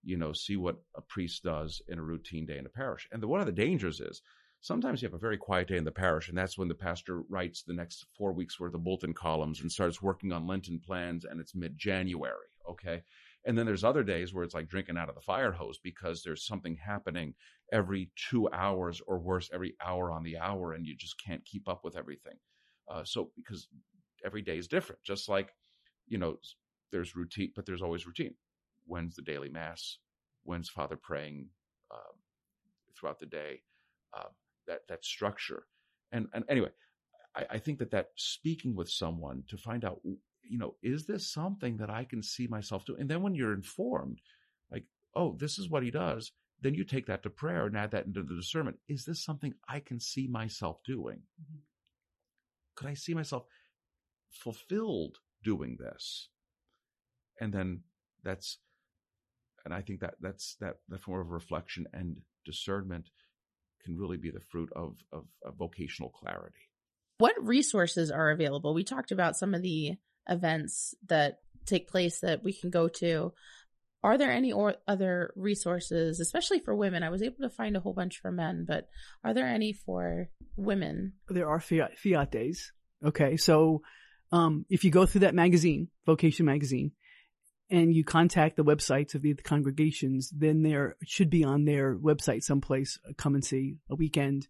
you 0.03 0.17
know, 0.17 0.33
see 0.33 0.57
what 0.57 0.83
a 0.95 1.01
priest 1.01 1.43
does 1.43 1.81
in 1.87 1.99
a 1.99 2.03
routine 2.03 2.45
day 2.45 2.57
in 2.57 2.65
a 2.65 2.69
parish. 2.69 3.07
And 3.11 3.23
the, 3.23 3.27
one 3.27 3.39
of 3.39 3.45
the 3.45 3.51
dangers 3.53 3.99
is 4.01 4.21
Sometimes 4.63 5.01
you 5.01 5.07
have 5.07 5.13
a 5.13 5.17
very 5.17 5.37
quiet 5.37 5.67
day 5.67 5.75
in 5.75 5.83
the 5.83 5.91
parish, 5.91 6.29
and 6.29 6.37
that's 6.37 6.57
when 6.57 6.69
the 6.69 6.73
pastor 6.73 7.23
writes 7.27 7.63
the 7.63 7.73
next 7.73 8.05
four 8.17 8.31
weeks 8.31 8.57
worth 8.57 8.73
of 8.73 8.81
bulletin 8.81 9.13
columns 9.13 9.59
and 9.59 9.69
starts 9.69 10.01
working 10.01 10.31
on 10.31 10.47
Lenten 10.47 10.79
plans, 10.79 11.25
and 11.25 11.41
it's 11.41 11.53
mid 11.53 11.77
January. 11.77 12.47
Okay. 12.69 13.03
And 13.45 13.57
then 13.57 13.65
there's 13.65 13.83
other 13.83 14.03
days 14.03 14.33
where 14.33 14.43
it's 14.43 14.53
like 14.53 14.69
drinking 14.69 14.97
out 14.97 15.09
of 15.09 15.15
the 15.15 15.21
fire 15.21 15.51
hose 15.51 15.77
because 15.77 16.23
there's 16.23 16.45
something 16.45 16.77
happening 16.77 17.33
every 17.71 18.09
two 18.15 18.49
hours 18.51 19.01
or 19.05 19.19
worse, 19.19 19.49
every 19.53 19.75
hour 19.85 20.11
on 20.11 20.23
the 20.23 20.37
hour, 20.37 20.73
and 20.73 20.85
you 20.85 20.95
just 20.95 21.21
can't 21.23 21.43
keep 21.45 21.67
up 21.67 21.83
with 21.83 21.97
everything. 21.97 22.35
Uh, 22.89 23.03
so, 23.03 23.31
because 23.35 23.67
every 24.25 24.41
day 24.41 24.57
is 24.57 24.67
different, 24.67 25.01
just 25.03 25.27
like, 25.27 25.53
you 26.07 26.17
know, 26.17 26.37
there's 26.91 27.15
routine, 27.15 27.51
but 27.55 27.65
there's 27.65 27.81
always 27.81 28.05
routine. 28.05 28.35
When's 28.85 29.15
the 29.15 29.21
daily 29.21 29.49
mass? 29.49 29.97
When's 30.43 30.69
Father 30.69 30.95
praying 30.95 31.49
uh, 31.91 32.13
throughout 32.97 33.19
the 33.19 33.25
day? 33.25 33.61
Uh, 34.15 34.29
that 34.67 34.81
that 34.87 35.03
structure. 35.03 35.65
And 36.11 36.27
and 36.33 36.43
anyway, 36.49 36.69
I, 37.35 37.45
I 37.51 37.57
think 37.57 37.79
that 37.79 37.91
that 37.91 38.09
speaking 38.15 38.75
with 38.75 38.89
someone 38.89 39.43
to 39.47 39.57
find 39.57 39.83
out, 39.83 40.01
you 40.47 40.57
know, 40.57 40.75
is 40.81 41.05
this 41.05 41.31
something 41.31 41.77
that 41.77 41.89
I 41.89 42.03
can 42.03 42.21
see 42.23 42.47
myself 42.47 42.85
doing? 42.85 43.01
And 43.01 43.09
then 43.09 43.21
when 43.21 43.35
you're 43.35 43.53
informed, 43.53 44.19
like, 44.71 44.85
oh, 45.15 45.35
this 45.39 45.57
is 45.57 45.69
what 45.69 45.83
he 45.83 45.91
does, 45.91 46.31
then 46.61 46.73
you 46.73 46.83
take 46.83 47.07
that 47.07 47.23
to 47.23 47.29
prayer 47.29 47.65
and 47.65 47.77
add 47.77 47.91
that 47.91 48.05
into 48.05 48.23
the 48.23 48.35
discernment. 48.35 48.77
Is 48.87 49.05
this 49.05 49.23
something 49.23 49.53
I 49.67 49.79
can 49.79 49.99
see 49.99 50.27
myself 50.27 50.77
doing? 50.85 51.17
Mm-hmm. 51.41 51.59
Could 52.75 52.87
I 52.87 52.93
see 52.93 53.13
myself 53.13 53.43
fulfilled 54.29 55.17
doing 55.43 55.77
this? 55.79 56.29
And 57.39 57.53
then 57.53 57.81
that's, 58.23 58.59
and 59.65 59.73
I 59.73 59.81
think 59.81 60.01
that 60.01 60.15
that's 60.19 60.55
that 60.59 60.77
that 60.89 61.01
form 61.01 61.21
of 61.21 61.31
reflection 61.31 61.87
and 61.93 62.17
discernment 62.45 63.09
can 63.83 63.97
really 63.97 64.17
be 64.17 64.31
the 64.31 64.39
fruit 64.39 64.69
of, 64.75 64.97
of, 65.11 65.25
of 65.43 65.55
vocational 65.55 66.09
clarity. 66.09 66.69
What 67.17 67.35
resources 67.37 68.11
are 68.11 68.31
available? 68.31 68.73
We 68.73 68.83
talked 68.83 69.11
about 69.11 69.35
some 69.35 69.53
of 69.53 69.61
the 69.61 69.97
events 70.27 70.95
that 71.07 71.39
take 71.65 71.87
place 71.87 72.19
that 72.19 72.43
we 72.43 72.53
can 72.53 72.69
go 72.69 72.87
to. 72.87 73.33
Are 74.03 74.17
there 74.17 74.31
any 74.31 74.51
or 74.51 74.75
other 74.85 75.33
resources, 75.35 76.19
especially 76.19 76.59
for 76.59 76.75
women? 76.75 77.03
I 77.03 77.09
was 77.09 77.21
able 77.21 77.37
to 77.41 77.49
find 77.49 77.77
a 77.77 77.79
whole 77.79 77.93
bunch 77.93 78.19
for 78.19 78.31
men, 78.31 78.65
but 78.67 78.89
are 79.23 79.33
there 79.33 79.47
any 79.47 79.71
for 79.71 80.29
women? 80.57 81.13
There 81.29 81.47
are 81.47 81.61
fiat, 81.61 81.97
fiat 81.97 82.31
days. 82.31 82.73
Okay. 83.03 83.37
So, 83.37 83.81
um, 84.31 84.65
if 84.69 84.83
you 84.83 84.91
go 84.91 85.05
through 85.05 85.21
that 85.21 85.35
magazine, 85.35 85.89
Vocation 86.05 86.45
Magazine, 86.45 86.91
and 87.69 87.93
you 87.95 88.03
contact 88.03 88.55
the 88.57 88.63
websites 88.63 89.15
of 89.15 89.21
the, 89.21 89.33
congregations, 89.35 90.29
then 90.35 90.63
there 90.63 90.95
should 91.05 91.29
be 91.29 91.43
on 91.43 91.65
their 91.65 91.95
website 91.95 92.43
someplace, 92.43 92.99
uh, 93.07 93.13
come 93.17 93.35
and 93.35 93.45
see 93.45 93.77
a 93.89 93.95
weekend, 93.95 94.47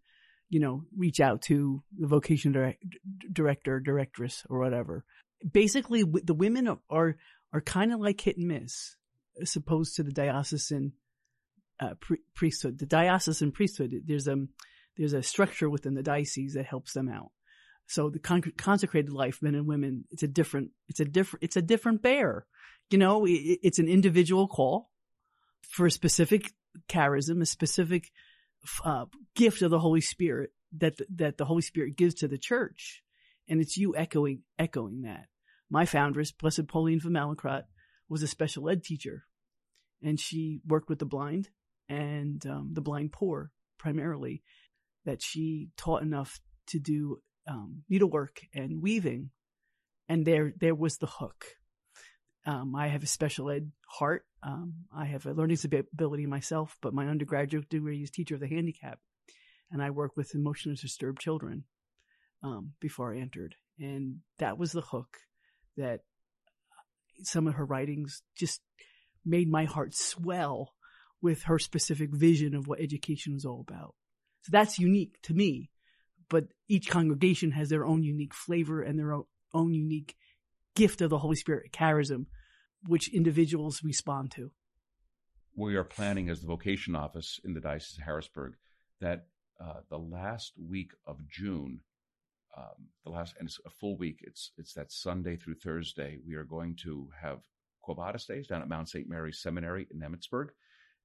you 0.49 0.59
know, 0.59 0.83
reach 0.97 1.19
out 1.19 1.41
to 1.43 1.83
the 1.97 2.07
vocation 2.07 2.51
direct, 2.51 2.83
director, 3.31 3.79
directress, 3.79 4.43
or 4.49 4.59
whatever. 4.59 5.05
Basically, 5.49 6.03
the 6.03 6.33
women 6.33 6.67
are, 6.89 7.17
are, 7.51 7.61
kind 7.61 7.93
of 7.93 7.99
like 7.99 8.21
hit 8.21 8.37
and 8.37 8.47
miss, 8.47 8.95
as 9.41 9.55
opposed 9.55 9.95
to 9.95 10.03
the 10.03 10.11
diocesan 10.11 10.93
uh, 11.79 11.95
pre- 11.99 12.21
priesthood. 12.33 12.79
The 12.79 12.85
diocesan 12.85 13.51
priesthood, 13.51 13.93
there's 14.05 14.27
a, 14.27 14.37
there's 14.97 15.13
a 15.13 15.23
structure 15.23 15.69
within 15.69 15.95
the 15.95 16.03
diocese 16.03 16.53
that 16.53 16.65
helps 16.65 16.93
them 16.93 17.09
out. 17.09 17.31
So 17.87 18.09
the 18.09 18.19
con- 18.19 18.53
consecrated 18.57 19.11
life, 19.11 19.39
men 19.41 19.55
and 19.55 19.67
women, 19.67 20.05
it's 20.11 20.23
a 20.23 20.27
different, 20.27 20.71
it's 20.87 20.99
a 20.99 21.05
different, 21.05 21.43
it's 21.43 21.57
a 21.57 21.61
different 21.61 22.01
bear. 22.01 22.45
You 22.89 22.97
know, 22.97 23.25
it, 23.25 23.59
it's 23.63 23.79
an 23.79 23.87
individual 23.87 24.47
call 24.47 24.91
for 25.69 25.85
a 25.85 25.91
specific 25.91 26.51
charism, 26.87 27.41
a 27.41 27.45
specific 27.45 28.11
uh, 28.83 29.05
gift 29.35 29.61
of 29.61 29.71
the 29.71 29.79
Holy 29.79 30.01
Spirit 30.01 30.51
that 30.77 30.97
the, 30.97 31.05
that 31.15 31.37
the 31.37 31.45
Holy 31.45 31.61
Spirit 31.61 31.95
gives 31.95 32.15
to 32.15 32.27
the 32.27 32.37
church, 32.37 33.03
and 33.47 33.61
it's 33.61 33.77
you 33.77 33.95
echoing 33.95 34.41
echoing 34.57 35.01
that. 35.01 35.27
My 35.69 35.85
foundress, 35.85 36.31
Blessed 36.31 36.67
Pauline 36.67 36.99
von 36.99 37.35
was 38.09 38.23
a 38.23 38.27
special 38.27 38.69
ed 38.69 38.83
teacher, 38.83 39.23
and 40.01 40.19
she 40.19 40.61
worked 40.67 40.89
with 40.89 40.99
the 40.99 41.05
blind 41.05 41.49
and 41.89 42.45
um, 42.45 42.71
the 42.73 42.81
blind 42.81 43.11
poor 43.11 43.51
primarily. 43.77 44.43
That 45.05 45.21
she 45.21 45.69
taught 45.75 46.01
enough 46.01 46.39
to 46.67 46.79
do 46.79 47.21
um, 47.45 47.83
needlework 47.89 48.39
and 48.53 48.81
weaving, 48.81 49.31
and 50.07 50.25
there 50.25 50.53
there 50.59 50.75
was 50.75 50.97
the 50.97 51.07
hook. 51.07 51.45
Um, 52.45 52.75
I 52.75 52.87
have 52.87 53.03
a 53.03 53.07
special 53.07 53.49
ed 53.49 53.71
heart. 53.87 54.25
Um, 54.41 54.85
I 54.95 55.05
have 55.05 55.25
a 55.25 55.33
learning 55.33 55.55
disability 55.55 56.25
myself, 56.25 56.77
but 56.81 56.93
my 56.93 57.07
undergraduate 57.07 57.69
degree 57.69 58.03
is 58.03 58.11
teacher 58.11 58.35
of 58.35 58.41
the 58.41 58.47
handicap, 58.47 58.99
and 59.71 59.81
I 59.81 59.89
work 59.89 60.15
with 60.15 60.35
emotionally 60.35 60.77
disturbed 60.77 61.19
children 61.19 61.65
um, 62.43 62.73
before 62.79 63.13
I 63.13 63.19
entered, 63.19 63.55
and 63.77 64.19
that 64.39 64.57
was 64.57 64.71
the 64.71 64.81
hook 64.81 65.17
that 65.77 66.01
some 67.23 67.47
of 67.47 67.55
her 67.55 67.65
writings 67.65 68.21
just 68.35 68.61
made 69.25 69.49
my 69.49 69.65
heart 69.65 69.95
swell 69.95 70.73
with 71.21 71.43
her 71.43 71.57
specific 71.57 72.13
vision 72.13 72.53
of 72.53 72.67
what 72.67 72.81
education 72.81 73.35
is 73.35 73.45
all 73.45 73.61
about. 73.67 73.95
So 74.41 74.49
that's 74.51 74.77
unique 74.77 75.21
to 75.23 75.33
me, 75.33 75.69
but 76.29 76.45
each 76.67 76.89
congregation 76.89 77.51
has 77.51 77.69
their 77.69 77.85
own 77.85 78.03
unique 78.03 78.33
flavor 78.33 78.81
and 78.81 78.99
their 78.99 79.13
own 79.53 79.73
unique 79.73 80.15
gift 80.75 81.01
of 81.01 81.09
the 81.09 81.19
Holy 81.19 81.37
Spirit 81.37 81.71
charism, 81.71 82.25
which 82.87 83.13
individuals 83.13 83.83
respond 83.83 84.31
to. 84.31 84.51
We 85.55 85.75
are 85.75 85.83
planning 85.83 86.29
as 86.29 86.41
the 86.41 86.47
vocation 86.47 86.95
office 86.95 87.39
in 87.45 87.53
the 87.53 87.61
Diocese 87.61 87.99
of 87.99 88.03
Harrisburg 88.03 88.55
that 88.99 89.27
uh, 89.61 89.81
the 89.89 89.99
last 89.99 90.53
week 90.57 90.91
of 91.05 91.27
June, 91.29 91.81
um, 92.57 92.87
the 93.03 93.11
last 93.11 93.35
and 93.39 93.47
it's 93.47 93.59
a 93.65 93.69
full 93.69 93.97
week. 93.97 94.19
It's 94.21 94.51
it's 94.57 94.73
that 94.73 94.91
Sunday 94.91 95.35
through 95.35 95.55
Thursday. 95.55 96.19
We 96.25 96.35
are 96.35 96.43
going 96.43 96.75
to 96.83 97.09
have 97.19 97.39
Quo 97.81 97.95
Vadis 97.95 98.25
days 98.25 98.47
down 98.47 98.61
at 98.61 98.69
Mount 98.69 98.89
St. 98.89 99.07
Mary's 99.07 99.41
Seminary 99.41 99.87
in 99.91 99.99
Emmitsburg, 99.99 100.49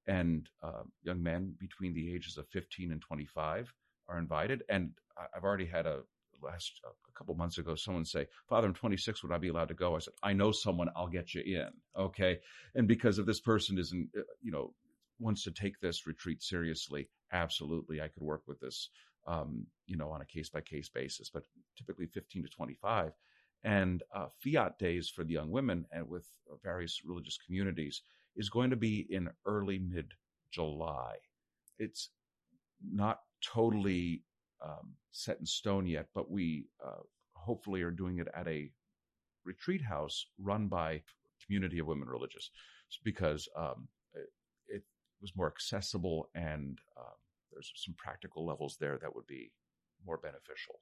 and 0.07 0.49
uh, 0.63 0.83
young 1.03 1.23
men 1.23 1.55
between 1.59 1.95
the 1.95 2.15
ages 2.15 2.37
of 2.39 2.49
15 2.49 2.93
and 2.93 3.01
25 3.01 3.73
are 4.09 4.19
invited. 4.19 4.63
And 4.69 4.91
I've 5.35 5.45
already 5.45 5.67
had 5.67 5.87
a 5.87 6.01
last 6.43 6.81
a 6.87 7.19
couple 7.19 7.35
months 7.35 7.59
ago 7.59 7.75
someone 7.75 8.05
say, 8.05 8.27
"Father, 8.49 8.69
I'm 8.69 8.75
26. 8.75 9.23
Would 9.23 9.33
I 9.33 9.39
be 9.39 9.49
allowed 9.49 9.69
to 9.69 9.75
go?" 9.75 9.97
I 9.97 9.99
said, 9.99 10.15
"I 10.23 10.33
know 10.33 10.53
someone. 10.53 10.89
I'll 10.95 11.09
get 11.09 11.35
you 11.35 11.43
in." 11.43 11.71
Okay, 11.97 12.39
and 12.75 12.87
because 12.87 13.19
if 13.19 13.27
this 13.27 13.41
person 13.41 13.79
isn't, 13.79 14.09
uh, 14.17 14.23
you 14.41 14.53
know, 14.53 14.75
wants 15.19 15.43
to 15.45 15.51
take 15.51 15.81
this 15.81 16.07
retreat 16.07 16.43
seriously, 16.43 17.09
absolutely, 17.33 18.01
I 18.01 18.09
could 18.09 18.23
work 18.23 18.43
with 18.47 18.61
this, 18.61 18.91
um, 19.29 19.67
you 19.87 19.97
know, 19.97 20.11
on 20.11 20.23
a 20.23 20.27
case 20.27 20.49
by 20.49 20.61
case 20.61 20.89
basis. 20.89 21.31
But 21.31 21.45
typically 21.77 22.07
15 22.07 22.43
to 22.43 22.49
25, 22.49 23.13
and 23.65 24.03
uh, 24.15 24.27
fiat 24.43 24.79
days 24.79 25.09
for 25.09 25.25
the 25.25 25.33
young 25.35 25.51
women 25.51 25.85
and 25.93 26.09
with 26.09 26.27
various 26.63 27.03
religious 27.05 27.39
communities 27.45 28.03
is 28.37 28.49
going 28.49 28.71
to 28.71 28.77
be 28.77 29.07
in 29.11 29.29
early 29.47 29.79
mid 29.79 30.13
July. 30.53 31.17
It's 31.79 32.11
not 32.93 33.21
totally 33.43 34.23
um, 34.65 34.95
set 35.13 35.39
in 35.41 35.47
stone 35.47 35.87
yet, 35.87 36.07
but 36.15 36.31
we 36.31 36.67
uh, 36.85 37.03
hopefully 37.35 37.83
are 37.83 37.91
doing 37.91 38.19
it 38.19 38.29
at 38.35 38.47
a 38.49 38.71
retreat 39.45 39.83
house 39.83 40.27
run 40.39 40.69
by 40.69 41.03
community 41.45 41.79
of 41.79 41.87
women 41.87 42.09
religious 42.09 42.51
because 43.05 43.49
um, 43.57 43.89
it, 44.15 44.29
it, 44.69 44.83
was 45.21 45.33
more 45.35 45.49
accessible 45.49 46.29
and 46.35 46.79
um, 46.97 47.15
there's 47.53 47.73
some 47.77 47.95
practical 47.97 48.47
levels 48.47 48.77
there 48.81 48.99
that 49.01 49.15
would 49.15 49.27
be 49.27 49.53
more 50.05 50.19
beneficial. 50.19 50.81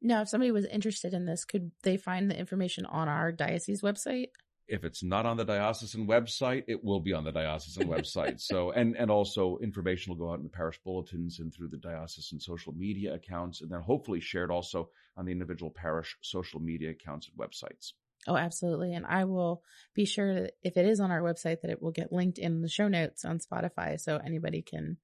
Now, 0.00 0.22
if 0.22 0.28
somebody 0.28 0.52
was 0.52 0.66
interested 0.66 1.12
in 1.12 1.26
this, 1.26 1.44
could 1.44 1.72
they 1.82 1.96
find 1.96 2.30
the 2.30 2.38
information 2.38 2.86
on 2.86 3.08
our 3.08 3.32
diocese 3.32 3.82
website? 3.82 4.28
if 4.68 4.84
it's 4.84 5.02
not 5.02 5.24
on 5.24 5.38
the 5.38 5.44
diocesan 5.44 6.06
website, 6.06 6.64
it 6.68 6.84
will 6.84 7.00
be 7.00 7.14
on 7.14 7.24
the 7.24 7.32
diocesan 7.32 7.88
website. 7.88 8.40
So, 8.40 8.70
and, 8.70 8.96
and 8.96 9.10
also 9.10 9.58
information 9.62 10.12
will 10.12 10.26
go 10.26 10.30
out 10.30 10.38
in 10.38 10.44
the 10.44 10.50
parish 10.50 10.78
bulletins 10.84 11.40
and 11.40 11.52
through 11.52 11.68
the 11.68 11.78
diocesan 11.78 12.38
social 12.38 12.72
media 12.74 13.14
accounts, 13.14 13.62
and 13.62 13.70
then 13.70 13.80
hopefully 13.80 14.20
shared 14.20 14.50
also 14.50 14.90
on 15.16 15.24
the 15.24 15.32
individual 15.32 15.72
parish 15.74 16.16
social 16.20 16.60
media 16.60 16.90
accounts 16.90 17.28
and 17.28 17.38
websites. 17.38 17.92
Oh, 18.26 18.36
absolutely. 18.36 18.94
And 18.94 19.06
I 19.06 19.24
will 19.24 19.62
be 19.94 20.04
sure 20.04 20.34
that 20.34 20.52
if 20.62 20.76
it 20.76 20.84
is 20.84 21.00
on 21.00 21.10
our 21.10 21.22
website, 21.22 21.62
that 21.62 21.70
it 21.70 21.80
will 21.80 21.92
get 21.92 22.12
linked 22.12 22.38
in 22.38 22.60
the 22.60 22.68
show 22.68 22.88
notes 22.88 23.24
on 23.24 23.38
Spotify 23.38 23.98
so 23.98 24.18
anybody 24.18 24.60
can 24.60 24.98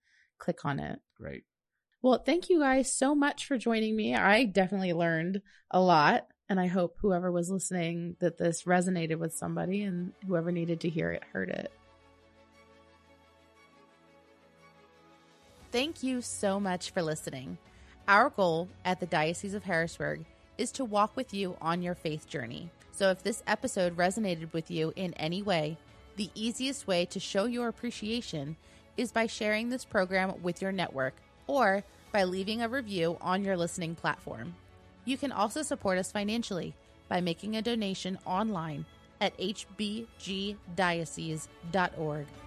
click 0.45 0.64
on 0.64 0.78
it. 0.78 1.01
Great. 1.16 1.45
Well, 2.03 2.18
thank 2.18 2.51
you 2.51 2.61
guys 2.61 2.92
so 2.92 3.14
much 3.14 3.47
for 3.47 3.57
joining 3.57 3.97
me. 3.97 4.14
I 4.14 4.45
definitely 4.45 4.92
learned 4.92 5.40
a 5.70 5.80
lot. 5.80 6.26
And 6.51 6.61
I 6.61 6.66
hope 6.66 6.99
whoever 7.01 7.32
was 7.32 7.51
listening 7.51 8.16
that 8.20 8.36
this 8.36 8.64
resonated 8.64 9.18
with 9.18 9.32
somebody 9.32 9.82
and 9.82 10.12
whoever 10.26 10.53
needed 10.53 10.80
to 10.80 10.90
hear 10.90 11.11
it 11.11 11.22
heard 11.32 11.49
it. 11.49 11.72
Thank 15.72 16.03
you 16.03 16.20
so 16.20 16.61
much 16.61 16.90
for 16.90 17.03
listening. 17.03 17.57
Our 18.07 18.28
goal 18.28 18.68
at 18.84 19.01
the 19.01 19.07
Diocese 19.07 19.55
of 19.55 19.64
Harrisburg 19.64 20.26
is 20.59 20.70
to 20.72 20.84
walk 20.84 21.16
with 21.16 21.32
you 21.32 21.57
on 21.62 21.80
your 21.80 21.95
faith 21.95 22.28
journey. 22.28 22.70
So 22.92 23.09
if 23.09 23.22
this 23.22 23.42
episode 23.47 23.97
resonated 23.97 24.53
with 24.53 24.70
you 24.70 24.92
in 24.95 25.14
any 25.14 25.42
way, 25.42 25.78
the 26.16 26.30
easiest 26.34 26.86
way 26.86 27.07
to 27.07 27.18
show 27.18 27.47
your 27.47 27.68
appreciation 27.68 28.57
is 28.97 29.12
by 29.12 29.26
sharing 29.26 29.68
this 29.68 29.84
program 29.84 30.34
with 30.42 30.62
your 30.62 30.72
network 30.72 31.14
or 31.47 31.84
by 32.12 32.24
leaving 32.24 32.62
a 32.62 32.68
review 32.68 33.16
on 33.20 33.45
your 33.45 33.57
listening 33.57 33.95
platform. 33.95 34.55
You 35.05 35.16
can 35.16 35.32
also 35.32 35.62
support 35.62 35.99
us 35.99 36.12
financially 36.12 36.74
by 37.09 37.20
making 37.20 37.57
a 37.57 37.62
donation 37.62 38.18
online 38.24 38.84
at 39.20 39.36
hbgdiocese.org 39.38 40.57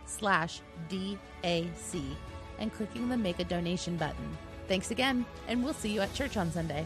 slash 0.05 0.61
DAC 0.89 2.03
and 2.59 2.73
clicking 2.73 3.09
the 3.09 3.17
Make 3.17 3.39
a 3.39 3.43
Donation 3.43 3.97
button. 3.97 4.37
Thanks 4.67 4.91
again, 4.91 5.25
and 5.47 5.63
we'll 5.63 5.73
see 5.73 5.89
you 5.89 6.01
at 6.01 6.13
church 6.13 6.37
on 6.37 6.51
Sunday. 6.51 6.85